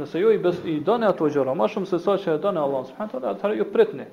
Nëse 0.00 0.16
ju 0.16 0.24
jo 0.24 0.30
i 0.32 0.38
bes 0.40 0.62
i 0.74 0.78
doni 0.86 1.04
ato 1.04 1.28
gjëra, 1.34 1.52
më 1.60 1.66
shumë 1.74 1.90
se 1.90 1.98
sa 2.06 2.14
që 2.22 2.38
e 2.38 2.40
doni 2.40 2.62
Allahun 2.62 2.86
subhanahu 2.88 3.12
teala, 3.18 3.32
atëherë 3.36 3.58
ju 3.58 3.66
pritni. 3.74 4.06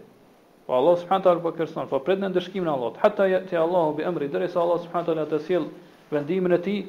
Po 0.67 0.75
Allah 0.75 0.97
subhanahu 0.99 1.23
teala 1.29 1.45
po 1.45 1.53
kërson, 1.55 1.87
po 1.93 2.01
pritni 2.03 2.27
ndëshkimin 2.33 2.67
e 2.67 2.73
Allahut. 2.73 2.99
Hatta 3.05 3.29
ti 3.47 3.55
Allahu 3.61 3.95
bi 4.01 4.09
amri 4.09 4.27
derisa 4.35 4.59
Allah 4.65 4.81
subhanahu 4.83 5.07
teala 5.13 5.25
të 5.31 5.39
sill 5.47 5.69
vendimin 6.11 6.57
e 6.57 6.59
tij, 6.67 6.81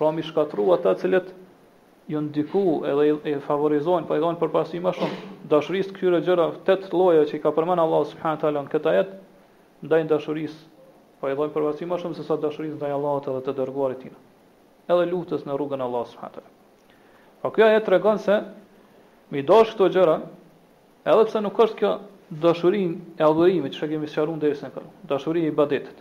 pra 0.00 0.14
mi 0.16 0.24
shkatru 0.30 0.70
ata 0.78 0.94
të 0.96 1.02
cilët 1.04 1.28
ju 2.14 2.24
ndiku 2.24 2.64
edhe 2.88 3.36
e 3.36 3.38
favorizojnë, 3.50 4.08
po 4.08 4.16
i 4.16 4.24
dhonë 4.24 4.40
përpasi 4.46 4.80
më 4.88 4.96
shumë 4.96 5.22
dashurisë 5.52 5.92
këtyre 5.98 6.24
gjëra, 6.24 6.48
tet 6.70 6.88
lloja 6.96 7.28
që 7.28 7.36
i 7.36 7.44
ka 7.44 7.52
përmend 7.58 7.84
Allah 7.84 8.08
subhanahu 8.16 8.40
teala 8.46 8.64
në 8.64 8.72
këtë 8.78 8.94
ajet, 8.96 9.12
ndaj 9.84 10.06
dashurisë 10.14 10.79
Po 11.20 11.28
e 11.28 11.36
dojnë 11.36 11.52
përvërsi 11.52 11.84
më 11.88 11.96
shumë 12.00 12.16
se 12.16 12.24
sa 12.24 12.36
dashurin 12.40 12.78
ndaj 12.80 12.94
Allahot 12.96 13.26
edhe 13.28 13.40
të 13.44 13.52
dërguarit 13.58 13.98
tina. 14.06 14.16
Edhe 14.90 15.04
luftës 15.10 15.42
në 15.44 15.54
rrugën 15.60 15.82
Allah 15.86 16.06
së 16.08 16.16
hatër. 16.20 16.44
Po 17.42 17.50
kjo 17.52 17.66
e 17.74 17.80
të 17.84 17.92
regon 17.92 18.18
se 18.22 18.38
mi 19.34 19.42
dosh 19.50 19.74
këto 19.76 19.88
gjëra, 19.96 20.14
edhe 21.12 21.26
pse 21.28 21.42
nuk 21.44 21.58
është 21.64 21.76
kjo 21.82 21.90
dashurin 22.44 22.94
e 23.20 23.24
adhurimi 23.26 23.68
që 23.76 23.88
kemi 23.92 24.08
sharun 24.14 24.40
dhe 24.42 24.54
esën 24.54 24.72
kërë, 24.74 24.88
dashurin 25.12 25.44
i 25.44 25.52
badetit. 25.60 25.98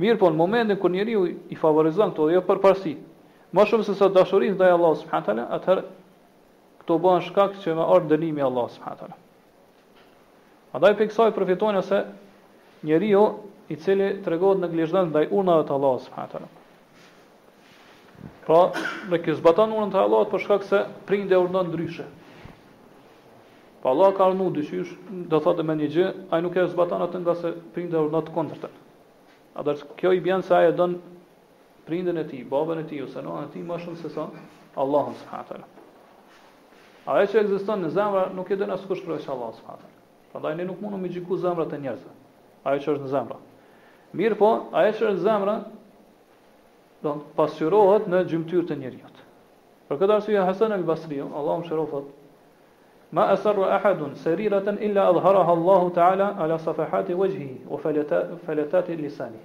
Mirë 0.00 0.18
po 0.20 0.30
në 0.32 0.40
momentin 0.40 0.80
kër 0.80 0.94
njeri 0.96 1.16
i 1.52 1.56
favorizon 1.60 2.14
këto 2.14 2.28
dhe 2.30 2.36
jo 2.38 2.42
për 2.48 2.62
parësi, 2.64 2.94
më 3.56 3.66
shumë 3.70 3.84
se 3.90 3.96
sa 4.00 4.08
dashurin 4.16 4.56
ndaj 4.56 4.72
Allah 4.78 4.94
së 5.02 5.10
hatër, 5.12 5.42
atëherë 5.58 5.84
këto 6.80 6.96
bëhen 7.04 7.24
shkak 7.28 7.60
që 7.64 7.76
me 7.78 7.84
orë 7.96 8.08
dënimi 8.14 8.46
Allah 8.48 8.72
së 8.76 8.82
hatër. 8.88 9.12
Adaj 10.80 10.92
për 10.98 11.12
kësaj 11.12 11.28
përfitojnë 11.38 11.84
se 11.90 12.00
njeri 12.90 13.12
i 13.72 13.76
cili 13.80 14.20
tregon 14.24 14.60
në 14.62 14.68
gjendën 14.74 15.08
ndaj 15.10 15.26
unave 15.34 15.64
të 15.66 15.74
Allahut 15.76 16.04
subhanahu 16.04 16.32
teala. 16.32 16.48
Pra, 18.46 18.60
me 19.10 19.18
kës 19.24 19.40
baton 19.42 19.72
unën 19.74 19.90
të 19.94 20.00
Allahut 20.04 20.30
për 20.30 20.42
shkak 20.44 20.66
se 20.68 20.84
prindja 21.08 21.40
urdhon 21.42 21.70
ndryshe. 21.72 22.06
Po 23.82 23.90
Allah 23.92 24.12
ka 24.16 24.28
urdhë 24.30 24.52
dyshysh, 24.58 24.92
do 25.30 25.38
thotë 25.44 25.64
me 25.68 25.74
një 25.80 25.88
gjë, 25.94 26.06
ai 26.34 26.40
nuk 26.42 26.56
e 26.58 26.64
zbaton 26.72 27.02
atë 27.06 27.20
nga 27.22 27.34
se 27.42 27.50
prindja 27.74 28.00
urdhon 28.06 28.24
të 28.26 28.32
kontrat. 28.34 28.78
A 29.58 29.62
do 29.66 29.74
kjo 30.00 30.12
i 30.16 30.22
bën 30.24 30.42
se 30.46 30.54
ai 30.56 30.70
e 30.70 30.72
don 30.78 30.96
prindën 31.86 32.18
e 32.22 32.26
tij, 32.28 32.42
babën 32.50 32.80
e 32.84 32.86
tij 32.88 33.02
ose 33.06 33.22
nënën 33.22 33.46
e 33.48 33.52
tij 33.54 33.66
më 33.68 33.78
shumë 33.84 34.00
se 34.02 34.10
sa 34.14 34.24
Allahun 34.82 35.14
subhanahu 35.20 35.50
teala. 35.50 35.66
A 37.06 37.20
e 37.22 37.26
që 37.30 37.42
egzistën 37.44 37.82
në 37.86 37.90
zemra, 37.94 38.24
nuk 38.34 38.50
e 38.50 38.56
dhe 38.58 38.66
nësë 38.72 38.86
kush 38.90 39.02
përveç 39.06 39.28
Allah, 39.34 39.52
s'fatër. 39.58 39.90
Përndaj, 40.32 40.54
në 40.58 40.64
nuk 40.72 40.80
mundu 40.82 40.98
me 41.04 41.10
gjiku 41.14 41.38
zemrët 41.44 41.72
e 41.72 41.78
njerëtë. 41.84 42.14
A 42.66 42.74
e 42.74 42.80
që 42.82 42.96
është 42.96 43.04
në 43.06 43.10
zemra. 43.14 43.38
Mirë 44.14 44.36
po, 44.38 44.48
aje 44.76 44.92
që 45.00 45.10
në 45.16 45.22
zemra, 45.24 45.54
do 47.02 47.14
në 47.16 47.32
pasyrohet 47.38 48.06
në 48.12 48.20
gjymëtyrë 48.30 48.66
të 48.68 48.76
njëriot. 48.82 49.22
Për 49.88 49.98
këtë 50.02 50.14
arsuja, 50.18 50.44
Hasan 50.46 50.74
el 50.76 50.84
Basri, 50.90 51.18
Allahum 51.24 51.64
më 51.64 51.68
shërofat, 51.70 52.06
ma 53.16 53.24
asarru 53.34 53.64
ahadun, 53.70 54.14
seriratën 54.22 54.78
illa 54.88 55.04
adharaha 55.12 55.54
Allahu 55.56 55.90
ta'ala 55.98 56.30
ala 56.42 56.58
safahati 56.62 57.14
vajhi, 57.20 57.48
o 57.70 57.78
faletati 57.82 58.96
lisani. 59.02 59.40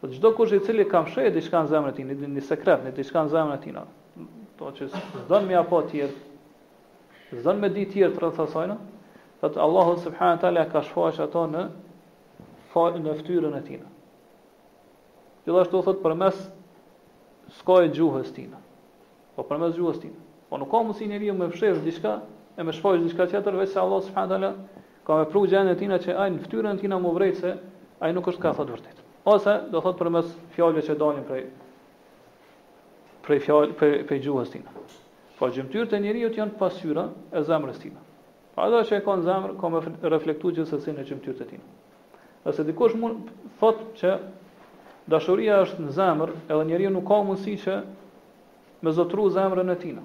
Po 0.00 0.08
çdo 0.10 0.30
kush 0.34 0.54
i 0.56 0.60
cili 0.66 0.84
ka 0.88 1.04
shëjë 1.06 1.30
diçka 1.36 1.60
në 1.62 1.70
zemrën 1.72 1.92
e 1.92 1.92
tij, 1.98 2.28
një 2.38 2.42
sekret, 2.48 2.80
një 2.88 2.94
diçka 2.96 3.22
në 3.26 3.32
zemrën 3.36 3.52
e 3.54 3.62
tij, 3.62 3.76
to 4.58 4.70
që 4.78 4.88
zon 5.28 5.44
më 5.46 5.58
apo 5.60 5.78
tjetër, 5.90 6.16
zon 7.44 7.60
me 7.62 7.70
di 7.76 7.84
tjetër 7.92 8.18
të 8.34 8.44
asajna, 8.46 8.78
thot 9.42 9.60
Allahu 9.66 9.98
subhanahu 10.06 10.42
taala 10.42 10.66
ka 10.72 10.82
shfaqur 10.88 11.22
ato 11.28 11.44
në 11.54 11.68
fajnë 12.72 13.02
në 13.04 13.12
ftyrën 13.20 13.56
e 13.58 13.62
tina. 13.66 13.88
Gjithashtu 15.46 15.82
thot 15.86 16.02
për 16.04 16.14
mes 16.20 16.38
s'ka 17.58 17.76
e 17.86 17.90
gjuhës 17.92 18.30
tina. 18.36 18.60
Po 19.36 19.44
për 19.48 19.60
mes 19.62 19.74
gjuhës 19.76 19.98
tina. 20.02 20.20
Po 20.50 20.58
nuk 20.60 20.70
ka 20.72 20.82
si 20.96 21.08
njeri 21.10 21.32
me 21.32 21.50
fshesh 21.52 21.82
diska 21.84 22.16
e 22.56 22.62
me 22.66 22.72
shfajsh 22.76 23.04
diska 23.08 23.26
tjetër 23.32 23.58
veç 23.62 23.74
se 23.74 23.80
Allah 23.80 24.02
s.a. 24.02 24.54
ka 25.06 25.16
me 25.18 25.24
pru 25.32 25.44
gjenë 25.50 25.72
e 25.74 25.78
tina 25.80 25.96
që 25.98 26.16
ajnë 26.16 26.38
në 26.40 26.44
ftyrën 26.46 26.76
e 26.76 26.80
tina 26.82 26.98
më 27.00 27.12
vrejtë 27.16 27.40
se 27.42 27.52
ajnë 28.04 28.14
nuk 28.18 28.28
është 28.32 28.42
ka 28.44 28.52
thot 28.54 28.70
vërtit. 28.70 29.00
Ose 29.32 29.54
do 29.72 29.80
thot 29.82 29.98
për 29.98 30.10
mes 30.16 30.30
fjallëve 30.56 30.84
që 30.88 30.96
dalin 30.98 31.26
prej 31.28 31.44
prej 33.22 33.38
fjallë, 33.44 33.74
prej, 33.78 34.00
prej 34.08 34.18
gjuhës 34.24 34.50
tina. 34.50 34.72
Po 35.38 35.46
gjëmtyrë 35.50 35.90
të 35.90 36.02
njeri 36.04 36.24
janë 36.38 36.56
pasyra 36.58 37.08
e 37.38 37.42
zemrës 37.46 37.78
tina. 37.82 38.00
Pa 38.54 38.66
ato 38.68 38.82
që 38.86 38.98
e 39.00 39.04
ka 39.06 39.14
në 39.18 39.24
zemrë, 39.26 39.54
ka 39.62 39.68
me 39.72 39.80
reflektu 40.12 40.50
gjithë 40.52 40.68
sësin 40.74 40.98
e 41.02 41.06
gjymëtyrë 41.08 41.38
të 41.40 41.46
tina. 41.54 41.68
Nëse 42.44 42.64
dikush 42.66 42.94
mund 42.98 43.28
thot 43.60 43.82
që 44.00 44.12
dashuria 45.12 45.58
është 45.64 45.84
në 45.84 45.92
zemër, 45.98 46.32
edhe 46.48 46.62
njeriu 46.70 46.90
nuk 46.94 47.04
ka 47.10 47.18
mundësi 47.28 47.54
që 47.64 47.76
me 48.86 48.94
zotru 48.96 49.26
zemrën 49.36 49.70
e 49.70 49.76
tij. 49.82 50.00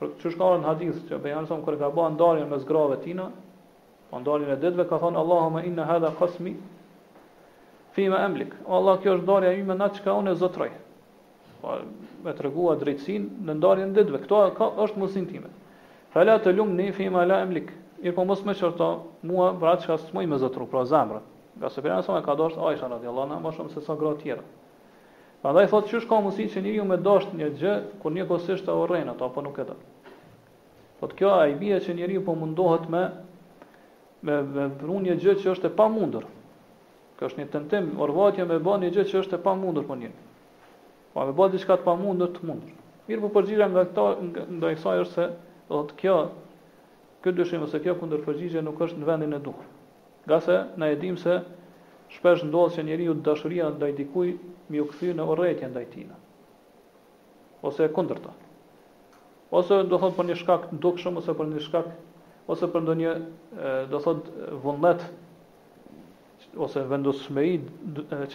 Për 0.00 0.10
çu 0.22 0.32
shkon 0.34 0.64
hadith 0.68 0.98
që 1.08 1.20
bejan 1.24 1.48
son 1.48 1.62
kërë 1.64 1.80
ka 1.82 1.88
ba 1.96 2.08
ndarjen 2.16 2.50
me 2.52 2.58
zgrave 2.64 2.98
tina, 3.06 3.30
pa 3.32 4.10
po 4.10 4.20
ndarjen 4.24 4.52
e 4.52 4.58
detve 4.64 4.84
ka 4.90 4.98
thënë 5.04 5.20
Allahumma 5.22 5.62
inna 5.70 5.86
hadha 5.88 6.10
qasmi 6.20 6.52
fi 7.96 8.08
ma 8.12 8.20
amlik. 8.26 8.52
O 8.68 8.76
Allah, 8.78 9.00
kjo 9.00 9.14
është 9.16 9.24
ndarja 9.24 9.54
ime 9.62 9.74
natë 9.80 10.02
çka 10.02 10.18
unë 10.20 10.34
zotroj. 10.42 10.68
Pa 11.62 11.78
po, 11.78 11.78
me 12.28 12.34
tregua 12.36 12.74
drejtsinë 12.82 13.48
në 13.48 13.56
ndarjen 13.62 13.94
e 13.96 13.98
detve. 14.02 14.20
Kto 14.28 14.44
ka 14.58 14.68
është 14.84 15.00
mosin 15.00 15.24
time. 15.32 15.48
Fala 16.12 16.36
të 16.44 16.52
lumni 16.58 16.90
fi 16.96 17.08
ma 17.16 17.24
la 17.26 17.40
amlik. 17.46 17.72
Mirë 18.02 18.12
po 18.16 18.24
mos 18.28 18.40
më 18.44 18.52
çorto, 18.58 18.86
mua 19.24 19.52
vrat 19.56 19.84
çka 19.86 19.96
smoj 20.10 20.26
me 20.28 20.36
zotru, 20.40 20.66
pra 20.68 20.84
zamra. 20.84 21.22
Nga 21.56 21.68
se 21.72 21.80
pejgamberi 21.80 22.04
sa 22.04 22.20
ka 22.22 22.34
dorë 22.36 22.60
Aisha 22.70 22.90
radhiyallahu 22.92 23.30
anha, 23.30 23.38
më 23.40 23.52
shumë 23.56 23.72
se 23.72 23.80
sa 23.80 23.94
gra 23.96 24.10
të 24.12 24.22
tjera. 24.26 24.42
Prandaj 25.42 25.70
thotë 25.72 25.90
çu 25.92 26.00
shkon 26.04 26.26
mosin 26.26 26.50
që 26.52 26.60
njeriu 26.64 26.84
me 26.84 26.98
dorë 27.00 27.32
një 27.40 27.48
gjë, 27.60 27.72
kur 28.02 28.12
një 28.12 28.26
kosish 28.28 28.64
të 28.66 28.74
urren 28.82 29.08
ato 29.08 29.24
apo 29.24 29.44
nuk 29.46 29.56
e 29.62 29.64
do. 29.70 29.78
Po 31.00 31.08
kjo 31.08 31.30
ai 31.40 31.54
bie 31.60 31.78
që 31.80 31.96
njeriu 31.96 32.24
po 32.24 32.34
mundohet 32.36 32.84
me 32.92 33.02
me 34.24 34.36
me 34.42 34.66
brun 34.80 35.04
një 35.06 35.16
gjë 35.20 35.36
që 35.40 35.50
është 35.56 35.70
e 35.72 35.76
pamundur. 35.80 36.24
Kjo 37.16 37.30
është 37.30 37.40
një 37.40 37.48
tentim, 37.56 37.88
orvatje 38.00 38.44
me 38.50 38.60
bën 38.60 38.84
një 38.84 38.92
gjë 38.96 39.04
që 39.10 39.20
është 39.24 39.38
e 39.38 39.42
pamundur 39.48 39.84
po 39.88 39.96
një. 40.02 40.12
Po 41.14 41.24
me 41.24 41.32
bë 41.32 41.48
diçka 41.56 41.76
të 41.80 41.84
pamundur 41.88 42.28
të 42.36 42.42
mundur. 42.44 42.76
Mirë 43.08 43.20
po 43.24 43.32
përgjigjem 43.38 43.72
nga 43.72 43.84
këto 43.88 44.06
ndonjëse 44.58 44.98
do 44.98 45.04
të 45.04 45.30
thotë 45.72 45.96
kjo 46.02 46.18
Ky 47.26 47.32
dyshim 47.34 47.62
ose 47.66 47.80
kjo 47.82 47.92
kundërpërgjigje 47.98 48.60
nuk 48.62 48.78
është 48.84 49.00
në 49.02 49.06
vendin 49.08 49.32
e 49.34 49.38
duhur. 49.42 49.64
Gase 50.30 50.56
na 50.78 50.86
e 50.92 50.98
dim 51.00 51.16
se 51.18 51.40
shpesh 52.14 52.44
ndodh 52.46 52.76
që 52.76 52.84
njeriu 52.86 53.16
dashuria 53.28 53.64
ndaj 53.74 53.94
dikujt 53.98 54.44
më 54.70 54.84
u 54.84 54.84
kthy 54.92 55.08
në 55.18 55.26
urrëtie 55.34 55.70
ndaj 55.72 55.88
tij. 55.94 56.04
Ose 57.66 57.82
e 57.82 57.90
kundërta. 57.96 58.30
Ose 59.58 59.80
do 59.90 59.98
thon 60.04 60.14
për 60.20 60.28
një 60.30 60.36
shkak 60.44 60.68
të 60.70 60.78
dukshëm 60.86 61.18
ose 61.20 61.34
për 61.40 61.50
një 61.50 61.64
shkak 61.66 61.90
ose 62.54 62.70
për 62.76 62.86
ndonjë 62.86 63.16
do 63.94 64.00
thot 64.06 64.30
vullnet 64.66 65.02
ose 66.68 66.86
vendosmëri 66.94 67.58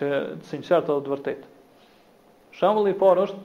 që 0.01 0.11
të 0.11 0.51
sinqert 0.51 0.91
apo 0.91 0.99
të 1.07 1.13
vërtet. 1.15 1.47
Shembulli 2.59 2.91
i 2.91 2.99
parë 3.05 3.25
është 3.29 3.43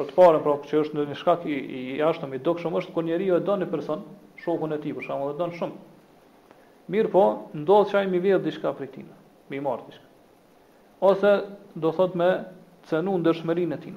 për 0.00 0.10
të 0.10 0.18
parën, 0.20 0.42
pra 0.46 0.58
që 0.66 0.82
është 0.84 0.98
në 0.98 1.06
një 1.12 1.16
shkak 1.22 1.46
i, 1.46 1.54
i 1.78 1.82
jashtëm 2.02 2.34
i 2.34 2.42
dukshëm 2.50 2.80
është 2.82 2.92
kur 2.98 3.06
njeriu 3.12 3.38
e 3.38 3.40
don 3.50 3.62
një 3.62 3.70
person, 3.74 4.02
shokun 4.44 4.72
e 4.72 4.78
tij, 4.80 4.92
për 4.96 5.04
shkak 5.06 5.22
të 5.32 5.38
don 5.38 5.52
shumë. 5.56 5.78
Mirë 6.92 7.10
po, 7.12 7.22
ndodh 7.56 7.88
çaj 7.92 8.06
mi 8.10 8.20
vjet 8.22 8.44
diçka 8.44 8.72
prej 8.78 8.90
tij, 8.94 9.06
mi 9.50 9.60
marr 9.64 9.82
diçka. 9.88 10.04
Ose 11.00 11.32
do 11.74 11.90
thot 11.92 12.14
me 12.14 12.28
cenu 12.88 13.16
ndëshmërinë 13.20 13.74
e 13.74 13.78
tij. 13.84 13.94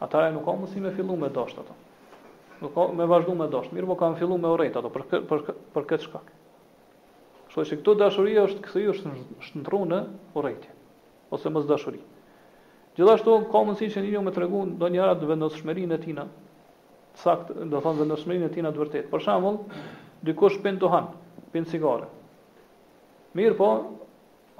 Atare 0.00 0.32
nuk 0.34 0.44
ka 0.44 0.54
mundësi 0.56 0.80
me 0.84 0.90
fillu 0.96 1.16
me 1.18 1.28
dosht 1.32 1.58
ato. 1.58 1.74
Nuk 2.62 2.74
ka 2.74 2.86
me 2.92 3.06
vazhdu 3.08 3.34
me 3.36 3.46
dosht. 3.52 3.72
Mirë 3.76 3.90
po 3.92 3.96
kam 4.00 4.16
fillu 4.16 4.38
me 4.38 4.48
orejt 4.56 4.76
ato, 4.80 4.90
për, 4.92 5.04
kë, 5.10 5.20
për, 5.28 5.44
kë, 5.50 5.56
për 5.76 5.88
këtë 5.92 6.08
shkak. 6.08 6.32
Kështu 7.50 7.66
që 7.70 7.78
këtu 7.80 7.94
dashuri 8.00 8.38
është 8.42 8.64
kësë 8.64 8.82
ju 8.86 8.94
është 8.94 9.08
në 9.08 9.46
shëndru 9.50 9.82
në 9.92 10.00
urejtje. 10.38 10.72
Ose 11.34 11.52
mësë 11.52 11.68
dashuri. 11.74 12.00
Gjithashtu, 12.96 13.38
ka 13.52 13.62
mundësi 13.64 13.90
që 13.94 14.04
një 14.06 14.12
një 14.16 14.24
me 14.24 14.32
të 14.34 14.44
regun, 14.46 14.76
do 14.80 14.88
një 14.88 15.00
arat 15.04 15.20
dhe 15.26 15.48
shmerin 15.58 15.92
e 15.92 15.98
tina, 16.00 16.24
sakt, 17.20 17.50
do 17.64 17.80
thonë 17.80 18.02
vendosmërinë 18.02 18.46
e 18.46 18.52
tij 18.52 18.64
në 18.66 18.72
të 18.76 18.80
vërtetë. 18.82 19.10
Për 19.12 19.22
shembull, 19.24 19.58
dikush 20.26 20.58
pin 20.64 20.78
duhan, 20.82 21.08
pinë 21.54 21.70
cigare. 21.70 22.08
Mirë 23.36 23.56
po, 23.58 23.70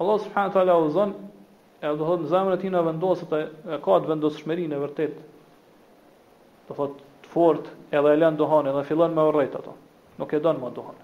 Allah 0.00 0.18
subhanahu 0.24 0.54
taala 0.54 0.76
u 0.84 0.88
zon, 0.92 1.12
e 1.84 1.88
do 1.96 2.08
thonë 2.08 2.30
zemrën 2.32 2.56
e 2.56 2.60
tij 2.62 2.72
na 2.74 2.82
vendos 2.86 3.22
e 3.26 3.42
ka 3.84 3.98
të 4.02 4.12
vendosmërinë 4.12 4.76
e 4.78 4.82
vërtet. 4.86 5.18
Do 6.68 6.78
thotë 6.80 7.04
të 7.26 7.32
fortë 7.34 7.76
edhe 7.96 8.14
e 8.16 8.20
lën 8.22 8.38
duhanin 8.40 8.76
dhe 8.76 8.84
fillon 8.88 9.14
me 9.16 9.26
urrejt 9.30 9.58
ato. 9.60 9.76
Nuk 10.20 10.32
e 10.32 10.40
don 10.40 10.60
më 10.62 10.72
duhan. 10.78 11.00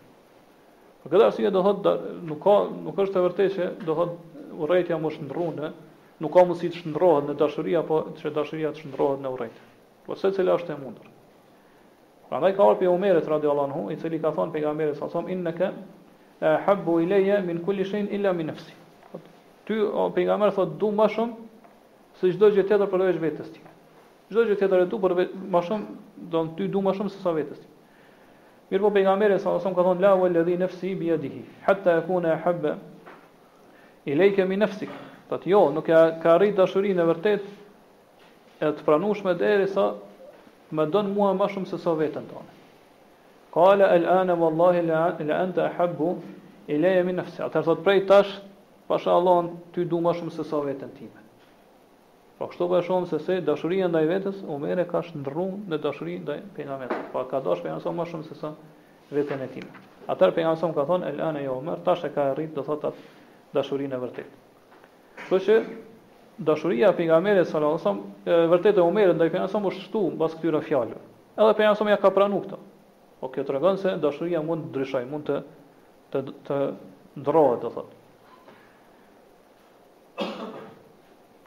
Për 1.02 1.10
këtë 1.16 1.28
arsye 1.30 1.52
do 1.54 1.64
thotë 1.68 1.96
nuk 2.30 2.40
ka 2.44 2.56
nuk 2.80 3.00
është 3.04 3.18
e 3.20 3.24
vërtetë 3.28 3.54
se 3.58 3.70
do 3.88 3.98
thotë 3.98 4.44
urrejtja 4.62 5.00
mos 5.00 5.18
ndrrunë, 5.24 5.72
nuk 6.22 6.34
ka 6.34 6.44
mundësi 6.46 6.72
të 6.72 6.82
shndrohet 6.84 7.28
në 7.28 7.36
dashuri 7.40 7.76
apo 7.80 8.02
që 8.20 8.32
dashuria 8.36 8.72
të 8.76 8.84
shndrohet 8.86 9.22
në 9.24 9.32
urrejt. 9.34 9.64
Po 10.06 10.16
secila 10.18 10.56
është 10.60 10.74
e 10.76 10.80
mundur. 10.84 11.11
Pra 12.32 12.38
ndaj 12.40 12.54
ka 12.56 12.64
orë 12.64 12.78
për 12.80 12.88
Umerit 12.88 13.26
radi 13.28 13.44
Allah 13.52 13.66
në 13.68 13.74
hu, 13.76 13.80
i 13.92 13.96
cili 14.00 14.16
ka 14.22 14.30
thonë 14.32 14.54
për 14.54 14.62
Umerit 14.70 14.96
sa 14.96 15.04
thomë, 15.12 15.28
inë 15.34 15.42
në 15.44 15.50
ke 15.58 15.66
habbu 16.64 16.94
i 17.02 17.06
leje 17.10 17.34
min 17.44 17.58
kulli 17.66 17.84
illa 18.16 18.30
min 18.38 18.46
nëfsi. 18.48 18.72
Ty 19.68 19.74
o 20.00 20.06
për 20.16 20.30
Umerit 20.32 20.54
thotë 20.56 20.78
du 20.80 20.88
ma 20.96 21.10
shumë, 21.12 21.34
se 22.16 22.30
gjdo 22.30 22.48
gjithë 22.54 22.70
tjetër 22.70 22.88
përvejsh 22.94 23.18
vetës 23.20 23.50
ti. 23.52 23.60
Gjdo 24.32 24.46
gjithë 24.48 24.60
tjetër 24.62 24.84
e 24.86 24.86
du 24.94 25.00
përvejsh 25.02 25.34
ma 25.52 25.60
shumë, 25.60 25.84
do 26.32 26.42
në 26.46 26.54
ty 26.56 26.68
du 26.72 26.80
ma 26.86 26.94
shumë 26.96 27.12
se 27.12 27.20
sa 27.20 27.34
vetës 27.36 27.58
ti. 27.60 27.68
Mirë 28.70 28.80
po 28.86 28.92
për 28.96 29.10
Umerit 29.12 29.42
sa 29.44 29.52
thomë 29.66 29.76
ka 29.76 29.84
thonë, 29.90 30.00
la 30.06 30.14
u 30.16 30.24
e 30.24 30.30
ledhi 30.32 30.56
nëfsi 30.64 30.88
i 30.88 30.94
bia 31.02 31.18
dihi, 31.20 31.42
hëtta 31.68 31.98
e 31.98 32.06
kune 32.08 32.32
e 32.32 32.38
habbe 32.46 32.72
i 34.08 34.16
lejke 34.16 34.48
min 34.48 34.64
nëfsi. 34.64 34.88
Ta 35.28 35.36
jo, 35.44 35.66
nuk 35.76 35.84
ka 36.24 36.38
rritë 36.40 36.62
dashurin 36.64 36.96
e 36.96 37.06
vërtet, 37.12 37.44
e 38.64 38.72
të 38.72 38.88
pranushme 38.88 39.36
dhe 39.42 39.52
e 39.58 39.68
më 40.72 40.86
don 40.90 41.10
mua 41.12 41.32
më 41.36 41.46
shumë 41.52 41.68
se 41.68 41.78
sa 41.78 41.92
veten 41.98 42.24
tonë. 42.30 42.60
Qala 43.52 43.88
el 43.96 44.06
ana 44.08 44.34
wallahi 44.34 44.80
la 44.86 45.02
anta 45.18 45.66
ahabbu 45.68 46.12
ilayya 46.66 47.04
min 47.04 47.18
nafsi. 47.20 47.42
Atë 47.44 47.62
thot 47.66 47.82
prej 47.84 48.06
tash, 48.08 48.38
pasha 48.88 49.16
ti 49.20 49.52
ty 49.74 49.84
du 49.88 50.00
më 50.00 50.12
shumë 50.18 50.32
se 50.32 50.44
sa 50.44 50.60
veten 50.64 50.90
time. 50.96 51.20
Po 52.38 52.48
kështu 52.48 52.68
po 52.68 52.78
e 52.78 52.82
shohim 52.82 53.06
se 53.06 53.18
se 53.20 53.40
dashuria 53.44 53.88
ndaj 53.88 54.06
vetes 54.06 54.42
Omer 54.48 54.78
e 54.80 54.84
ka 54.86 55.02
shndrrum 55.02 55.66
në 55.68 55.76
dashuri 55.84 56.18
ndaj 56.24 56.40
pejgamberit. 56.56 57.04
Po 57.12 57.22
ka 57.30 57.40
dashur 57.44 57.62
pejgamberin 57.62 57.96
më 58.00 58.08
shumë 58.10 58.24
se 58.28 58.34
sa 58.34 58.50
veten 59.14 59.42
e 59.42 59.46
tij. 59.52 59.66
Atë 60.10 60.32
pejgamberi 60.34 60.74
ka 60.74 60.84
thonë 60.90 61.06
el 61.12 61.20
ana 61.20 61.40
jo 61.44 61.58
Omer, 61.60 61.78
tash 61.84 62.04
e 62.04 62.08
ka 62.10 62.30
arrit 62.32 62.54
do 62.54 62.64
atë 62.64 62.92
dashurinë 63.54 63.94
e 63.94 63.98
vërtetë. 63.98 64.34
Kështu 65.28 65.38
që 65.46 65.54
dashuria 66.44 66.88
e 66.90 66.92
pejgamberit 66.92 67.48
sallallahu 67.48 67.74
alajhi 67.74 67.84
wasallam 67.84 68.00
vërtet 68.50 68.76
e 68.76 68.80
Omerit 68.82 69.14
ndaj 69.16 69.30
pejgamberit 69.30 69.70
është 69.70 69.84
shtu 69.86 70.02
mbas 70.16 70.32
këtyre 70.38 70.60
fjalëve. 70.66 71.00
Edhe 71.38 71.54
pejgamberi 71.58 71.94
ja 71.94 72.00
ka 72.02 72.10
pranuar 72.14 72.44
këtë. 72.46 72.58
Po 73.20 73.28
kjo 73.32 73.44
tregon 73.48 73.78
se 73.78 73.94
dashuria 74.02 74.40
mund 74.42 74.64
të 74.64 74.70
ndryshojë, 74.74 75.08
mund 75.12 75.28
të 75.28 75.42
të 76.12 76.22
të 76.46 76.56
ndrohet, 77.22 77.62
do 77.62 77.70
thotë. 77.76 78.00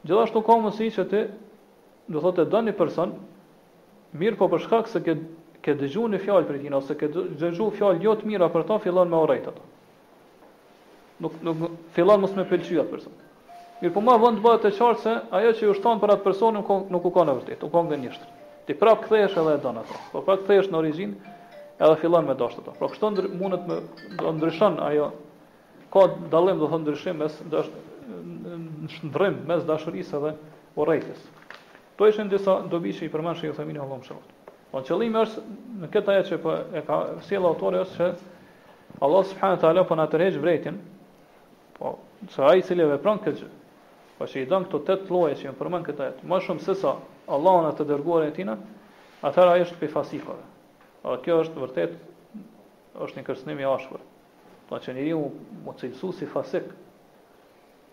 Gjithashtu 0.06 0.42
ka 0.46 0.56
mundësi 0.62 0.88
që 0.96 1.04
ti 1.12 1.20
do 2.14 2.22
thotë 2.22 2.46
do 2.46 2.50
doni 2.56 2.72
person 2.78 3.14
mirë 4.16 4.36
po 4.38 4.48
për 4.52 4.64
shkak 4.66 4.88
se 4.92 5.02
ke 5.06 5.18
ke 5.66 5.72
dëgjuar 5.74 6.12
një 6.12 6.18
fjalë 6.22 6.46
për 6.46 6.58
tij 6.62 6.74
ose 6.78 6.94
ke 6.94 7.06
dëgjuar 7.10 7.72
fjalë 7.78 8.02
jo 8.04 8.12
të 8.20 8.26
mira 8.28 8.46
për 8.54 8.62
ta 8.68 8.76
fillon 8.84 9.10
me 9.10 9.16
urrejtat. 9.18 9.56
Nuk 11.24 11.32
nuk 11.42 11.70
fillon 11.96 12.20
mos 12.22 12.34
me 12.38 12.44
pëlqyer 12.46 12.84
atë 12.84 12.90
person. 12.92 13.12
Mirë 13.82 13.92
po 13.92 14.00
ma 14.00 14.14
vënd 14.16 14.38
të 14.40 14.44
bëhet 14.44 14.62
e 14.70 14.72
qartë 14.72 15.02
se 15.02 15.12
ajo 15.36 15.50
që 15.58 15.66
ju 15.66 15.72
shtonë 15.76 16.00
për 16.00 16.12
atë 16.14 16.24
person 16.26 16.54
nuk, 16.56 16.68
u 16.70 17.10
ka 17.12 17.24
në 17.28 17.32
vërtit, 17.38 17.64
u 17.66 17.68
ka 17.72 17.82
në 17.84 17.98
njështë. 18.06 18.28
Ti 18.66 18.76
prapë 18.80 19.04
këthesh 19.04 19.36
edhe 19.42 19.56
e 19.58 19.60
donë 19.64 19.82
ato, 19.82 19.98
po 20.12 20.22
prapë 20.24 20.46
këthesh 20.46 20.70
në 20.72 20.78
origin 20.80 21.10
edhe 21.76 21.98
fillon 22.00 22.24
me 22.24 22.36
dashtë 22.40 22.62
ato. 22.62 22.72
Pra 22.78 22.88
kështë 22.88 23.10
ndry, 23.12 23.32
mundet 23.42 23.68
me 23.68 24.30
ndryshon 24.38 24.78
ajo, 24.86 25.10
ka 25.92 26.06
dalim 26.32 26.62
dhe 26.62 26.70
të 26.72 26.78
ndryshim 26.86 27.20
mes 27.20 27.34
dash, 27.52 27.68
ndrym, 29.10 29.36
mes 29.50 29.68
dashërisë 29.68 30.16
edhe 30.22 30.32
urejtës. 30.80 31.20
To 31.26 32.00
po 32.00 32.08
ishën 32.10 32.32
disa 32.32 32.56
dobi 32.72 32.96
që 32.96 33.10
i 33.10 33.12
përmenë 33.12 33.42
shë 33.42 33.50
i 33.50 33.54
thëmini 33.58 33.80
Allah 33.84 34.00
më 34.00 34.08
shëllot. 34.08 34.32
Po 34.72 34.80
në 34.80 34.88
qëllim 34.88 35.20
është, 35.20 35.44
në 35.84 35.90
këtë 35.94 36.14
aje 36.14 36.26
që 36.30 36.40
për, 36.46 36.48
po 36.48 36.56
e 36.80 36.82
ka 36.88 36.98
sjela 37.28 37.52
autore 37.52 37.84
është 37.84 38.00
që 38.00 39.04
Allah 39.06 39.28
subhanët 39.30 39.68
ala 39.68 39.84
po 39.88 39.96
në 40.00 40.08
tërhejgjë 40.14 40.42
vrejtin, 40.44 40.80
po, 41.78 41.94
që 42.32 42.44
a 42.44 42.52
i 42.58 42.64
cilje 42.68 42.88
vepron 42.92 43.22
këtë 43.24 43.38
gjë, 43.40 43.50
Po 44.18 44.24
shi 44.28 44.46
don 44.48 44.64
këto 44.64 44.78
tet 44.86 45.10
lloje 45.12 45.34
që 45.42 45.50
më 45.50 45.56
përmend 45.60 45.84
këta, 45.86 46.04
më 46.30 46.36
shumë 46.46 46.64
se 46.66 46.74
sa 46.82 46.92
Allahu 47.36 47.64
na 47.66 47.72
të 47.76 47.84
dërguarën 47.90 48.30
e 48.30 48.34
tina, 48.36 48.54
atëra 49.28 49.56
është 49.64 49.76
pe 49.82 49.90
fasikave. 49.92 50.40
Po 51.02 51.16
kjo 51.24 51.36
është 51.42 51.62
vërtet 51.64 51.96
është 53.06 53.18
një 53.20 53.24
kërcënim 53.26 53.60
i 53.60 53.66
ashpër. 53.72 54.02
Po 54.70 54.78
që 54.84 54.94
njeriu 54.96 55.18
mo 55.66 55.74
cilsu 55.82 56.12
si 56.20 56.28
fasik. 56.32 56.70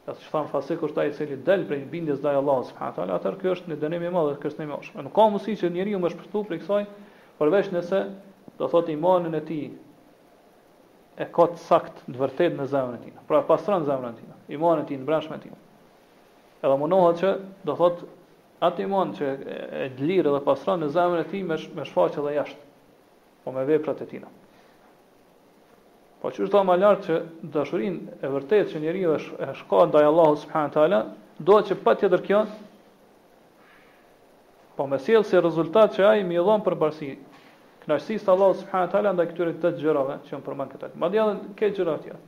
Atë 0.08 0.22
që 0.24 0.30
thon 0.32 0.48
fasik 0.54 0.86
është 0.88 1.02
ai 1.04 1.10
i 1.12 1.16
cili 1.18 1.38
del 1.50 1.68
prej 1.68 1.84
bindjes 1.92 2.22
ndaj 2.24 2.40
Allahut 2.40 2.70
subhanahu 2.70 2.94
wa 2.94 2.98
taala, 3.02 3.20
atëherë 3.20 3.42
ky 3.42 3.52
është 3.56 3.72
një 3.74 3.78
dënim 3.84 4.08
i 4.08 4.14
madh 4.16 4.32
dhe 4.32 4.40
kërcënim 4.46 4.72
i 4.72 4.76
ashpër. 4.78 5.04
Nuk 5.08 5.16
ka 5.20 5.28
mundësi 5.34 5.58
që 5.62 5.72
njeriu 5.76 6.00
më 6.06 6.14
shpëtu 6.16 6.46
prej 6.50 6.62
kësaj, 6.64 6.84
përveç 7.42 7.70
nëse 7.76 8.02
do 8.62 8.72
thotë 8.74 8.96
imanin 8.96 9.36
e 9.36 9.44
tij 9.44 11.20
e 11.24 11.28
ka 11.36 11.50
të 11.52 11.62
saktë 11.68 12.08
të 12.08 12.18
vërtet 12.24 12.58
në 12.62 12.70
zemrën 12.76 12.98
e 13.00 13.04
tij. 13.08 13.18
Pra 13.32 13.44
pastron 13.52 13.84
zemrën 13.92 14.16
e 14.16 14.18
tij. 14.22 14.32
Imanin 14.60 14.84
e 14.84 14.90
tij 14.94 15.02
në 15.04 15.08
brashmëti 15.12 15.54
edhe 16.64 16.78
mundohet 16.80 17.20
që 17.20 17.32
do 17.68 17.74
thot 17.78 18.02
atë 18.64 18.86
i 18.86 19.06
që 19.18 19.32
e 19.80 19.88
dlirë 19.98 20.32
dhe 20.38 20.42
pasra 20.46 20.78
në 20.80 20.88
zemën 20.96 21.22
e 21.26 21.28
ti 21.32 21.42
me, 21.44 21.58
sh, 21.60 21.72
me 21.76 21.84
shfaqë 21.90 22.24
dhe 22.24 22.36
jashtë 22.38 22.72
po 23.44 23.52
me 23.52 23.66
veprat 23.68 24.02
e 24.02 24.08
tina 24.08 24.32
po 26.22 26.32
që 26.32 26.46
është 26.46 26.56
dhe 26.56 26.68
ma 26.70 26.78
lartë 26.80 27.06
që 27.08 27.50
dashurin 27.58 27.98
e 28.24 28.30
vërtet 28.32 28.72
që 28.72 28.82
njeri 28.86 29.02
dhe 29.10 29.18
sh, 29.20 29.34
e 29.44 29.50
shka 29.60 29.82
ndaj 29.90 30.08
Allah 30.08 31.18
do 31.50 31.58
që 31.68 31.76
pa 31.84 31.98
tjetër 32.00 32.24
kjo 32.28 32.44
po 34.78 34.88
me 34.90 35.00
sjelë 35.04 35.28
se 35.28 35.44
rezultat 35.44 35.98
që 35.98 36.06
ajë 36.14 36.28
mi 36.30 36.38
edhon 36.40 36.64
për 36.66 36.78
barsi 36.86 37.12
knashtisë 37.84 38.32
Allah 38.32 39.12
ndaj 39.18 39.28
këtyre 39.34 39.58
të 39.58 39.74
të 39.74 39.84
gjërave 39.84 40.22
që 40.30 40.40
më 40.40 40.48
përmanë 40.48 40.78
këtë 40.78 40.94
ma 41.04 41.12
dhe 41.12 41.20
edhe 41.26 41.34
në 41.42 41.74
gjërave 41.82 42.00
tja 42.06 42.22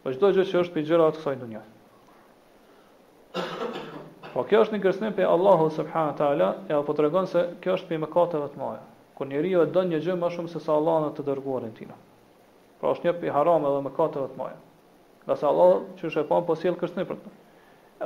po 0.00 0.08
qdo 0.16 0.32
gjë 0.38 0.48
që 0.54 0.64
është 0.64 0.74
për 0.78 0.88
gjërat 0.92 1.18
të 1.18 1.20
kësaj 1.22 1.36
në 1.42 1.62
Po 4.30 4.44
kjo 4.46 4.60
është 4.62 4.76
një 4.76 4.82
kërcënim 4.84 5.14
pe 5.18 5.24
Allahu 5.26 5.64
subhanahu 5.74 6.14
teala, 6.18 6.48
e 6.70 6.74
apo 6.76 6.94
tregon 6.94 7.26
se 7.26 7.40
kjo 7.64 7.72
është 7.78 7.88
për 7.88 7.98
mëkateve 8.04 8.50
të 8.52 8.60
mëdha. 8.60 8.82
Kur 9.18 9.26
njeriu 9.26 9.62
e 9.64 9.70
don 9.74 9.88
një 9.90 9.98
gjë 10.04 10.14
më 10.20 10.28
shumë 10.36 10.52
se 10.52 10.60
sa 10.62 10.76
Allahu 10.78 11.08
të 11.16 11.24
dërguarin 11.26 11.72
tina. 11.74 11.96
Pra 12.80 12.92
është 12.94 13.08
një 13.08 13.14
për 13.24 13.32
haram 13.34 13.66
edhe 13.70 13.80
mëkateve 13.88 14.28
të 14.30 14.38
mëdha. 14.38 14.60
Nga 15.24 15.36
sa 15.40 15.48
Allahu 15.50 15.80
që 15.98 16.06
është 16.12 16.22
e 16.22 16.28
pa 16.30 16.38
po 16.46 16.56
sill 16.60 16.78
kërcënim 16.78 17.08
për 17.10 17.18
këtë. 17.22 17.34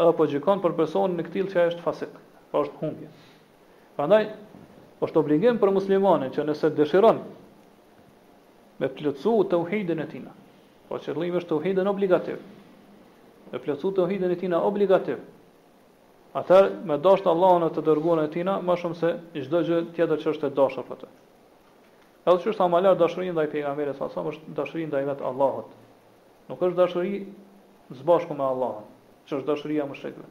Edhe 0.01 0.17
po 0.21 0.29
gjikon 0.33 0.65
për 0.65 0.77
personin 0.79 1.21
në 1.21 1.27
këtë 1.29 1.45
që 1.53 1.67
është 1.75 1.85
fasik. 1.85 2.17
Pra 2.51 2.65
është 2.65 2.81
humbje. 2.81 3.11
Prandaj 3.99 4.27
është 5.05 5.21
obligim 5.21 5.61
për 5.61 5.75
muslimanin 5.77 6.33
që 6.35 6.47
nëse 6.49 6.73
dëshiron 6.81 7.19
me 8.81 8.89
plotsu 8.97 9.37
tauhidin 9.53 10.01
e 10.01 10.09
tina. 10.15 10.33
Po 10.89 10.97
qëllimi 11.05 11.43
është 11.43 11.53
tauhidin 11.53 11.93
obligativ. 11.93 12.41
Me 13.53 13.61
plotsu 13.63 13.93
tauhidin 14.01 14.33
e 14.33 14.41
tina 14.41 14.65
obligativ. 14.71 15.21
Atëherë 16.39 16.71
me 16.91 16.97
dashnë 17.03 17.29
Allahun 17.31 17.65
të 17.75 17.83
dërguan 17.87 18.21
e 18.25 18.31
tina 18.37 18.57
më 18.69 18.75
shumë 18.81 18.97
se 19.01 19.11
çdo 19.43 19.59
gjë 19.69 19.77
tjetër 19.99 20.23
që 20.25 20.31
është 20.33 20.49
e 20.51 20.55
dashur 20.57 20.87
për 20.89 20.99
të. 21.03 21.11
Edhe 22.25 22.37
çështë 22.43 22.57
sa 22.59 22.67
më 22.73 22.81
lart 22.87 22.99
dashuria 23.03 23.35
ndaj 23.37 23.47
pejgamberit 23.53 24.01
sa 24.01 24.09
sa 24.15 24.25
është 24.31 24.57
dashuria 24.57 24.91
ndaj 24.91 25.05
vet 25.13 25.23
Allahut. 25.31 25.71
Nuk 26.51 26.59
është 26.69 26.79
dashuri 26.81 27.21
zbashku 28.01 28.35
me 28.41 28.49
Allahun, 28.51 28.91
që 29.31 29.39
është 29.39 29.51
dashuria 29.53 29.87
më 29.93 30.01
shekve. 30.03 30.27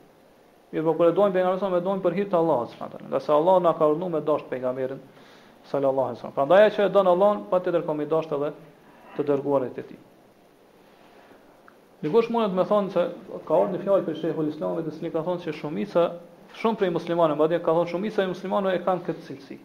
Mirë, 0.75 0.83
por 0.89 0.99
kur 0.99 1.07
e 1.07 1.15
dojmë 1.21 1.37
pejgamberin 1.39 1.63
sa 1.63 1.71
më 1.71 1.81
dojmë 1.87 2.03
për 2.07 2.17
hir 2.19 2.29
të 2.33 2.37
Allahut 2.43 2.75
subhanallahu. 2.75 3.09
Nga 3.15 3.19
sa 3.27 3.37
Allahu 3.39 3.59
na 3.67 3.73
ka 3.79 3.85
urdhëruar 3.93 4.13
me 4.17 4.23
dashur 4.31 4.47
pejgamberin 4.51 5.03
sallallahu 5.71 6.09
alaihi 6.11 6.19
wasallam. 6.19 6.35
Prandaj 6.39 6.69
që 6.75 6.87
e 6.89 6.89
don 6.99 7.13
Allahun, 7.13 7.45
patjetër 7.55 7.87
komi 7.87 8.09
dashur 8.15 8.37
edhe 8.41 8.51
të 9.15 9.31
dërguarit 9.31 9.79
e 9.79 9.85
tij. 9.91 10.01
Dikush 12.03 12.27
mundet 12.35 12.51
me 12.51 12.65
thonë 12.67 12.89
se 12.91 13.03
ka 13.47 13.55
orë 13.63 13.73
një 13.77 13.83
fjalë 13.85 14.03
për 14.09 14.17
Shekhu 14.21 14.43
Islamit, 14.51 14.87
dhe 14.87 14.91
se 14.95 15.09
ka 15.11 15.21
thonë 15.23 15.39
që 15.45 15.51
shumica, 15.55 16.01
shumë 16.61 16.79
prej 16.81 16.89
muslimanëve, 16.97 17.37
madje 17.39 17.59
dhe 17.61 17.63
ka 17.63 17.75
thonë 17.77 17.91
shumica 17.93 18.25
i 18.25 18.31
muslimanëve 18.33 18.73
e 18.75 18.81
kanë 18.87 19.05
këtë 19.07 19.23
cilësi. 19.27 19.55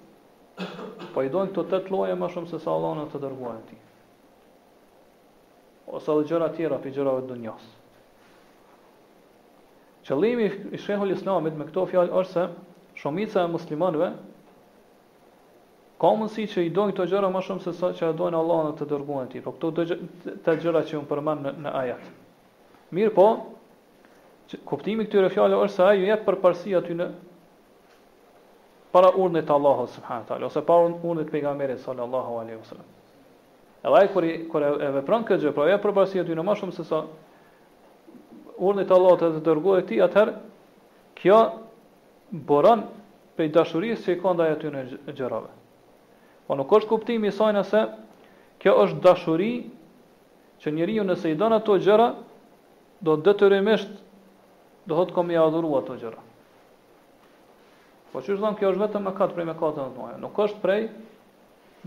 Po 1.16 1.24
i 1.26 1.32
dojnë 1.34 1.50
këto 1.50 1.64
të 1.72 1.80
të 1.88 1.92
loje 1.96 2.14
shumë 2.34 2.48
se 2.52 2.60
sa 2.62 2.70
Allah 2.76 2.94
në 3.00 3.06
të 3.16 3.20
dërguajnë 3.24 3.64
ti. 3.72 3.78
Ose 5.98 6.12
dhe 6.20 6.28
gjëra 6.30 6.52
tjera 6.60 6.78
për 6.84 6.94
gjërave 7.00 7.24
dë 7.32 7.40
njësë. 7.42 7.74
Qëllimi 10.06 10.48
i 10.72 10.78
Shekhu 10.84 11.10
Islamit 11.16 11.58
me 11.58 11.66
këto 11.72 11.86
fjalë 11.90 12.14
është 12.22 12.32
se 12.32 12.46
shumica 13.02 13.44
e 13.48 13.54
muslimanëve 13.56 14.12
Ka 15.98 16.12
mundësi 16.14 16.46
që 16.54 16.62
i 16.62 16.70
dojnë 16.78 16.92
këto 16.94 17.04
gjëra 17.16 17.26
më 17.34 17.40
shumë 17.48 17.62
se 17.66 17.72
sa 17.82 17.88
që 17.98 18.12
i 18.12 18.14
dojnë 18.22 18.38
Allah 18.44 18.60
në 18.70 18.74
të 18.78 18.86
dërguen 18.94 19.32
ti, 19.34 19.40
po 19.42 19.50
këto 19.58 19.90
të 20.46 20.52
gjëra 20.62 20.84
që 20.86 20.94
unë 21.02 21.08
përmanë 21.16 21.42
në, 21.48 21.54
në 21.66 21.72
ajatë. 21.82 22.12
Mirë 22.96 23.12
po, 23.12 23.24
kuptimi 24.68 25.04
këtyre 25.08 25.28
fjale 25.32 25.56
është 25.60 25.74
se 25.74 25.88
ju 26.00 26.06
jetë 26.08 26.24
për 26.28 26.36
përsi 26.44 26.74
aty 26.78 26.94
në 26.96 27.08
para 28.96 29.10
urnit 29.20 29.44
të 29.48 29.52
Allahu 29.52 29.82
subhanahu 29.94 30.22
wa 30.24 30.28
taala 30.28 30.46
ose 30.48 30.62
para 30.70 30.86
urnit 31.10 31.26
të 31.28 31.34
pejgamberit 31.34 31.82
sallallahu 31.82 32.38
alaihi 32.40 32.56
wasallam. 32.62 32.94
Edhe 33.88 34.06
kur 34.14 34.24
i 34.28 34.34
kur 34.48 34.64
e 34.70 34.88
vepron 34.96 35.26
këtë 35.28 35.42
gjë, 35.42 35.52
pra 35.58 35.66
ja 35.68 35.76
përbashkë 35.82 36.22
aty 36.24 36.36
në 36.38 36.44
më 36.48 36.54
shumë 36.62 36.76
se 36.78 36.84
sa 36.88 37.02
urnit 38.68 38.88
të 38.88 38.96
Allahut 38.96 39.20
të 39.20 39.42
dërgohet 39.50 39.86
ti 39.90 40.00
atëherë 40.04 40.38
kjo 41.20 41.42
boron 42.48 42.86
për 43.38 43.50
dashurisë 43.58 44.06
që 44.06 44.16
i 44.16 44.22
ka 44.22 44.32
ndaj 44.38 44.54
aty 44.56 44.72
në 44.74 44.86
gjërave. 45.20 45.52
Po 46.48 46.56
nuk 46.56 46.72
është 46.78 46.88
kuptimi 46.94 47.28
i 47.28 47.36
saj 47.36 47.52
nëse 47.58 47.84
kjo 48.64 48.72
është 48.86 49.02
dashuri 49.04 49.52
që 50.64 50.72
njeriu 50.74 51.04
nëse 51.06 51.28
i 51.28 51.36
don 51.38 51.52
ato 51.56 51.76
gjëra, 51.84 52.08
do 53.00 53.16
të 53.16 53.26
detyrimisht 53.32 53.90
do 54.88 55.04
të 55.04 55.14
kom 55.14 55.28
adhuru 55.30 55.74
ato 55.80 55.96
gjëra. 56.00 56.20
Po 58.12 58.22
çu 58.24 58.36
zon 58.40 58.56
kjo 58.56 58.70
është 58.72 58.82
vetëm 58.86 59.02
me 59.06 59.12
kat 59.16 59.34
prej 59.36 59.44
me 59.44 59.54
katën 59.60 59.90
e 59.90 59.94
tua, 59.94 60.14
nuk 60.18 60.38
është 60.40 60.62
prej 60.62 60.88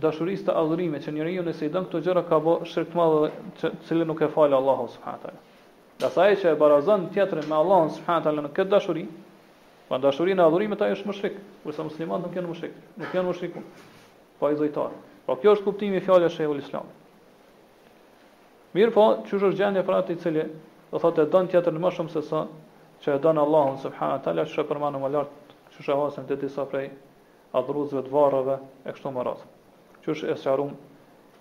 dashurisë 0.01 0.45
të 0.47 0.53
adhurimit 0.55 1.03
që 1.03 1.12
njeriu 1.12 1.41
nëse 1.45 1.66
i 1.66 1.72
dën 1.74 1.88
këto 1.89 2.01
gjëra 2.05 2.24
ka 2.30 2.38
bë 2.39 2.53
shirk 2.72 2.93
të 2.93 2.99
madh 2.99 3.41
që 3.59 3.72
cilë 3.88 4.05
nuk 4.07 4.22
e 4.22 4.30
fal 4.32 4.53
Allahu 4.53 4.86
subhanahu 4.93 5.24
teala. 5.24 5.41
Dhe 6.01 6.09
sa 6.14 6.28
ai 6.30 6.38
që 6.41 6.53
e 6.53 6.55
barazon 6.62 7.09
tjetrin 7.14 7.49
me 7.49 7.57
Allahun 7.57 7.89
subhanahu 7.97 8.24
teala 8.28 8.45
në 8.45 8.51
këtë 8.55 8.72
dashuri, 8.76 9.03
pa 9.89 9.97
dashurinë 9.97 10.41
e 10.41 10.45
adhurimit 10.45 10.82
ajo 10.82 10.95
është 10.99 11.09
mushrik, 11.09 11.38
kurse 11.64 11.86
muslimani 11.89 12.26
nuk 12.28 12.36
janë 12.38 12.47
mushrik, 12.51 12.76
nuk 13.01 13.12
janë 13.16 13.28
mushrik. 13.28 13.57
Po 14.39 14.49
i 14.49 14.55
dëjtor. 14.57 14.93
Po 15.26 15.36
kjo 15.41 15.53
është 15.57 15.66
kuptimi 15.68 15.97
i 15.99 16.05
fjalës 16.05 16.38
së 16.39 16.47
Islamit. 16.57 16.99
Mirë 18.74 18.91
po, 18.95 19.03
që 19.28 19.36
është 19.38 19.57
gjendje 19.59 19.84
pra 19.84 19.99
të 20.07 20.14
i 20.16 20.22
cilje 20.24 20.45
do 20.91 20.99
thotë 20.99 21.23
e 21.25 21.29
don 21.31 21.47
tjetër 21.47 21.77
më 21.79 21.89
shumë 21.95 22.11
se 22.11 22.21
sa 22.27 22.41
që 23.01 23.13
e 23.15 23.19
don 23.23 23.37
Allahun 23.39 23.77
subhanahu 23.79 24.17
wa 24.17 24.23
taala, 24.25 24.43
çka 24.45 24.63
përmano 24.67 24.99
më 24.99 25.09
lart, 25.13 25.53
çu 25.73 25.85
shohasim 25.87 26.25
te 26.27 26.35
disa 26.41 26.65
prej 26.67 26.89
adhuruesve 27.57 28.01
të 28.05 28.11
varrave 28.11 28.57
e 28.83 28.91
kështu 28.91 29.13
me 29.15 29.23
radhë. 29.25 29.47
Që 30.03 30.09
është 30.13 30.29
e 30.33 30.35
sqarum 30.41 30.73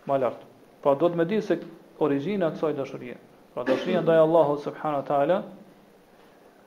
më 0.07 0.21
lart. 0.23 0.47
Pra 0.83 0.95
do 1.01 1.11
të 1.11 1.19
më 1.19 1.27
di 1.33 1.41
se 1.43 1.59
origjina 2.05 2.49
e 2.53 2.55
kësaj 2.55 2.77
dashurie. 2.79 3.19
Pra 3.55 3.67
dashuria 3.67 4.01
ndaj 4.05 4.23
Allahut 4.23 4.63
subhanahu 4.63 5.03
wa 5.03 5.43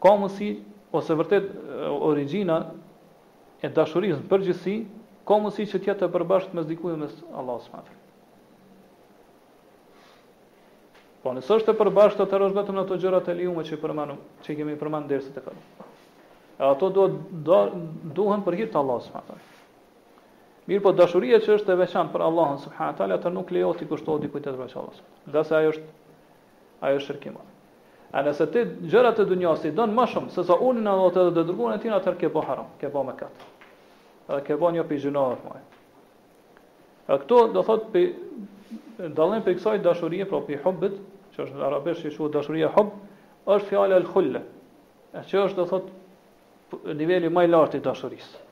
ka 0.04 0.12
mundsi 0.22 0.48
ose 0.92 1.16
vërtet 1.20 1.48
origjina 2.12 2.58
e 3.64 3.72
dashurisë 3.72 4.20
në 4.22 4.28
përgjithësi 4.32 4.76
ka 5.28 5.40
mundsi 5.40 5.66
që 5.72 5.80
të 5.80 5.92
jetë 5.94 6.10
e 6.12 6.16
përbashkët 6.20 6.54
me 6.58 6.68
dikujt 6.70 7.00
mes 7.02 7.16
Allahut 7.40 7.64
subhanahu 7.68 8.03
Po 11.24 11.32
nëse 11.32 11.56
është 11.56 11.72
e 11.72 11.78
përbashkët 11.80 12.28
të 12.34 12.40
është 12.50 12.58
vetëm 12.58 12.80
ato 12.82 12.96
gjërat 13.00 13.30
e 13.32 13.38
liume 13.40 13.64
që 13.64 13.78
përmendëm, 13.80 14.18
që 14.44 14.56
kemi 14.60 14.74
përmendur 14.80 15.08
deri 15.14 15.32
tek 15.32 15.46
ato. 15.48 15.86
E 16.60 16.64
ato 16.68 16.90
duhet 16.98 17.78
duhen 18.18 18.44
për 18.44 18.58
hir 18.60 18.72
të 18.74 18.80
Allahut 18.82 19.06
subhanahu 19.08 20.68
Mirë 20.68 20.82
po 20.84 20.92
dashuria 20.96 21.40
që 21.44 21.56
është 21.58 21.74
e 21.74 21.80
veçantë 21.80 22.12
për 22.16 22.24
Allahun 22.26 22.60
subhanahu 22.66 22.96
taala, 23.00 23.16
atë 23.20 23.32
nuk 23.38 23.50
lejohet 23.52 23.80
të 23.84 23.88
kushtohet 23.90 24.24
dikujt 24.26 24.46
tjetër 24.46 24.60
veç 24.66 24.76
Allahut. 24.76 25.00
Nga 25.28 25.44
se 25.48 25.56
ajo 25.58 25.72
është 25.74 25.88
ajo 26.88 27.00
është 27.00 27.12
shirkim. 27.12 27.40
A 28.14 28.22
nëse 28.28 28.50
ti 28.54 28.66
gjërat 28.92 29.24
e 29.24 29.28
dunjas 29.32 29.64
i 29.68 29.72
don 29.76 29.96
më 29.98 30.06
shumë 30.14 30.32
se 30.36 30.44
sa 30.48 30.60
unin 30.64 30.92
Allahu 30.92 31.16
të 31.16 31.26
dërgojnë 31.40 31.80
ti 31.84 31.94
atë 32.00 32.16
e 32.28 32.32
bëu 32.36 32.46
haram, 32.50 32.68
ke 32.80 32.92
bëu 32.94 33.06
mëkat. 33.10 33.48
Edhe 34.28 34.42
ke 34.48 34.60
bëu 34.60 34.76
një 34.76 34.86
pijënor 34.92 35.40
më. 35.40 35.56
Edhe 35.56 35.64
po. 35.72 35.72
këto 37.18 37.38
do 37.56 37.64
thotë 37.64 37.92
pe 37.94 38.04
dallim 39.18 39.44
për 39.44 39.58
kësaj 39.60 39.80
dashurie, 39.84 40.24
pra 40.26 40.40
për 40.48 40.62
hubbet, 40.64 40.94
që 41.34 41.48
është 41.48 41.58
në 41.60 41.66
arabisht 41.68 42.04
që 42.06 42.10
është 42.12 42.28
dashuria 42.34 42.70
hub, 42.78 42.92
është 43.50 43.72
fjala 43.72 43.98
al 43.98 44.06
khulle. 44.10 44.42
A 45.18 45.24
që 45.30 45.42
është 45.48 45.60
do 45.60 45.66
thot 45.74 46.94
niveli 47.02 47.30
më 47.34 47.46
i 47.48 47.52
lartë 47.54 47.80
i 47.80 47.84
dashurisë. 47.86 48.44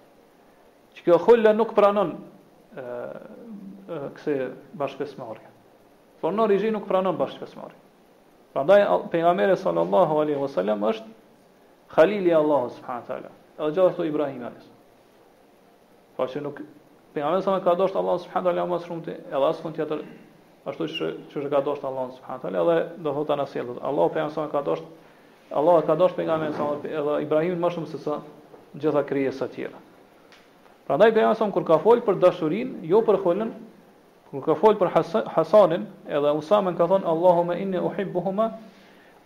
Që 0.97 1.05
kjo 1.05 1.19
khulle 1.23 1.53
nuk 1.55 1.75
pranon 1.77 2.15
ë 2.77 2.97
këse 4.17 4.35
bashkëpesmarrje. 4.81 5.49
Por 6.21 6.33
në 6.35 6.43
origjinë 6.47 6.77
nuk 6.77 6.89
pranon 6.89 7.17
bashkëpesmarrje. 7.21 7.77
Prandaj 8.51 8.83
pejgamberi 9.13 9.55
sallallahu 9.61 10.21
alaihi 10.25 10.41
wasallam 10.43 10.81
është 10.91 11.17
Khalili 11.91 12.31
Allahu 12.35 12.69
subhanahu 12.77 13.07
taala. 13.07 13.29
Edhe 13.59 13.71
gjithashtu 13.75 14.05
Ibrahim 14.09 14.43
alaihi 14.47 14.61
wasallam. 14.61 14.83
Po 16.17 16.27
që 16.33 16.43
nuk 16.47 16.61
pejgamberi 17.15 17.45
sa 17.45 17.55
më 17.55 17.63
ka 17.67 17.75
dosht 17.79 17.95
Allahu 18.01 18.21
subhanahu 18.25 18.49
taala 18.49 18.65
më 18.71 18.81
shumë 18.87 19.05
ti, 19.07 19.15
edhe 19.35 19.47
as 19.49 19.59
kund 19.63 19.75
tjetër 19.79 20.03
ashtu 20.69 20.85
që 20.87 21.05
që 21.31 21.37
është 21.41 21.49
ka 21.49 21.61
dosht 21.65 21.85
Allah 21.87 22.11
subhanahu 22.17 22.41
taala 22.41 22.59
dhe 22.61 22.81
do 23.05 23.11
thotë 23.15 23.37
na 23.41 23.45
sjell. 23.49 23.71
Allah 23.81 24.09
pe 24.13 24.19
ansa 24.21 24.45
ka 24.51 24.61
dosht 24.61 24.83
Allah 25.51 25.81
ka 25.85 25.95
dosht 25.95 26.15
pejgamberin 26.15 26.53
sa 26.53 26.67
edhe 26.85 27.15
Ibrahimin 27.25 27.59
më 27.59 27.71
shumë 27.75 27.89
se 27.91 27.99
sa 28.03 28.19
gjitha 28.77 29.01
krijesat 29.09 29.49
të 29.49 29.55
tjera. 29.55 29.79
Prandaj 30.87 31.11
pejgamberi 31.15 31.39
sa 31.39 31.49
kur 31.51 31.65
ka 31.67 31.77
fol 31.83 31.99
për 32.05 32.19
dashurinë, 32.21 32.83
jo 32.87 33.01
për 33.05 33.17
holën, 33.23 33.49
kur 34.31 34.43
ka 34.45 34.55
fol 34.61 34.77
për 34.79 34.91
Hasanin 35.35 35.87
edhe 36.07 36.35
Usamën 36.39 36.77
ka 36.77 36.85
thonë 36.87 37.09
Allahumma 37.13 37.57
inni 37.59 37.81
uhibbuhuma 37.83 38.47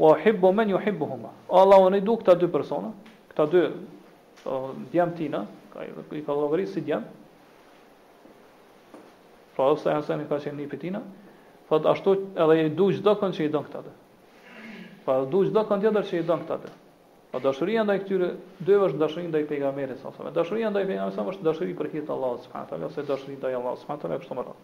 wa 0.01 0.15
uhibbu 0.15 0.53
man 0.53 0.71
yuhibbuhuma. 0.73 1.29
Allah 1.49 1.83
unë 1.89 2.01
duk 2.03 2.23
këta 2.23 2.37
dy 2.41 2.49
persona, 2.51 2.89
këta 3.33 3.45
dy 3.51 3.61
djem 4.91 5.11
tina, 5.17 5.45
ka 5.73 5.83
i 6.17 6.23
ka 6.25 6.31
llogarit 6.33 6.71
si 6.73 6.81
djem. 6.81 7.03
Pra 9.55 9.69
ose 9.71 9.85
ka 9.91 10.01
qenë 10.39 10.57
një 10.59 10.67
pitina, 10.69 10.99
Thot 11.69 11.85
ashtu 11.89 12.11
edhe 12.41 12.55
i 12.65 12.69
du 12.77 12.91
çdo 12.93 13.15
kënd 13.19 13.37
që 13.39 13.45
i 13.47 13.51
don 13.53 13.63
këta. 13.65 13.81
Po 15.05 15.13
edhe 15.15 15.29
du 15.33 15.39
çdo 15.47 15.63
kënd 15.71 15.85
tjetër 15.85 16.05
që 16.09 16.17
i 16.19 16.25
don 16.27 16.41
këta. 16.49 16.73
Po 17.31 17.41
dashuria 17.41 17.83
ndaj 17.87 18.01
këtyre 18.03 18.27
dy 18.67 18.75
vësh 18.83 18.93
dashurinë 19.01 19.31
ndaj 19.33 19.43
pejgamberit 19.49 19.99
sa 20.03 20.11
më 20.27 20.31
dashuria 20.35 20.69
ndaj 20.71 20.85
pejgamberit 20.89 21.17
sa 21.17 21.25
më 21.25 21.33
është 21.33 21.45
dashuri 21.47 21.73
për 21.79 21.89
hir 21.95 22.03
të 22.07 22.13
Allahut 22.15 22.43
subhanahu 22.45 22.67
wa 22.67 22.69
taala 22.73 22.89
ose 22.91 23.03
dashuria 23.09 23.39
ndaj 23.41 23.55
Allahut 23.59 23.81
subhanahu 23.81 23.99
wa 23.99 24.07
taala 24.07 24.19
kështu 24.21 24.37
më 24.39 24.43
radh. 24.45 24.61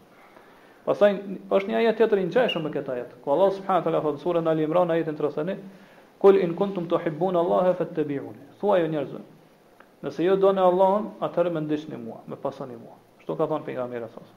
Pastaj 0.85 1.09
është 1.57 1.69
një 1.71 1.77
ajet 1.79 1.97
tjetër 2.01 2.21
i 2.23 2.27
ngjashëm 2.29 2.63
me 2.67 2.71
këtë 2.75 2.93
ajet. 2.95 3.17
Ku 3.25 3.33
Allah 3.35 3.49
subhanahu 3.57 3.81
wa 3.81 3.87
taala 3.89 4.03
thot 4.05 4.15
në 4.19 4.23
surën 4.25 4.51
Ali 4.53 4.63
Imran 4.69 4.91
ajetin 4.95 5.17
31, 5.17 5.57
"Kul 6.23 6.35
in 6.45 6.55
kuntum 6.61 6.87
tuhibbun 6.93 7.35
Allah 7.35 7.73
fa 7.73 7.85
tattabi'un". 7.85 8.35
Thuaj 8.61 8.85
o 8.85 8.87
njerëz, 8.93 9.17
nëse 10.05 10.19
ju 10.27 10.37
doni 10.45 10.61
Allahun, 10.69 11.11
atëherë 11.27 11.51
më 11.55 11.59
ndiqni 11.67 11.97
mua, 12.05 12.21
më 12.31 12.35
pasoni 12.45 12.77
mua. 12.85 12.95
Kështu 13.19 13.33
ka 13.37 13.45
thënë 13.51 13.65
pejgamberi 13.69 14.07
sa 14.13 14.19
më. 14.23 14.29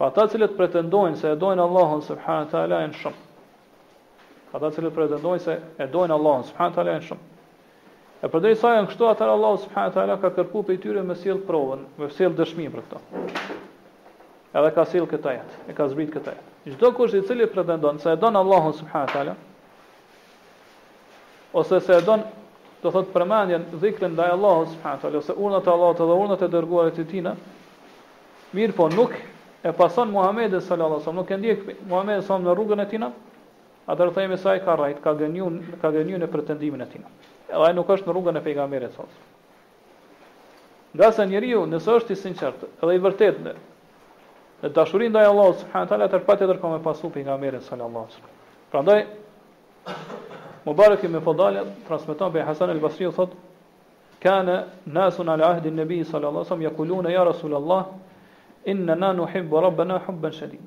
Pa 0.00 0.08
ata 0.08 0.24
cilët 0.32 0.54
pretendojnë 0.56 1.18
se 1.20 1.28
e 1.28 1.36
dojnë 1.36 1.60
Allahun 1.60 2.00
subhanahu 2.04 2.46
wa 2.46 2.48
taala 2.48 2.76
e 2.86 2.92
shumë. 2.96 3.18
Pa 4.48 4.56
ata 4.56 4.70
cilët 4.72 4.94
pretendojnë 4.96 5.42
se 5.44 5.56
e 5.60 5.86
dojnë 5.92 6.14
Allahun 6.16 6.46
subhanahu 6.48 6.72
wa 6.72 6.76
taala 6.78 6.94
e 6.96 7.00
shumë. 7.04 8.22
E 8.24 8.28
përderi 8.32 8.56
sa 8.56 8.70
janë 8.78 8.88
kështu, 8.88 9.10
atër 9.10 9.28
Allah 9.34 9.58
subhanu 9.66 9.92
të 9.92 9.98
ala 10.00 10.14
ka 10.22 10.30
kërku 10.38 10.62
për 10.70 10.78
i 10.78 10.78
tyre 10.80 11.02
me 11.04 11.16
sil 11.20 11.42
provën, 11.44 11.82
me 12.00 12.08
sil 12.16 12.32
dëshmi 12.36 12.70
për 12.72 12.86
këto. 12.86 13.00
Edhe 14.56 14.70
ka 14.78 14.84
sil 14.88 15.04
këta 15.08 15.34
jetë, 15.36 15.60
e 15.72 15.76
ka 15.76 15.86
zbrit 15.92 16.12
këta 16.16 16.32
jetë. 16.32 16.52
Gjdo 16.72 16.90
kush 16.96 17.16
i 17.18 17.20
cili 17.28 17.48
pretendon 17.48 18.00
se 18.02 18.12
e 18.14 18.20
donë 18.22 18.40
Allahun 18.44 18.72
subhanu 18.80 19.12
të 19.12 19.18
ala, 19.24 19.34
ose 21.56 21.80
se 21.84 21.96
e 22.00 22.04
donë, 22.08 22.28
do 22.82 22.88
thot 22.92 23.12
përmendjen, 23.16 23.68
dhikrin 23.84 24.16
dhe 24.20 24.30
Allahun 24.36 24.72
subhanu 24.74 25.02
të 25.04 25.10
ala, 25.10 25.22
ose 25.24 25.36
urnat 25.40 25.68
e 25.68 25.74
Allahut 25.76 26.00
edhe 26.04 26.18
urnat 26.24 26.44
e 26.44 26.50
dërguarit 26.56 27.00
të 27.00 27.06
tina, 27.12 27.36
mirë 28.56 28.76
po 28.80 28.88
nuk 28.96 29.16
e 29.62 29.72
pason 29.72 30.10
Muhamedi 30.10 30.60
sallallahu 30.60 30.94
alaihi 31.02 31.02
wasallam, 31.04 31.16
nuk 31.16 31.30
e 31.30 31.36
ndjek 31.36 31.58
Muhamedi 31.86 32.22
sallallahu 32.22 32.48
në 32.48 32.56
rrugën 32.58 32.80
e 32.82 32.86
tij, 32.88 33.02
atëherë 33.90 34.14
themi 34.14 34.36
se 34.38 34.48
ai 34.48 34.60
ka 34.64 34.76
rrit, 34.76 35.00
ka 35.04 35.12
gënjur, 35.18 35.58
ka 35.80 35.90
gënjur 35.92 36.20
në 36.22 36.28
pretendimin 36.32 36.84
e 36.84 36.86
tij. 36.88 37.02
Edhe 37.50 37.66
ai 37.68 37.74
nuk 37.76 37.90
është 37.92 38.08
në 38.08 38.14
rrugën 38.16 38.40
e 38.40 38.44
pejgamberit 38.46 38.94
sallallahu 38.94 39.20
alaihi 39.20 39.28
wasallam. 39.28 40.88
Nga 40.96 41.12
sa 41.16 41.24
njeriu 41.26 41.66
nëse 41.68 41.94
është 42.00 42.12
i 42.16 42.20
sinqertë, 42.22 42.70
edhe 42.82 42.94
i 42.96 43.02
vërtetë 43.04 43.44
në 43.44 44.70
dashurinë 44.76 45.12
ndaj 45.14 45.28
Allahut 45.30 45.60
subhanahu 45.60 45.88
taala 45.92 46.06
të 46.12 46.18
rpatë 46.22 46.44
të 46.44 46.56
kërkojë 46.56 46.80
pasu 46.86 47.10
pejgamberin 47.14 47.62
sallallahu 47.66 48.08
alaihi 48.08 48.16
wasallam. 48.16 48.36
Prandaj 48.70 49.00
Mubarak 50.66 51.04
ibn 51.04 51.20
Fadal 51.24 51.56
transmeton 51.86 52.32
be 52.32 52.42
Hasan 52.42 52.70
al-Basri 52.70 53.10
thot: 53.12 53.30
"Kan 54.20 54.46
nasun 54.86 55.28
ala 55.28 55.50
ahdi 55.56 55.68
an-nabi 55.72 56.04
sallallahu 56.04 56.36
alaihi 56.44 56.48
wasallam 56.50 56.62
yaquluna 56.62 57.10
ya 57.10 57.24
rasul 57.24 57.54
Allah" 57.56 57.86
inna 58.64 58.94
na 58.94 59.12
nuhibbu 59.12 59.60
rabbana 59.62 59.98
hubban 60.06 60.32
shadid. 60.32 60.60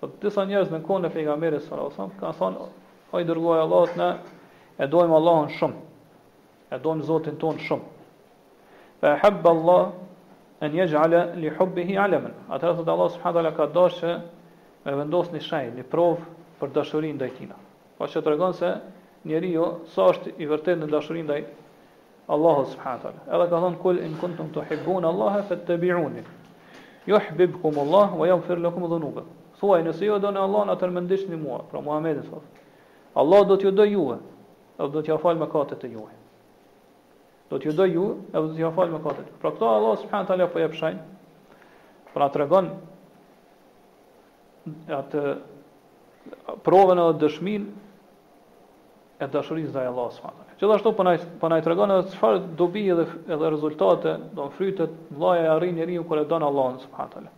Sot 0.00 0.16
disa 0.22 0.44
njerëz 0.46 0.70
në 0.72 0.80
kohën 0.84 1.06
e 1.06 1.10
pejgamberit 1.14 1.62
sallallahu 1.64 1.88
alajhi 1.88 1.96
wasallam 1.96 2.16
kanë 2.20 2.38
thonë 2.40 3.12
oj 3.16 3.26
dërguaj 3.30 3.60
Allahut 3.64 3.96
ne 3.98 4.08
e 4.84 4.88
dojmë 4.92 5.16
Allahun 5.18 5.50
shumë. 5.58 5.82
E 6.72 6.78
dojmë 6.84 7.04
Zotin 7.08 7.36
ton 7.40 7.58
shumë. 7.58 7.84
Fa 9.00 9.14
habba 9.22 9.50
Allah 9.50 9.92
an 10.60 10.72
yaj'ala 10.76 11.20
li 11.36 11.50
hubbihi 11.58 11.96
alaman. 11.98 12.34
Atëherë 12.50 12.78
thotë 12.82 12.92
Allah 12.94 13.08
subhanahu 13.12 13.42
wa 13.42 13.52
taala 13.52 13.92
ka 13.92 14.20
me 14.86 14.94
vendosni 15.00 15.40
shenjë, 15.40 15.72
një 15.80 15.84
provë 15.90 16.20
për 16.60 16.72
dashurinë 16.76 17.18
ndaj 17.18 17.30
tij. 17.38 17.50
Po 17.98 18.04
që 18.06 18.22
tregon 18.22 18.52
se 18.54 18.70
njeriu 19.26 19.66
sa 19.94 20.10
është 20.12 20.36
i 20.38 20.46
vërtetë 20.46 20.84
në 20.84 20.90
dashurinë 20.92 21.26
ndaj 21.30 21.42
Allahu 22.34 22.68
subhanahu 22.72 23.00
wa 23.02 23.10
taala. 23.10 23.24
Edhe 23.36 23.50
ka 23.50 23.62
thonë 23.64 23.80
kul 23.82 23.98
in 24.06 24.14
kuntum 24.22 24.52
tuhibbun 24.54 25.04
Allaha 25.04 25.42
fattabi'uni 25.48 26.35
yuhibbukum 27.06 27.78
Allah 27.78 28.12
wa 28.16 28.26
yaghfir 28.26 28.58
lakum 28.58 28.82
dhunuba. 28.90 29.22
Thuaj 29.60 29.84
nëse 29.86 30.04
ju 30.08 30.18
doni 30.20 30.38
Allah, 30.38 30.66
atë 30.74 30.90
më 30.92 31.00
ndihni 31.06 31.36
mua, 31.38 31.62
pra 31.70 31.80
Muhamedi 31.80 32.26
thot. 32.28 32.42
Allah 33.16 33.44
do 33.48 33.56
t'ju 33.56 33.72
dojë 33.72 33.92
juve, 33.94 34.18
apo 34.76 34.88
do 34.92 35.02
t'ju 35.02 35.16
fal 35.22 35.38
mëkatet 35.40 35.84
e 35.84 35.88
juaj. 35.94 36.14
Do 37.50 37.58
t'ju 37.58 37.72
dojë 37.78 37.94
juve, 37.94 38.14
apo 38.32 38.46
do 38.46 38.52
t'ju 38.58 38.72
fal 38.76 38.92
mëkatet. 38.92 39.32
Pra 39.40 39.50
këtë 39.54 39.68
Allah 39.70 39.94
subhanahu 40.04 40.28
taala 40.28 40.48
po 40.52 40.60
jep 40.60 40.76
shenjë. 40.76 41.02
Pra 42.12 42.28
tregon 42.32 42.70
atë 45.00 45.22
provën 46.66 47.00
e 47.00 47.08
dëshmin, 47.22 47.66
e 49.22 49.30
dashurisë 49.32 49.72
ndaj 49.72 49.88
Allahut 49.92 50.16
subhanahu 50.18 50.45
Gjithashtu 50.60 50.92
po 50.96 51.04
na 51.04 51.18
po 51.40 51.48
na 51.52 51.60
tregon 51.60 51.90
edhe 51.92 52.12
çfarë 52.14 52.38
dobi 52.56 52.86
edhe 52.88 53.04
edhe 53.28 53.48
rezultate, 53.52 54.14
do 54.32 54.46
frytet 54.56 54.90
vllaja 55.12 55.42
e 55.44 55.50
arrin 55.52 55.74
njeriu 55.76 56.04
kur 56.08 56.18
e 56.18 56.24
don 56.24 56.42
Allahun 56.42 56.78
subhanallahu 56.84 57.34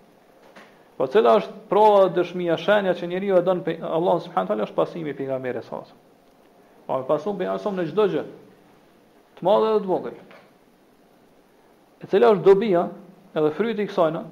Po 0.98 1.06
cila 1.06 1.32
është 1.38 1.52
prova 1.70 2.04
dëshmia 2.14 2.56
shenja 2.58 2.92
që 2.98 3.08
njeriu 3.10 3.36
e 3.38 3.42
don 3.42 3.62
Allahun 3.98 4.20
subhanallahu 4.22 4.60
te 4.60 4.66
është 4.70 4.74
pasimi 4.78 5.14
pejgamberes 5.18 5.66
sa. 5.66 5.80
Po 6.86 7.00
e 7.00 7.04
pasum 7.06 7.36
be 7.38 7.46
asom 7.50 7.76
në 7.78 7.84
çdo 7.90 8.06
gjë. 8.10 8.24
Të 9.38 9.42
madh 9.46 9.66
dhe 9.66 9.82
të 9.84 9.88
vogël. 9.90 10.18
E 12.02 12.06
cila 12.10 12.32
është 12.34 12.46
dobia 12.50 12.84
edhe 13.38 13.52
fryti 13.58 13.82
i 13.86 13.90
kësaj 13.90 14.10
në? 14.14 14.24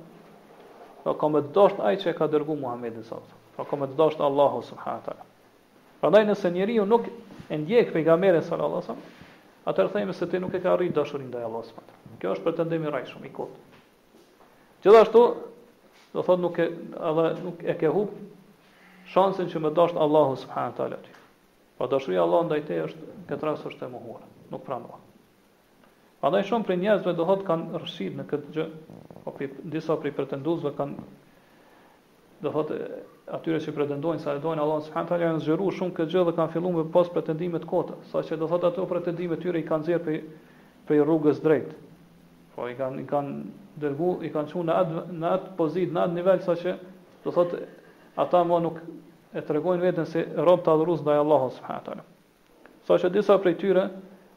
Po 1.05 1.17
kam 1.23 1.35
të 1.39 1.45
dosht 1.59 1.83
ai 1.87 1.99
që 2.03 2.15
ka 2.19 2.31
dërguar 2.35 2.59
Muhamedit 2.63 3.07
sa. 3.11 3.19
Po 3.57 3.65
kam 3.71 3.83
të 3.87 3.97
dosht 3.99 4.23
Allahu 4.31 4.63
subhanallahu 4.63 5.11
te. 5.11 5.33
Prandaj 6.03 6.27
nëse 6.31 6.51
njeriu 6.55 6.87
nuk 6.87 7.07
e 7.49 7.59
ndjek 7.59 7.93
pejgamberin 7.93 8.41
sallallahu 8.43 8.83
alajhi 8.83 8.89
wasallam, 8.89 9.67
atëherë 9.71 9.93
thënë 9.95 10.15
se 10.19 10.27
ti 10.31 10.39
nuk 10.43 10.55
e 10.55 10.61
ke 10.63 10.71
arrit 10.71 10.95
dashurinë 10.95 11.31
ndaj 11.31 11.45
Allahut 11.47 11.69
subhanahu 11.71 11.93
wa 11.93 11.93
taala. 11.93 12.19
Kjo 12.23 12.35
është 12.37 12.45
pretendim 12.47 12.87
i 12.87 12.91
rrejshëm 12.93 13.27
i 13.29 13.33
kot. 13.35 13.53
Gjithashtu, 14.85 15.23
do 16.15 16.23
thotë 16.27 16.43
nuk 16.47 16.59
e 16.65 16.69
edhe 17.11 17.27
nuk 17.45 17.65
e 17.65 17.75
ke 17.81 17.91
humb 17.91 18.15
shansin 19.13 19.51
që 19.53 19.63
më 19.67 19.75
dash 19.79 19.95
Allahu 20.07 20.37
subhanahu 20.43 20.73
wa 20.75 20.79
taala 20.79 21.23
Po 21.77 21.87
dashuria 21.93 22.23
e 22.23 22.23
Allahut 22.25 22.49
ndaj 22.51 22.63
te 22.67 22.79
është 22.89 23.19
këtë 23.29 23.47
rast 23.47 23.67
është 23.69 23.85
e 23.87 23.93
mohuar, 23.93 24.23
nuk 24.51 24.63
pranohet. 24.65 25.03
Prandaj 26.23 26.47
shumë 26.49 26.65
prej 26.67 26.79
njerëzve 26.83 27.13
do 27.19 27.27
thotë 27.29 27.45
kanë 27.45 27.83
rrshit 27.83 28.15
në 28.17 28.25
këtë 28.31 28.53
gjë, 28.55 28.65
apo 29.29 29.49
disa 29.75 29.99
prej 30.01 30.15
pretenduesve 30.17 30.73
kanë 30.79 31.05
do 32.43 32.53
thotë 32.55 32.79
atyre 33.27 33.59
që 33.59 33.73
pretendojnë 33.75 34.23
se 34.23 34.33
dojnë 34.43 34.63
Allah 34.63 34.83
subhanahu 34.87 35.11
taala 35.11 35.27
janë 35.31 35.41
zgjeruar 35.43 35.75
shumë 35.75 35.95
këtë 35.97 36.13
gjë 36.13 36.25
dhe 36.29 36.35
kanë 36.37 36.53
filluar 36.53 36.77
me 36.77 36.85
pas 36.95 37.09
pretendime 37.11 37.59
të 37.63 37.67
kota, 37.71 37.97
saqë 38.13 38.37
do 38.39 38.47
thotë 38.53 38.69
ato 38.71 38.85
pretendime 38.91 39.35
të 39.39 39.47
tyre 39.49 39.63
i 39.63 39.67
kanë 39.67 39.83
nxjerr 39.83 40.21
për 40.87 40.95
i 40.95 41.01
rrugës 41.03 41.41
drejt. 41.43 41.73
Po 42.55 42.69
i 42.71 42.77
kanë 42.79 43.03
i 43.03 43.07
kanë 43.07 43.35
dërgu, 43.83 44.13
i 44.23 44.31
kanë 44.35 44.53
çuar 44.53 44.69
në 44.71 44.77
atë 44.77 45.03
në 45.25 45.33
atë 45.39 45.51
pozitë, 45.59 45.95
në 45.97 46.05
atë 46.05 46.15
nivel 46.15 46.45
saqë 46.47 46.77
do 47.27 47.35
thotë 47.35 47.65
ata 48.23 48.43
më 48.47 48.61
nuk 48.69 48.79
e 49.35 49.43
tregojnë 49.51 49.83
veten 49.89 50.07
se 50.13 50.23
rob 50.47 50.63
të 50.65 50.77
adhurues 50.77 51.03
ndaj 51.05 51.19
Allahut 51.25 51.57
subhanahu 51.57 51.87
taala. 51.89 52.07
Saqë 52.87 53.11
disa 53.19 53.41
prej 53.43 53.57
tyre 53.65 53.89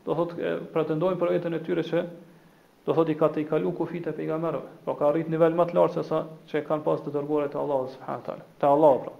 do 0.07 0.17
thotë 0.17 0.53
pretendojnë 0.73 1.21
për 1.21 1.37
veten 1.37 1.53
e 1.53 1.61
tyre 1.69 1.85
që 1.93 2.07
do 2.87 2.93
thotë 2.95 3.13
i 3.13 3.17
ka 3.19 3.27
të 3.35 3.41
i 3.43 3.47
kalu 3.49 3.71
kufit 3.75 4.05
e 4.07 4.13
pejgamberëve, 4.15 4.69
po 4.85 4.93
ka 4.99 5.07
arrit 5.09 5.29
nivel 5.33 5.55
më 5.57 5.65
të 5.71 5.77
lartë 5.77 5.97
se 5.97 6.03
sa 6.07 6.19
që 6.51 6.61
kanë 6.67 6.85
pas 6.85 7.01
të 7.03 7.11
dërguarit 7.15 7.51
të 7.55 7.59
Allahu 7.63 7.89
subhanahu 7.95 8.25
taala. 8.27 8.45
Te 8.61 8.67
Allahu 8.69 8.99
pra. 9.05 9.15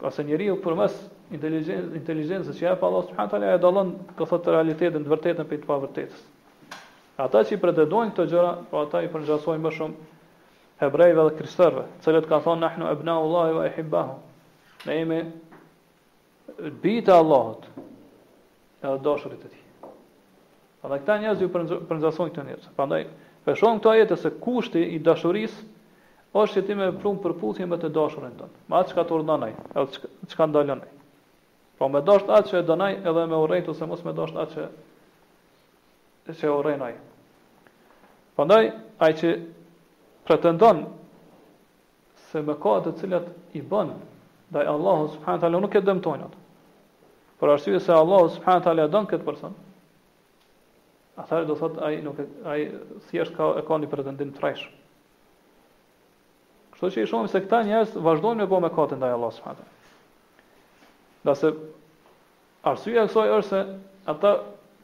Ka 0.01 0.11
se 0.15 0.23
njeriu 0.23 0.55
përmes 0.63 0.95
inteligjencës 1.35 1.97
inteligjencës 1.99 2.59
që 2.61 2.67
jep 2.69 2.85
Allahu 2.87 3.09
subhanahu 3.09 3.33
taala 3.33 3.51
ja 3.51 3.59
dallon 3.65 3.91
ka 4.15 4.27
thotë 4.31 4.55
realitetin 4.55 5.03
të 5.05 5.11
vërtetën 5.11 5.49
prej 5.51 5.59
të 5.65 5.69
pavërtetës. 5.69 6.23
Ata 7.21 7.43
që 7.49 7.57
i 7.57 7.59
pretendojnë 7.61 8.15
këto 8.15 8.25
gjëra, 8.31 8.51
po 8.71 8.79
ata 8.85 9.01
i 9.05 9.09
përngjasojnë 9.13 9.63
më 9.65 9.71
shumë 9.75 10.13
hebrejve 10.81 11.25
dhe 11.27 11.33
kristërve, 11.37 11.83
cilët 12.05 12.29
ka 12.31 12.39
thonë 12.45 12.63
nahnu 12.63 12.85
ibna 12.87 12.95
ibnaullahi 12.97 13.51
wa 13.59 13.65
ihibbahu. 13.67 14.15
Ne 14.87 14.95
jemi 15.01 15.19
bita 16.81 17.19
Allahut. 17.21 17.67
Edhe 18.81 18.97
dashurit 19.05 19.43
e 19.51 19.51
tij. 19.51 19.59
Pra 20.81 20.97
këta 20.97 21.15
njerëz 21.21 21.41
ju 21.43 21.47
përzasojnë 21.89 22.31
këto 22.33 22.43
njerëz. 22.45 22.63
Prandaj, 22.77 23.03
peshon 23.45 23.77
këto 23.77 23.91
ajete 23.91 24.15
se 24.17 24.31
kushti 24.41 24.81
i 24.95 24.97
dashurisë 25.05 25.67
është 26.41 26.55
që 26.57 26.63
ti 26.67 26.77
me 26.79 26.87
prum 27.01 27.19
përputhje 27.21 27.67
me 27.69 27.77
të 27.81 27.91
dashurën 27.97 28.33
tënde. 28.39 28.63
me 28.69 28.75
atë 28.79 28.95
ka 28.97 29.03
të 29.05 29.43
ai, 29.43 29.51
edhe 29.75 29.87
çka 30.33 30.47
ndalon 30.51 30.81
ai. 30.85 30.89
Po 31.77 31.89
me 31.89 32.01
dash 32.01 32.25
atë 32.25 32.49
që 32.49 32.57
e 32.57 32.65
donai 32.71 32.93
edhe 32.97 33.25
me 33.29 33.35
urrejt 33.43 33.69
ose 33.73 33.85
mos 33.89 34.01
me 34.05 34.13
dash 34.19 34.33
atë 34.43 34.55
që 34.55 34.65
e 36.31 36.33
se 36.39 36.49
urrejnë 36.49 36.83
ai. 36.87 36.93
Prandaj, 38.35 38.71
ai 39.03 39.11
që 39.21 39.29
pretendon 40.25 40.83
se 42.31 42.41
me 42.41 42.55
ka 42.63 42.79
të 42.85 42.95
cilat 43.01 43.27
i 43.57 43.61
bën 43.61 43.91
ndaj 44.51 44.65
Allahut 44.73 45.11
subhanallahu 45.17 45.61
nuk 45.67 45.75
e 45.75 45.79
dëmtojnë 45.81 46.23
atë. 46.29 46.39
Por 47.39 47.57
se 47.59 47.93
Allahu 48.03 48.29
subhanallahu 48.37 48.87
e 48.87 48.91
don 48.95 49.05
këtë 49.05 49.25
person, 49.25 49.53
Atëherë 51.21 51.45
do 51.49 51.55
thot 51.57 51.77
ai 51.87 51.97
nuk 52.03 52.19
ai 52.53 52.61
thjesht 53.09 53.35
ka 53.37 53.47
e 53.61 53.65
kanë 53.67 53.85
një 53.85 53.89
pretendim 53.91 54.31
të 54.35 54.41
fresh. 54.43 54.63
Kështu 56.73 56.89
që 56.95 57.03
i 57.03 57.09
shohim 57.11 57.29
se 57.31 57.41
këta 57.45 57.59
njerëz 57.67 57.95
vazhdojnë 58.07 58.41
me 58.45 58.49
bëmë 58.53 58.69
katë 58.77 58.97
ndaj 59.01 59.13
Allahut 59.17 59.37
subhanallahu 59.37 59.65
te. 59.65 61.19
Do 61.29 61.35
se 61.41 61.51
arsyeja 62.73 63.03
e 63.05 63.09
kësaj 63.11 63.27
është 63.35 63.47
se 63.49 63.61
ata 64.15 64.31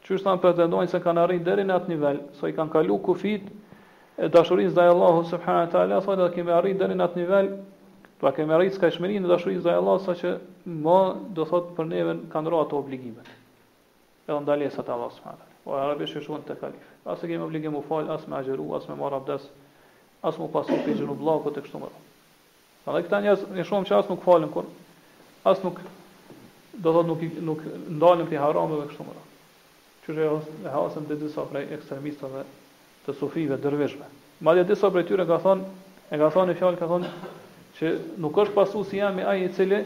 çysh 0.06 0.26
tan 0.26 0.42
pretendojnë 0.44 0.92
se 0.92 1.00
kanë 1.06 1.24
arritur 1.24 1.48
deri 1.50 1.66
në 1.68 1.76
atë 1.80 1.92
nivel, 1.94 2.20
so 2.38 2.46
i 2.46 2.54
kanë 2.58 2.74
kalu 2.76 3.00
kufit 3.08 3.48
e 4.26 4.30
dashurisë 4.36 4.76
ndaj 4.78 4.92
Allahut 4.94 5.26
subhanallahu 5.32 5.74
te, 5.74 5.82
ata 5.88 6.04
thonë 6.06 6.28
se 6.28 6.38
kemi 6.38 6.54
arritur 6.60 6.84
deri 6.86 6.98
në 7.00 7.08
atë 7.08 7.22
nivel, 7.22 7.50
pa 8.22 8.32
kemi 8.38 8.54
arritë 8.58 8.78
skajshmërinë 8.78 9.26
e 9.28 9.34
dashurisë 9.34 9.66
ndaj 9.66 9.80
Allahut, 9.82 10.06
saqë 10.06 10.22
që 10.22 10.80
më 10.86 10.98
do 11.38 11.50
thot 11.50 11.74
për 11.76 11.90
neve 11.94 12.16
kanë 12.36 12.52
rrota 12.52 12.78
obligimet. 12.82 13.36
Edhe 14.28 14.40
ndalesa 14.44 14.84
te 14.84 14.94
Allahut 14.96 15.16
subhanallahu 15.18 15.47
po 15.68 15.76
arabisht 15.76 16.16
që 16.16 16.22
shkon 16.24 16.44
te 16.48 16.54
kalif. 16.56 16.84
Pasi 17.04 17.28
kemi 17.28 17.44
obligim 17.44 17.74
u 17.76 17.82
fal, 17.84 18.08
as 18.10 18.24
me 18.26 18.38
agjeru, 18.40 18.64
as 18.78 18.86
me 18.88 18.96
marr 18.96 19.18
abdes, 19.20 19.42
as 20.24 20.38
me 20.40 20.46
pasu 20.52 20.78
pe 20.86 20.94
gjinu 20.96 21.16
bllakut 21.20 21.60
e 21.60 21.64
kështu 21.66 21.80
me 21.82 21.90
radhë. 21.90 22.06
Allë 22.88 23.02
këta 23.04 23.18
njerëz 23.26 23.42
ne 23.58 23.66
shohim 23.68 23.84
që 23.88 23.98
as 23.98 24.08
nuk 24.08 24.22
falën 24.24 24.48
kur, 24.54 24.70
as 25.50 25.60
nuk 25.66 25.82
do 26.78 26.94
thot 26.96 27.10
nuk 27.10 27.24
nuk 27.50 27.66
ndalen 27.98 28.30
prej 28.30 28.40
haramëve 28.40 28.86
kështu 28.94 29.06
me 29.10 29.16
radhë. 29.18 29.36
Që 30.06 30.16
jo 30.24 30.38
e 30.64 30.72
hasëm 30.72 31.10
të 31.10 31.18
disa 31.26 31.44
prej 31.52 31.66
ekstremistëve 31.76 32.46
të 33.04 33.16
sufive 33.20 33.60
dërveshme. 33.60 34.08
Madje 34.48 34.64
disa 34.72 34.88
prej 34.94 35.04
tyre 35.12 35.28
ka 35.28 35.36
thonë, 35.44 35.68
e 36.14 36.22
ka 36.22 36.32
thonë 36.38 36.56
fjalë 36.62 36.80
ka 36.80 36.88
thonë 36.94 37.12
që 37.78 37.92
nuk 38.24 38.40
është 38.46 38.56
pasu 38.56 38.86
si 38.88 39.02
jam 39.04 39.20
i 39.20 39.28
ai 39.34 39.44
i 39.44 39.52
cili 39.58 39.84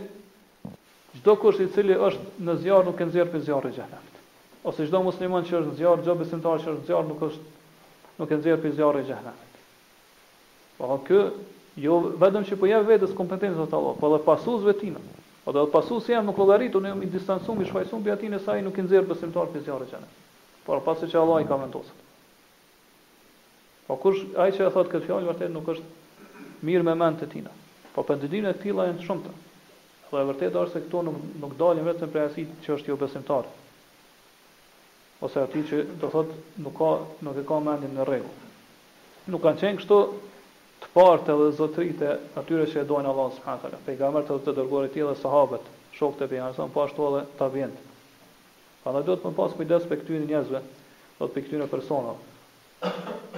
çdo 1.18 1.35
kush 1.43 1.59
i 1.59 1.66
cili 1.74 1.99
është 1.99 2.47
në 2.47 2.59
zjarr 2.62 2.87
nuk 2.87 3.01
e 3.03 3.11
nxjerr 3.11 3.33
pe 3.35 3.43
zjarri 3.43 3.74
xhenemit 3.76 4.11
ose 4.64 4.86
çdo 4.86 5.00
musliman 5.04 5.44
që 5.46 5.56
është 5.60 5.72
zjarr, 5.78 6.02
çdo 6.04 6.14
besimtar 6.20 6.60
që 6.62 6.72
është 6.76 6.86
zjarr 6.90 7.06
nuk 7.08 7.22
është 7.26 8.20
nuk 8.20 8.30
e 8.30 8.38
zjarr 8.44 8.60
për 8.62 8.74
zjarr 8.78 8.98
e 9.00 9.04
xhehenamit. 9.08 9.56
Po 10.78 10.90
ha 10.90 10.98
kë 11.08 11.22
jo 11.82 11.96
vetëm 12.22 12.46
që 12.50 12.58
po 12.60 12.68
jep 12.70 12.86
vetes 12.92 13.16
kompetencën 13.18 13.58
e 13.58 13.64
Allahut, 13.66 13.98
po 14.00 14.12
edhe 14.12 14.20
pasues 14.26 14.62
vetin. 14.68 14.98
Po 15.42 15.52
do 15.56 15.64
të 15.66 15.72
pasues 15.74 16.06
jam 16.12 16.26
nuk 16.28 16.38
llogaritu 16.38 16.78
në 16.80 16.92
një 17.00 17.10
distancum 17.16 17.58
i 17.62 17.66
shfaqsum 17.66 18.02
bi 18.06 18.12
atin 18.14 18.36
e 18.38 18.42
saj 18.44 18.62
nuk 18.62 18.78
e 18.78 18.84
zjarr 18.92 19.08
besimtar 19.10 19.50
për 19.50 19.64
zjarr 19.66 19.82
e 19.82 19.88
xhehenamit. 19.90 20.28
Por 20.66 20.82
pasi 20.86 21.08
që 21.10 21.18
Allah 21.18 21.42
i 21.42 21.48
ka 21.48 21.58
vendosur. 21.58 21.96
Po 23.88 23.96
kush 23.98 24.22
ai 24.38 24.52
që 24.54 24.68
e 24.68 24.70
thot 24.76 24.92
këtë 24.92 25.08
fjalë 25.08 25.30
vërtet 25.32 25.50
nuk 25.50 25.66
është 25.74 26.62
mirë 26.68 26.86
me 26.86 26.94
mend 27.02 27.18
të 27.18 27.26
tina. 27.34 27.50
Po 27.96 28.06
për 28.06 28.22
të 28.22 28.30
dinë 28.36 28.54
të 28.60 28.68
tilla 28.68 28.86
janë 28.92 29.02
shumë 29.02 29.24
të. 29.26 29.32
Po 30.12 30.20
e 30.22 30.28
vërtetë 30.30 30.62
është 30.62 30.72
se 30.76 30.84
këtu 30.86 31.02
nuk 31.08 31.18
nuk 31.42 31.58
dalin 31.58 31.86
vetëm 31.90 32.12
prej 32.14 32.28
asit 32.30 32.54
që 32.64 32.76
është 32.76 32.92
jo 32.92 32.98
besimtar, 33.00 33.50
ose 35.23 35.39
aty 35.39 35.62
që 35.70 35.77
do 36.03 36.09
thot 36.11 36.33
nuk 36.59 36.75
ka 36.77 36.89
nuk 37.23 37.39
e 37.39 37.45
ka 37.47 37.59
mendin 37.62 37.93
në 37.95 38.07
rregull. 38.09 38.49
Nuk 39.31 39.43
kanë 39.45 39.61
qenë 39.62 39.79
kështu 39.81 39.99
të 40.83 40.89
partë 40.97 41.31
edhe 41.37 41.51
zotritë 41.61 42.09
atyre 42.43 42.64
që 42.73 42.81
e 42.83 42.87
dojnë 42.91 43.11
Allah 43.12 43.29
subhanahu 43.37 43.62
taala. 43.64 43.81
Pejgamberi 43.89 44.27
të, 44.29 44.39
të 44.47 44.55
dërguar 44.57 44.89
i 44.89 44.91
tij 44.97 45.05
dhe 45.07 45.14
sahabët, 45.20 45.68
shokët 45.95 46.27
e 46.27 46.31
pejgamberit, 46.33 46.73
po 46.75 46.83
ashtu 46.85 47.07
edhe 47.12 47.20
ta 47.39 47.49
vjen. 47.55 47.77
Prandaj 48.83 49.05
duhet 49.07 49.23
të 49.23 49.35
pas 49.39 49.55
kujdes 49.61 49.87
për 49.93 50.03
këtyn 50.03 50.27
njerëzve, 50.27 50.62
do 51.20 51.23
të 51.23 51.37
pikëtyn 51.39 51.64
persona. 51.70 52.16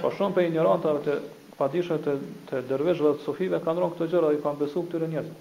Po 0.01 0.09
shumë 0.15 0.39
për 0.39 0.47
ignorantave 0.49 1.03
të 1.05 1.19
padishëve 1.59 2.01
të 2.07 2.15
të 2.49 2.63
dervishëve 2.73 3.13
të 3.19 3.25
sufive 3.29 3.59
kanë 3.61 3.83
rënë 3.85 3.93
këto 3.99 4.07
gjëra 4.15 4.33
dhe 4.33 4.39
i 4.39 4.41
kanë 4.41 4.63
besuar 4.65 4.89
këtyre 4.89 5.11
njerëzve. 5.13 5.37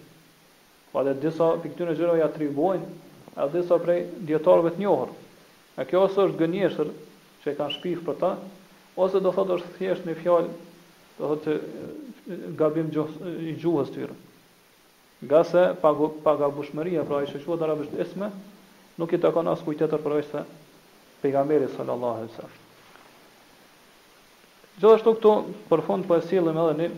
Po 0.92 1.00
edhe 1.02 1.16
disa 1.24 1.48
pikëtyn 1.64 1.94
e 1.94 1.98
gjëra 2.02 2.18
ja 2.20 2.28
atribuojnë, 2.28 2.90
edhe 3.46 3.52
disa 3.62 3.80
prej 3.80 4.02
dietarëve 4.28 4.74
të 4.76 4.84
njohur, 4.84 5.14
A 5.74 5.84
kjo 5.88 6.04
ose 6.06 6.24
është 6.28 6.38
gënjeshtër 6.44 6.90
që 7.42 7.50
e 7.52 7.56
kanë 7.58 7.74
shpif 7.78 8.02
për 8.08 8.18
ta, 8.20 8.28
ose 9.04 9.20
do 9.24 9.32
thotë 9.34 9.56
është 9.58 9.72
thjesht 9.78 10.04
një 10.08 10.14
fjalë, 10.20 10.52
do 11.18 11.30
thotë 11.32 11.56
gabim 12.60 12.92
i 13.48 13.54
gjuhës 13.64 13.90
tyre. 13.94 14.14
Nga 15.24 15.40
se 15.50 15.64
pa 15.82 15.90
paga 16.28 16.50
bushmëria, 16.58 17.02
pra 17.08 17.22
i 17.24 17.30
shëshuat 17.32 17.64
arabisht 17.66 17.94
isme, 18.04 18.30
nuk 19.00 19.14
i 19.14 19.18
të 19.22 19.30
konë 19.36 19.54
asë 19.56 19.66
kujtetër 19.66 20.02
për 20.06 20.16
ojse 20.20 20.44
pejgamberi 21.24 21.68
sallallahu 21.74 22.20
alaihi 22.20 22.32
wasallam. 22.32 22.62
Gjithashtu 24.74 25.14
këtu 25.18 25.34
për 25.72 25.84
fund 25.86 26.06
po 26.08 26.18
e 26.18 26.22
sillim 26.28 26.56
edhe 26.60 26.74
një 26.82 26.88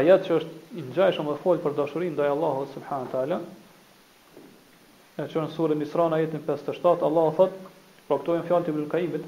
ajet 0.00 0.26
që 0.28 0.36
është 0.40 0.60
i 0.78 0.84
ngjashëm 0.90 1.30
të 1.32 1.38
fol 1.44 1.58
për 1.64 1.74
dashurinë 1.78 2.16
ndaj 2.18 2.34
Allahut 2.34 2.70
subhanahu 2.76 3.08
wa 3.08 3.14
taala, 3.16 3.40
Në 5.22 5.28
qënë 5.30 5.48
surë 5.54 5.74
Misra 5.78 6.04
në 6.10 6.16
jetën 6.24 6.40
57, 6.46 7.02
Allah 7.08 7.28
thot, 7.38 7.52
pro 8.08 8.16
këto 8.18 8.34
e 8.34 8.40
në 8.40 8.46
fjallë 8.48 8.66
të 8.68 8.72
ibnë 8.72 8.88
kaibit, 8.92 9.26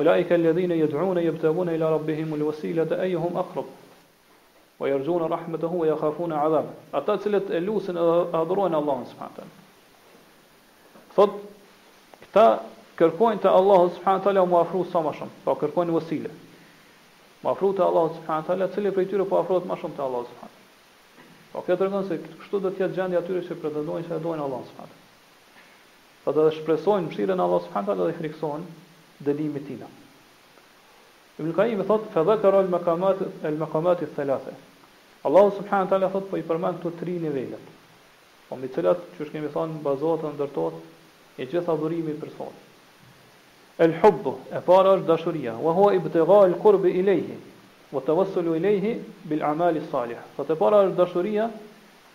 u 0.00 0.06
laike 0.06 0.34
alledhine 0.34 0.74
i 0.74 0.82
edhune 0.86 1.22
i 1.22 1.28
ebtëgune 1.30 1.74
i 1.74 1.78
la 1.78 1.90
rabbihim 1.94 2.32
u 2.34 2.38
lë 2.40 2.48
vasilja 2.48 2.86
të 2.90 2.98
ejhëm 3.06 3.38
akrob, 3.42 3.68
u 4.80 4.88
e 4.88 4.96
rëgjuna 4.96 5.28
rahmetë 5.30 5.70
hu 5.74 5.84
e 5.86 5.92
e 5.92 5.96
khafuna 6.00 6.40
adham. 6.48 6.72
Ata 7.00 7.16
cilët 7.22 7.50
e 7.50 7.62
lusin 7.62 7.96
e 7.96 8.06
adhruen 8.40 8.74
Allah, 8.80 9.04
në 9.04 9.06
s.a. 9.06 9.46
Thot, 11.14 11.38
këta 12.26 12.46
kërkojnë 13.02 13.44
të 13.44 13.54
Allah, 13.60 13.86
në 13.86 13.98
s.a. 14.00 14.16
të 14.26 14.34
më 14.54 14.58
afru 14.66 14.82
sa 14.90 15.02
më 15.06 15.14
shumë, 15.20 15.36
pa 15.44 15.54
po 15.54 15.58
kërkojnë 15.62 15.94
vasilja. 16.00 16.32
Më 17.44 17.52
afru 17.54 17.70
të 17.78 17.84
Allah, 17.86 18.16
në 18.16 18.24
s.a. 18.26 18.48
të 18.66 18.72
cilë 18.74 18.96
e 19.04 19.12
tyre 19.12 19.28
po 19.30 19.38
afru 19.44 19.62
më 19.70 19.78
shumë 19.84 19.94
të 20.00 20.08
Allah, 20.08 20.26
në 20.26 20.40
s.a. 20.40 20.56
Po 21.54 21.62
këtë 21.68 21.86
rëgën 21.86 22.08
se 22.10 22.20
kështu 22.26 22.62
dhe 22.66 22.74
tjetë 22.80 22.96
gjendja 22.98 23.24
tyre 23.30 23.44
që 23.46 23.58
pretendojnë 23.62 24.08
që 24.10 24.16
e 24.18 24.24
dojnë 24.28 24.48
Allah, 24.48 24.66
në 24.66 24.74
s.a. 24.90 24.96
Po 26.24 26.34
do 26.36 26.42
të 26.46 26.50
shpresojnë 26.58 27.08
mëshirën 27.08 27.40
e 27.40 27.44
subhanahu 27.48 27.66
wa 27.72 27.84
taala 27.84 28.06
dhe 28.08 28.16
frikson 28.18 28.64
dënimin 29.28 29.60
e 29.62 29.62
tij. 29.68 29.82
Ibn 31.40 31.52
Qayyim 31.58 31.84
thot 31.90 32.08
fa 32.12 32.24
dhakara 32.28 32.58
al 32.64 32.68
maqamat 32.74 33.22
al 33.50 33.56
maqamat 33.62 34.02
al 34.06 34.10
thalatha. 34.18 34.52
Allahu 35.28 35.54
subhanahu 35.60 35.86
wa 35.88 35.92
taala 35.94 36.10
thot 36.16 36.28
po 36.32 36.36
i 36.36 36.44
përmend 36.50 36.82
këto 36.82 36.92
tre 37.00 37.16
nivele. 37.24 37.60
Po 38.48 38.56
me 38.60 38.68
të 38.68 38.74
cilat 38.74 39.00
çu 39.16 39.30
shkemi 39.30 39.48
thon 39.54 39.78
bazohet 39.86 40.28
ndërtohet 40.36 41.40
e 41.40 41.46
gjitha 41.48 41.72
adhurimi 41.74 42.12
për 42.20 42.28
personit. 42.34 42.68
El 43.80 43.96
hubb 44.02 44.26
e 44.52 44.60
para 44.68 44.92
është 44.98 45.06
dashuria, 45.14 45.56
wa 45.66 45.72
huwa 45.78 45.94
ibtigha 45.96 46.40
al 46.44 46.56
qurb 46.64 46.84
ilayhi 46.92 47.38
wa 47.96 48.00
tawassul 48.10 48.52
ilayhi 48.60 48.92
bil 49.24 49.40
a'mal 49.52 49.80
salih. 49.94 50.20
Po 50.36 50.44
të 50.44 50.58
para 50.60 50.84
është 50.84 50.96
dashuria, 51.00 51.48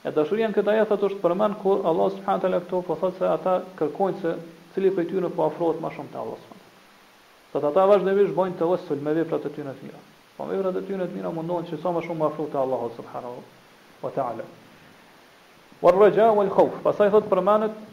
E 0.05 0.11
dashuria 0.13 0.45
në 0.49 0.53
këtë 0.53 0.69
ajet 0.75 0.89
thotë 0.91 1.07
është 1.09 1.21
përmend 1.23 1.55
kur 1.63 1.79
Allah 1.91 2.11
subhanahu 2.13 2.41
teala 2.43 2.57
këto 2.63 2.81
po 2.85 2.97
thotë 3.03 3.17
se 3.21 3.29
ata 3.29 3.53
kërkojnë 3.79 4.19
se 4.25 4.33
cili 4.75 4.91
prej 4.93 5.07
tyre 5.11 5.31
po 5.33 5.47
afrohet 5.49 5.79
më 5.81 5.89
shumë 5.95 6.11
te 6.13 6.19
Allah 6.21 6.37
subhanahu 6.43 6.61
teala. 6.61 7.49
Sot 7.55 7.65
ata 7.71 7.85
vazhdimisht 7.91 8.35
bojnë 8.37 8.57
të 8.59 8.67
vështirë 8.71 9.05
me 9.07 9.15
veprat 9.17 9.47
e 9.49 9.53
tyre 9.55 9.73
të 9.79 9.87
mira. 9.87 10.03
Po 10.37 10.45
veprat 10.51 10.77
e 10.77 10.83
tyre 10.91 11.07
të 11.09 11.17
mira 11.17 11.31
mundohen 11.39 11.65
që 11.71 11.79
sa 11.81 11.95
më 11.95 12.03
shumë 12.05 12.21
të 12.21 12.29
afrohet 12.29 12.53
te 12.53 12.61
Allah 12.61 12.85
subhanahu 12.99 13.41
wa 14.05 14.13
taala. 14.19 14.45
Wal 15.81 15.99
raja 16.03 16.29
wal 16.37 16.53
khawf, 16.53 16.77
pastaj 16.85 17.09
thotë 17.17 17.33
përmendet 17.33 17.83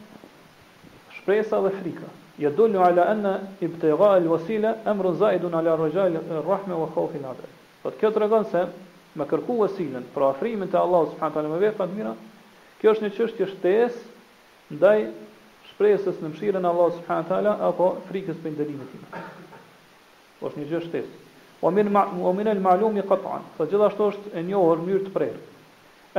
shpresa 1.17 1.63
dhe 1.65 1.73
frika. 1.81 2.13
Ja 2.45 2.53
dolu 2.57 2.77
ala 2.91 3.09
anna 3.15 3.33
ibtigha 3.65 4.13
al 4.19 4.29
wasila 4.35 4.75
amru 4.93 5.17
zaidun 5.23 5.53
ala 5.63 5.75
rajal 5.81 6.21
ar-rahma 6.21 6.77
wa 6.83 6.89
khawfin 6.93 7.25
adat. 7.33 7.49
Sot 7.81 7.97
kjo 7.99 8.13
tregon 8.15 8.45
se 8.53 8.67
me 9.15 9.25
kërku 9.29 9.59
vesilën, 9.63 10.03
pra 10.13 10.31
afrimin 10.33 10.69
te 10.71 10.77
Allahu 10.79 11.11
subhanahu 11.11 11.35
taala 11.35 11.49
me 11.51 11.59
vepra 11.61 11.85
të 11.89 11.97
mira, 11.97 12.15
kjo 12.81 12.93
është 12.95 13.05
një 13.05 13.11
çështje 13.17 13.47
shtes 13.51 13.97
ndaj 14.73 15.03
shpresës 15.71 16.17
në 16.23 16.31
mshirën 16.33 16.65
e 16.65 16.71
Allahut 16.71 16.97
subhanahu 16.97 17.29
taala 17.29 17.55
apo 17.69 17.91
frikës 18.09 18.39
për 18.43 18.55
ndërimin 18.55 18.83
e 18.83 18.89
tij. 18.91 19.25
Po 20.39 20.49
është 20.49 20.61
një 20.63 20.69
gjë 20.71 20.81
shtes. 20.87 21.09
Wa 21.63 21.71
min 21.71 21.91
ma 21.95 22.07
min 22.35 22.49
al 22.51 22.59
ma'lumi 22.61 23.05
qat'an. 23.09 23.45
Po 23.57 23.67
gjithashtu 23.69 24.09
është 24.11 24.33
e 24.33 24.41
njohur 24.49 24.81
mënyrë 24.83 25.05
të 25.07 25.13
prerë. 25.15 25.41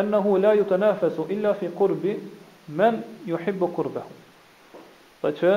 Innahu 0.00 0.38
la 0.40 0.54
yutanafasu 0.60 1.26
illa 1.34 1.52
fi 1.58 1.68
qurbi 1.76 2.14
man 2.78 3.02
yuhibbu 3.28 3.68
qurbahu. 3.76 4.14
Po 5.20 5.34
që 5.40 5.52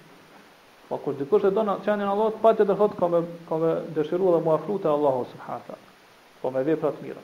Po 0.88 0.98
kur 1.04 1.14
dikush 1.22 1.46
e 1.46 1.54
don 1.54 1.70
çanjen 1.86 2.02
e 2.02 2.10
Allahut 2.14 2.42
patjet 2.42 2.66
do 2.66 2.74
ka 2.82 2.86
ka 2.98 3.06
dëshiru 3.06 3.94
dëshiruar 3.98 4.36
dhe 4.40 4.44
mua 4.44 4.58
afrua 4.58 4.78
te 4.82 4.88
Allahu 4.90 5.24
subhanahu 5.30 5.62
wa 5.62 5.66
taala. 5.70 5.86
Po 6.42 6.50
me 6.50 6.66
vepra 6.68 6.90
të 6.96 7.02
mira. 7.02 7.22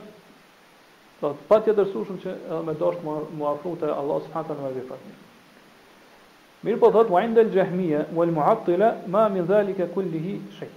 do 1.21 1.31
të 1.35 1.45
patë 1.49 1.73
dashurshëm 1.79 2.19
që 2.23 2.33
edhe 2.35 2.59
me 2.67 2.75
dashur 2.79 3.23
mu 3.39 3.47
afrohte 3.51 3.87
Allahu 4.01 4.21
subhanahu 4.27 4.67
wa 4.71 4.83
taala. 4.91 5.15
Mir 6.67 6.77
po 6.83 6.89
thot 6.95 7.09
wa'inda 7.11 7.41
al-jahmiya 7.45 8.03
wal-mu'attila 8.17 8.89
ma 9.15 9.27
min 9.33 9.45
zalika 9.45 9.87
kulluhu 9.95 10.37
shay. 10.59 10.69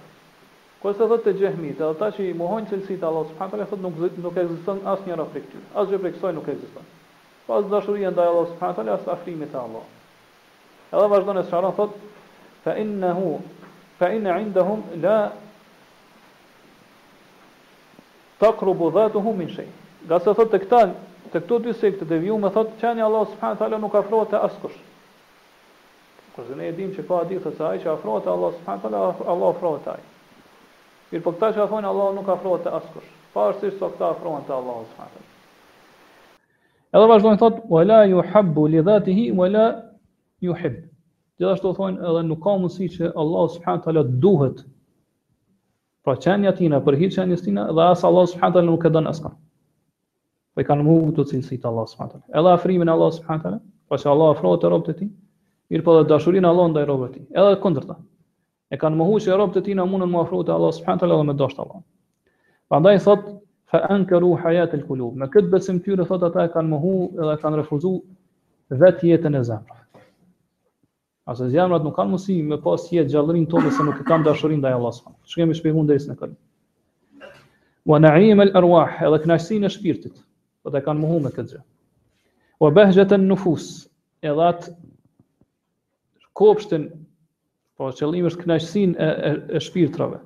Ku 0.81 0.93
sa 0.93 1.07
thot 1.07 1.23
te 1.23 1.33
jahmit, 1.33 1.79
ata 1.81 2.09
që 2.11 2.25
i 2.31 2.33
mohojnë 2.33 2.69
cilësitë 2.71 3.05
Allahu 3.05 3.29
subhanahu 3.31 3.51
wa 3.51 3.57
taala, 3.57 3.69
thot 3.69 3.81
nuk 3.85 4.17
nuk 4.25 4.37
ekziston 4.43 4.81
asnjë 4.93 5.17
rafekt. 5.21 5.53
As 5.75 5.87
jo 5.89 5.99
prej 6.03 6.15
kësaj 6.17 6.33
nuk 6.39 6.49
ekziston. 6.51 6.85
Pas 7.47 7.63
dashuria 7.75 8.11
ndaj 8.11 8.27
Allahu 8.33 8.49
subhanahu 8.53 8.75
wa 8.75 8.83
taala 8.83 8.97
as 8.99 9.07
afrimi 9.07 9.47
te 9.51 9.57
Allah. 9.57 9.85
Edhe 10.91 11.07
vazhdon 11.15 11.37
e 11.37 11.45
sharon 11.53 11.75
thot 11.79 11.95
fa 12.65 12.75
innahu 12.83 13.39
fa 13.97 14.09
inna 14.11 14.39
indahum 14.41 14.83
la 15.03 15.17
Ta 18.41 18.49
krubu 18.57 18.87
dhe 18.95 19.03
të 19.13 19.21
humin 19.23 19.49
shenjë. 19.53 19.71
Ga 20.09 20.17
se 20.25 20.31
thot 20.37 20.49
të 20.49 20.59
këta, 20.63 20.77
të 21.31 21.41
këto 21.41 21.57
dy 21.65 21.73
sekte 21.77 22.01
të 22.05 22.13
deviju, 22.13 22.37
me 22.45 22.49
thot 22.55 22.71
qeni 22.81 23.03
Allah 23.07 23.27
subhanë 23.33 23.59
të 23.59 23.65
ala 23.67 23.77
nuk 23.83 23.97
afrohet 23.99 24.31
të 24.33 24.39
askush. 24.47 24.79
Kërë 26.37 26.57
ne 26.61 26.69
e 26.71 26.75
dim 26.79 26.89
që 26.95 27.05
ka 27.09 27.19
adikë 27.25 27.43
të 27.43 27.51
saj 27.59 27.75
që 27.83 27.91
afrohet 27.93 28.25
të 28.25 28.31
Allah 28.33 28.55
subhanë 28.55 28.81
të 28.81 28.89
ala, 28.89 29.01
Allah 29.33 29.51
afrohet 29.53 29.85
të 29.85 29.93
aj. 29.93 30.01
Mirë 31.11 31.21
për 31.23 31.23
po 31.27 31.33
këta 31.35 31.51
që 31.59 31.63
afrojë 31.67 31.89
Allah 31.91 32.09
nuk 32.17 32.33
afrohet 32.37 32.65
të 32.65 32.73
askush. 32.79 33.11
Parësirë 33.37 33.75
së 33.77 33.91
këta 33.93 34.09
afrohet 34.15 34.49
të 34.49 34.57
Allah 34.57 34.79
subhanë 34.89 35.13
të 35.13 35.21
ala. 35.21 35.29
Edhe 36.97 37.11
vazhdojnë 37.13 37.41
thot, 37.45 37.61
Vela 37.75 37.99
ju 38.09 38.25
habbu 38.33 38.65
li 38.73 38.81
dhati 38.89 39.19
hi, 39.19 39.27
Vela 39.41 39.67
ju 40.47 40.57
hibbu. 40.63 40.81
Gjithashtu 41.37 41.75
thonë 41.77 42.05
edhe 42.09 42.25
nuk 42.31 42.41
ka 42.47 42.57
mundësi 42.63 42.89
që 42.97 43.13
Allah 43.21 43.47
subhanahu 43.53 43.83
wa 43.83 43.85
taala 43.87 44.07
duhet 44.25 44.65
Pra 46.03 46.15
qenja 46.17 46.51
tina, 46.57 46.79
përhir 46.85 47.11
qenja 47.13 47.37
tina, 47.39 47.65
dhe 47.77 47.83
asë 47.93 48.07
Allah 48.07 48.23
s.w.t. 48.29 48.61
nuk 48.69 48.85
e 48.85 48.91
dënë 48.93 49.11
asë 49.11 49.25
kanë. 49.27 49.35
Për 50.57 50.63
i 50.63 50.67
kanë 50.69 50.85
muhu 50.87 51.11
të 51.17 51.25
cilësit 51.31 51.67
Allah 51.69 51.85
s.w.t. 51.91 52.15
Edhe 52.39 52.53
afrimin 52.55 52.89
Allah 52.93 53.11
s.w.t. 53.17 53.59
Pra 53.91 53.99
që 54.01 54.09
Allah 54.13 54.31
afrojë 54.33 54.59
të 54.63 54.71
robët 54.73 54.89
e 54.93 54.95
ti, 55.01 55.07
mirë 55.71 55.83
për 55.83 55.85
po 55.89 55.97
dhe 55.99 56.07
dashurin 56.09 56.47
Allah 56.51 56.71
ndaj 56.71 56.87
robët 56.89 57.19
e 57.19 57.19
ti. 57.19 57.25
Edhe 57.41 57.53
këndër 57.63 57.85
ta. 57.91 57.99
E 58.71 58.79
kanë 58.81 58.97
muhu 59.01 59.19
që 59.21 59.33
e 59.35 59.37
robët 59.43 59.59
e 59.61 59.63
ti 59.67 59.75
në 59.77 59.85
mundën 59.91 60.11
muafru 60.15 60.41
të 60.47 60.55
Allah 60.55 60.73
s.w.t. 60.77 61.07
edhe 61.07 61.27
me 61.29 61.35
dashtë 61.43 61.65
Allah. 61.67 61.81
Për 62.71 62.81
ndaj 62.85 62.95
thot, 63.05 63.27
fa 63.71 63.83
ankeru 63.95 64.31
hajat 64.41 64.73
e 64.77 64.81
lkullu. 64.81 65.11
Me 65.21 65.29
këtë 65.35 65.53
besim 65.53 65.77
tyre, 65.85 66.07
thot, 66.09 66.25
ata 66.31 66.47
e 66.49 66.53
kanë 66.57 66.71
muhu 66.73 66.93
edhe 67.17 67.37
kanë 67.45 67.61
refuzu 67.61 67.93
vetë 68.81 69.11
jetën 69.13 69.37
e 69.37 69.43
zemrë. 69.51 69.80
Ase 71.29 71.49
zemrat 71.53 71.83
nuk 71.85 71.93
kanë 71.95 72.11
mundësi 72.15 72.35
me 72.51 72.57
pas 72.61 72.81
jetë 72.89 73.11
gjallërinë 73.13 73.49
tonë 73.49 73.71
se 73.77 73.83
nuk 73.87 73.99
e 74.01 74.05
kanë 74.07 74.25
dashurinë 74.27 74.61
ndaj 74.63 74.77
Allahut 74.77 74.97
subhanahu. 74.99 75.29
Çka 75.31 75.41
kemi 75.43 75.57
shpjeguar 75.59 75.89
deri 75.89 76.07
në 76.11 76.15
këtë? 76.17 76.37
Wa 77.91 77.99
na'im 78.05 78.41
al-arwah, 78.45 78.95
edhe 79.09 79.19
kënaqësinë 79.25 79.69
e 79.69 79.73
shpirtit. 79.75 80.15
Po 80.65 80.73
ta 80.73 80.81
kanë 80.87 81.03
mohuar 81.03 81.21
me 81.27 81.31
këtë 81.35 81.53
gjë. 81.53 81.61
Wa 82.63 82.71
bahjata 82.79 83.19
an-nufus, 83.19 83.67
edhe 84.31 84.47
atë 84.47 84.73
kopshtin 86.41 86.87
po 87.77 87.91
qëllimi 88.01 88.29
është 88.31 88.41
kënaqësinë 88.47 88.97
e, 88.97 89.61
shpirtrave. 89.67 90.23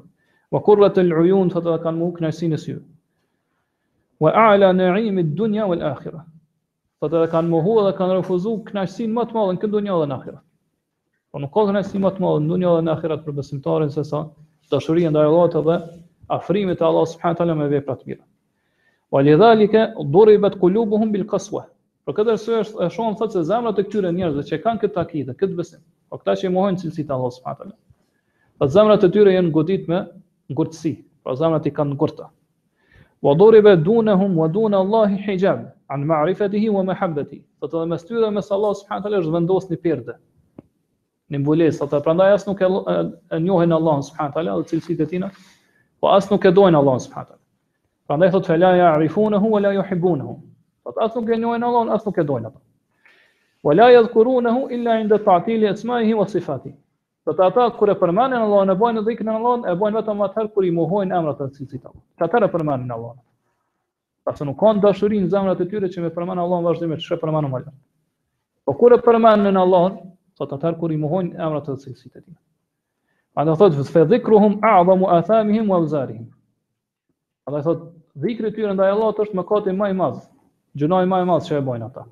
Wa 0.56 0.64
qurratu 0.68 1.04
al-uyun, 1.04 1.52
thotë 1.52 1.74
ata 1.74 1.84
kanë 1.90 2.00
mohuar 2.06 2.20
kënaqësinë 2.22 2.56
e 2.60 2.64
syve. 2.70 2.82
Wa 4.24 4.32
a'la 4.48 4.72
na'im 4.80 5.20
ad-dunya 5.28 5.68
wal-akhirah. 5.74 6.24
Po 7.02 7.12
ata 7.12 7.26
kanë 7.36 7.52
mohuar 7.58 7.90
dhe 7.92 7.96
kanë 8.00 8.22
refuzuar 8.22 8.64
kënaqësinë 8.72 9.16
më 9.20 9.30
të 9.32 9.40
madhe 9.42 9.60
në 9.60 9.64
këtë 9.66 9.76
botë 9.78 9.90
dhe 10.00 10.08
në 10.16 10.22
ahiret. 10.22 10.42
Po 11.36 11.42
nuk 11.44 11.52
ka 11.52 11.66
dhënë 11.68 11.80
më 12.00 12.10
të 12.16 12.24
madh 12.24 12.38
në 12.40 12.48
dunjë 12.50 12.64
dhe 12.74 12.84
në 12.88 12.92
ahiret 12.96 13.24
për 13.26 13.34
besimtarin 13.38 13.90
se 13.94 14.04
sa 14.10 14.20
dashuria 14.74 15.10
ndaj 15.12 15.26
Allahut 15.30 15.56
dhe 15.66 15.74
afrimi 16.36 16.72
te 16.80 16.84
Allahu 16.90 17.10
subhanahu 17.14 17.36
teala 17.40 17.56
me 17.62 17.66
vepra 17.74 17.96
të 18.00 18.06
mira. 18.12 18.22
Wa 19.16 19.20
li 19.26 19.34
duribat 20.14 20.54
qulubuhum 20.62 21.10
bil 21.16 21.26
qaswa. 21.34 21.66
Për 22.08 22.14
këtë 22.20 22.32
arsye 22.36 22.60
është 22.64 22.88
shohëm 22.98 23.18
thotë 23.24 23.36
se 23.36 23.42
zemrat 23.52 23.76
e 23.76 23.84
këtyre 23.90 24.14
njerëzve 24.16 24.44
që 24.52 24.62
kanë 24.68 24.80
këtë 24.86 25.02
akide, 25.04 25.36
këtë 25.44 25.56
besim, 25.60 25.82
po 26.10 26.16
këta 26.22 26.36
që 26.44 26.54
mohojnë 26.56 26.80
cilësitë 26.86 27.12
e 27.12 27.16
Allahut 27.18 27.36
subhanahu 27.40 27.66
teala. 27.66 27.76
Po 28.64 28.70
zemrat 28.78 29.04
e 29.04 29.10
tyre 29.18 29.34
janë 29.36 29.52
goditur 29.60 30.00
ngurtësi, 30.56 30.94
pra 31.24 31.36
zemrat 31.44 31.68
i 31.68 31.74
kanë 31.82 31.98
ngurtë. 32.00 32.30
Wa 33.28 33.34
duriba 33.44 33.74
dunahum 33.90 34.40
wa 34.44 34.48
dun 34.48 34.80
Allah 34.82 35.12
hijab 35.28 35.68
an 35.92 36.08
ma'rifatihi 36.14 36.72
wa 36.80 36.86
mahabbati. 36.94 37.42
Po 37.60 37.68
të 37.68 37.84
mos 37.92 38.08
tyra 38.08 38.32
me 38.32 38.40
Allahu 38.60 38.80
subhanahu 38.84 39.04
teala 39.10 39.20
është 39.26 39.36
vendosni 39.40 39.82
perde 39.90 40.16
në 41.34 41.40
mbulesë 41.42 41.84
ata 41.86 42.00
prandaj 42.06 42.26
as 42.36 42.44
nuk 42.48 42.60
e 42.62 42.68
njohin 42.70 43.74
Allahun 43.76 44.04
subhanahu 44.08 44.36
teala 44.36 44.56
dhe 44.60 44.68
cilësitë 44.72 45.06
e 45.08 45.08
tina 45.14 45.30
po 46.02 46.12
as 46.14 46.28
nuk 46.32 46.46
e 46.46 46.52
dojnë 46.54 46.80
Allahun 46.80 47.02
subhanahu 47.06 47.32
teala 47.34 48.10
prandaj 48.10 48.32
thotë 48.36 48.52
fela 48.54 48.70
ya 48.78 48.92
arifuna 48.94 49.40
huwa 49.46 49.62
la 49.66 49.72
yuhibunuhu 49.80 50.36
po 50.84 50.94
as 51.02 51.16
nuk 51.18 51.30
e 51.34 51.40
njohin 51.42 51.66
Allahun 51.70 51.90
as 51.98 52.06
nuk 52.06 52.18
e 52.22 52.26
dojnë 52.30 52.52
ata 52.52 52.62
wala 53.66 53.88
yadhkurunahu 53.96 54.68
illa 54.78 55.00
inda 55.02 55.18
ta'til 55.26 55.66
asma'ihi 55.74 56.14
wa 56.20 56.28
sifati 56.30 56.76
do 57.26 57.34
të 57.34 57.46
ata 57.48 57.70
kur 57.80 57.90
e 57.90 57.96
përmanden 58.00 58.46
Allahun 58.46 58.70
e 58.70 58.78
bojnë 58.78 59.02
dhikën 59.08 59.30
Allahun, 59.36 59.66
e 59.66 59.74
bojnë 59.74 60.02
vetëm 60.02 60.22
atë 60.30 60.46
kur 60.54 60.66
i 60.66 60.72
mohojnë 60.72 61.16
emrat 61.18 61.42
e 61.42 61.48
cilësit 61.58 61.86
ata 61.86 62.36
ata 62.36 62.46
e 62.46 62.54
përmanden 62.54 62.94
Allahun 62.94 63.18
pas 64.26 64.46
nuk 64.46 64.60
kanë 64.62 64.82
dashurinë 64.86 65.26
në 65.26 65.34
zemrat 65.34 65.62
e 65.62 65.66
tyre 65.74 65.90
që 65.90 66.02
me 66.06 66.10
përmanden 66.14 66.46
Allahun 66.46 66.70
vazhdimisht 66.70 67.10
çfarë 67.10 67.26
përmanden 67.26 67.56
Allahun 67.56 67.80
po 68.66 68.78
kur 68.78 68.94
e 68.94 69.00
përmanden 69.10 69.58
Allahun 69.66 70.04
thot 70.40 70.52
atëherë 70.56 70.80
kur 70.80 70.92
i 70.92 70.98
mohojnë 71.02 71.38
emrat 71.44 71.68
të 71.68 71.76
cilësit 71.84 72.16
e 72.20 72.22
tina. 72.22 72.38
A 73.40 73.44
në 73.48 73.54
thot, 73.60 73.76
fëtë 73.78 73.92
fedhikruhum 73.96 74.58
a'dha 74.70 74.96
mu 75.00 75.10
athamihim 75.16 75.72
wa 75.74 75.80
vëzarihim. 75.84 76.26
A 77.48 77.54
dhe 77.56 77.62
thot, 77.68 77.84
dhikri 78.24 78.52
tyre 78.56 78.74
ndaj 78.76 78.92
Allah 78.96 79.14
të 79.16 79.26
është 79.28 79.40
më 79.40 79.46
kati 79.52 79.76
ma 79.80 79.90
i 79.92 79.98
madhë, 80.00 80.24
gjëna 80.80 81.02
i 81.04 81.08
i 81.10 81.10
madhë 81.14 81.46
që 81.48 81.58
e 81.60 81.66
bojnë 81.70 81.88
ata. 81.90 82.06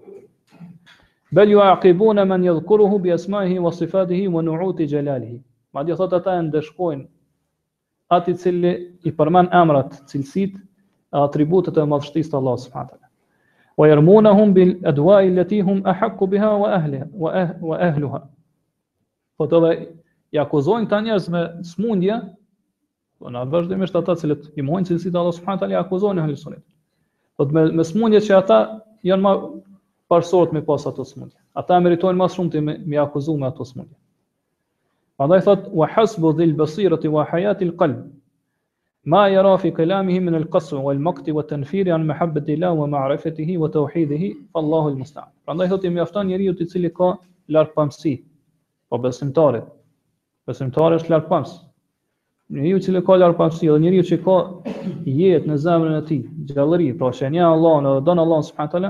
Bel 1.33 1.51
ju 1.53 1.63
aqibun 1.65 2.19
e 2.21 2.25
men 2.29 2.43
jëdhkuruhu 2.45 2.99
bi 3.01 3.13
esmajhi 3.15 3.59
wa 3.65 3.71
sifatihi 3.73 4.27
wa 4.35 4.43
nuuti 4.45 4.87
gjelalihi. 4.91 5.39
Ma 5.73 5.83
dhe 5.83 5.95
thot, 5.99 6.13
ata 6.19 6.35
e 6.39 6.43
ndeshkojnë 6.47 7.05
ati 8.17 8.35
cili 8.37 8.71
i 9.03 9.11
përmen 9.17 9.49
emrat 9.61 9.99
cilësit 10.11 10.53
e 11.15 11.23
atributet 11.27 11.77
e 11.81 11.87
madhështis 11.93 12.29
të 12.29 12.37
Allah 12.39 12.59
s.w.t. 12.67 13.02
ويرمونهم 13.77 14.53
بالأدواء 14.53 15.27
التي 15.27 15.61
هم 15.61 15.87
أحق 15.87 16.23
بها 16.23 16.49
وأهلها 16.49 17.07
وأهلها 17.61 18.29
فتبا 19.39 19.85
يأكوزون 20.33 20.87
تانيا 20.87 21.15
اسم 21.15 21.61
سموندية 21.63 22.35
ونا 23.21 23.43
بجدي 23.43 23.75
مش 23.75 23.91
تاتا 23.91 24.13
سلت 24.13 24.53
يموين 24.57 24.83
سلسي 24.83 25.09
دالو 25.09 25.31
سبحانه 25.31 25.59
تالي 25.59 25.79
أكوزون 25.79 26.19
أهل 26.19 26.29
السنة 26.29 26.57
فتبا 27.39 27.63
مسموندية 27.65 28.19
شاتا 28.19 28.81
ينما 29.03 29.49
parsohet 30.13 30.51
me 30.53 30.61
pas 30.67 30.85
ato 30.85 31.01
smundje. 31.09 31.37
Ata 31.59 31.79
meritojnë 31.81 32.19
më 32.19 32.25
shumë 32.33 32.51
të 32.53 32.59
më 32.69 32.97
akuzojnë 33.03 33.39
me 33.41 33.47
ato 33.47 33.65
smundje. 33.65 33.95
Prandaj 35.17 35.41
thot 35.47 35.63
wa 35.79 35.87
hasbu 35.93 36.33
dhil 36.39 36.51
basirati 36.59 37.09
wa 37.15 37.23
hayati 37.31 37.65
al 37.65 37.71
qalb. 37.79 38.01
Ma 39.05 39.27
jera 39.27 39.57
fi 39.59 39.69
kalamihi 39.71 40.19
min 40.23 40.35
al 40.35 40.45
qasru 40.45 40.81
wa 40.81 40.93
makti 40.93 41.31
wa 41.33 41.41
tenfiri 41.43 41.91
an 41.93 42.05
mahabbati 42.07 42.53
habbet 42.55 42.59
la 42.59 42.71
wa 42.71 42.87
ma'rifatihi 42.87 43.57
wa 43.57 43.67
ta 43.67 43.79
Allahu 43.81 44.89
il 44.89 44.95
musta'an 44.95 45.27
Pra 45.45 45.53
ndaj 45.53 45.69
thot 45.69 45.83
i 45.83 45.89
aftan 45.99 46.27
njeri 46.27 46.45
ju 46.45 46.53
të 46.55 46.67
cili 46.71 46.89
ka 46.93 47.11
larpamsi 47.51 48.23
po 48.89 48.97
besimtare 48.97 49.61
Besimtare 50.47 50.95
është 50.99 51.09
larpams 51.11 51.51
Njeri 52.49 52.69
ju 52.69 52.79
cili 52.79 53.01
ka 53.05 53.11
larpamsi 53.19 53.67
Dhe 53.67 53.79
njeri 53.79 53.99
ju 53.99 54.03
që 54.11 54.17
ka 54.23 54.37
jetë 55.11 55.51
në 55.51 55.57
zemrën 55.65 55.99
e 55.99 56.05
ti 56.07 56.19
Gjallëri 56.53 56.87
Pra 56.99 57.11
që 57.11 57.27
e 57.27 57.31
nja 57.35 57.51
Allah 57.51 57.75
në 57.83 57.91
dhe 58.07 58.07
dhe 58.07 58.07
dhe 58.07 58.07
dhe 58.07 58.07
dhe 58.07 58.55
dhe 58.55 58.87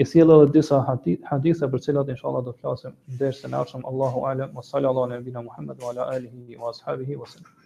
i 0.00 0.06
sjell 0.08 0.32
edhe 0.36 0.48
disa 0.56 0.80
hadith, 0.88 1.20
hadithe 1.32 1.68
për 1.68 1.78
të 1.82 1.86
cilat 1.90 2.14
inshallah 2.16 2.42
do 2.48 2.56
të 2.56 2.64
flasim 2.64 2.94
në 3.10 3.20
dersën 3.24 3.52
e 3.54 3.60
ardhshëm 3.60 3.84
Allahu 3.90 4.24
alem 4.32 4.54
wa 4.56 4.62
sallallahu 4.70 5.08
alaihi 5.10 5.20
wa 5.24 5.28
sallam 5.32 5.46
Muhammad 5.50 5.76
wa 5.86 5.92
ala 5.92 6.08
alihi 6.16 6.56
wa 6.62 6.72
ashabihi 6.76 7.20
wa 7.24 7.28
sallam 7.34 7.63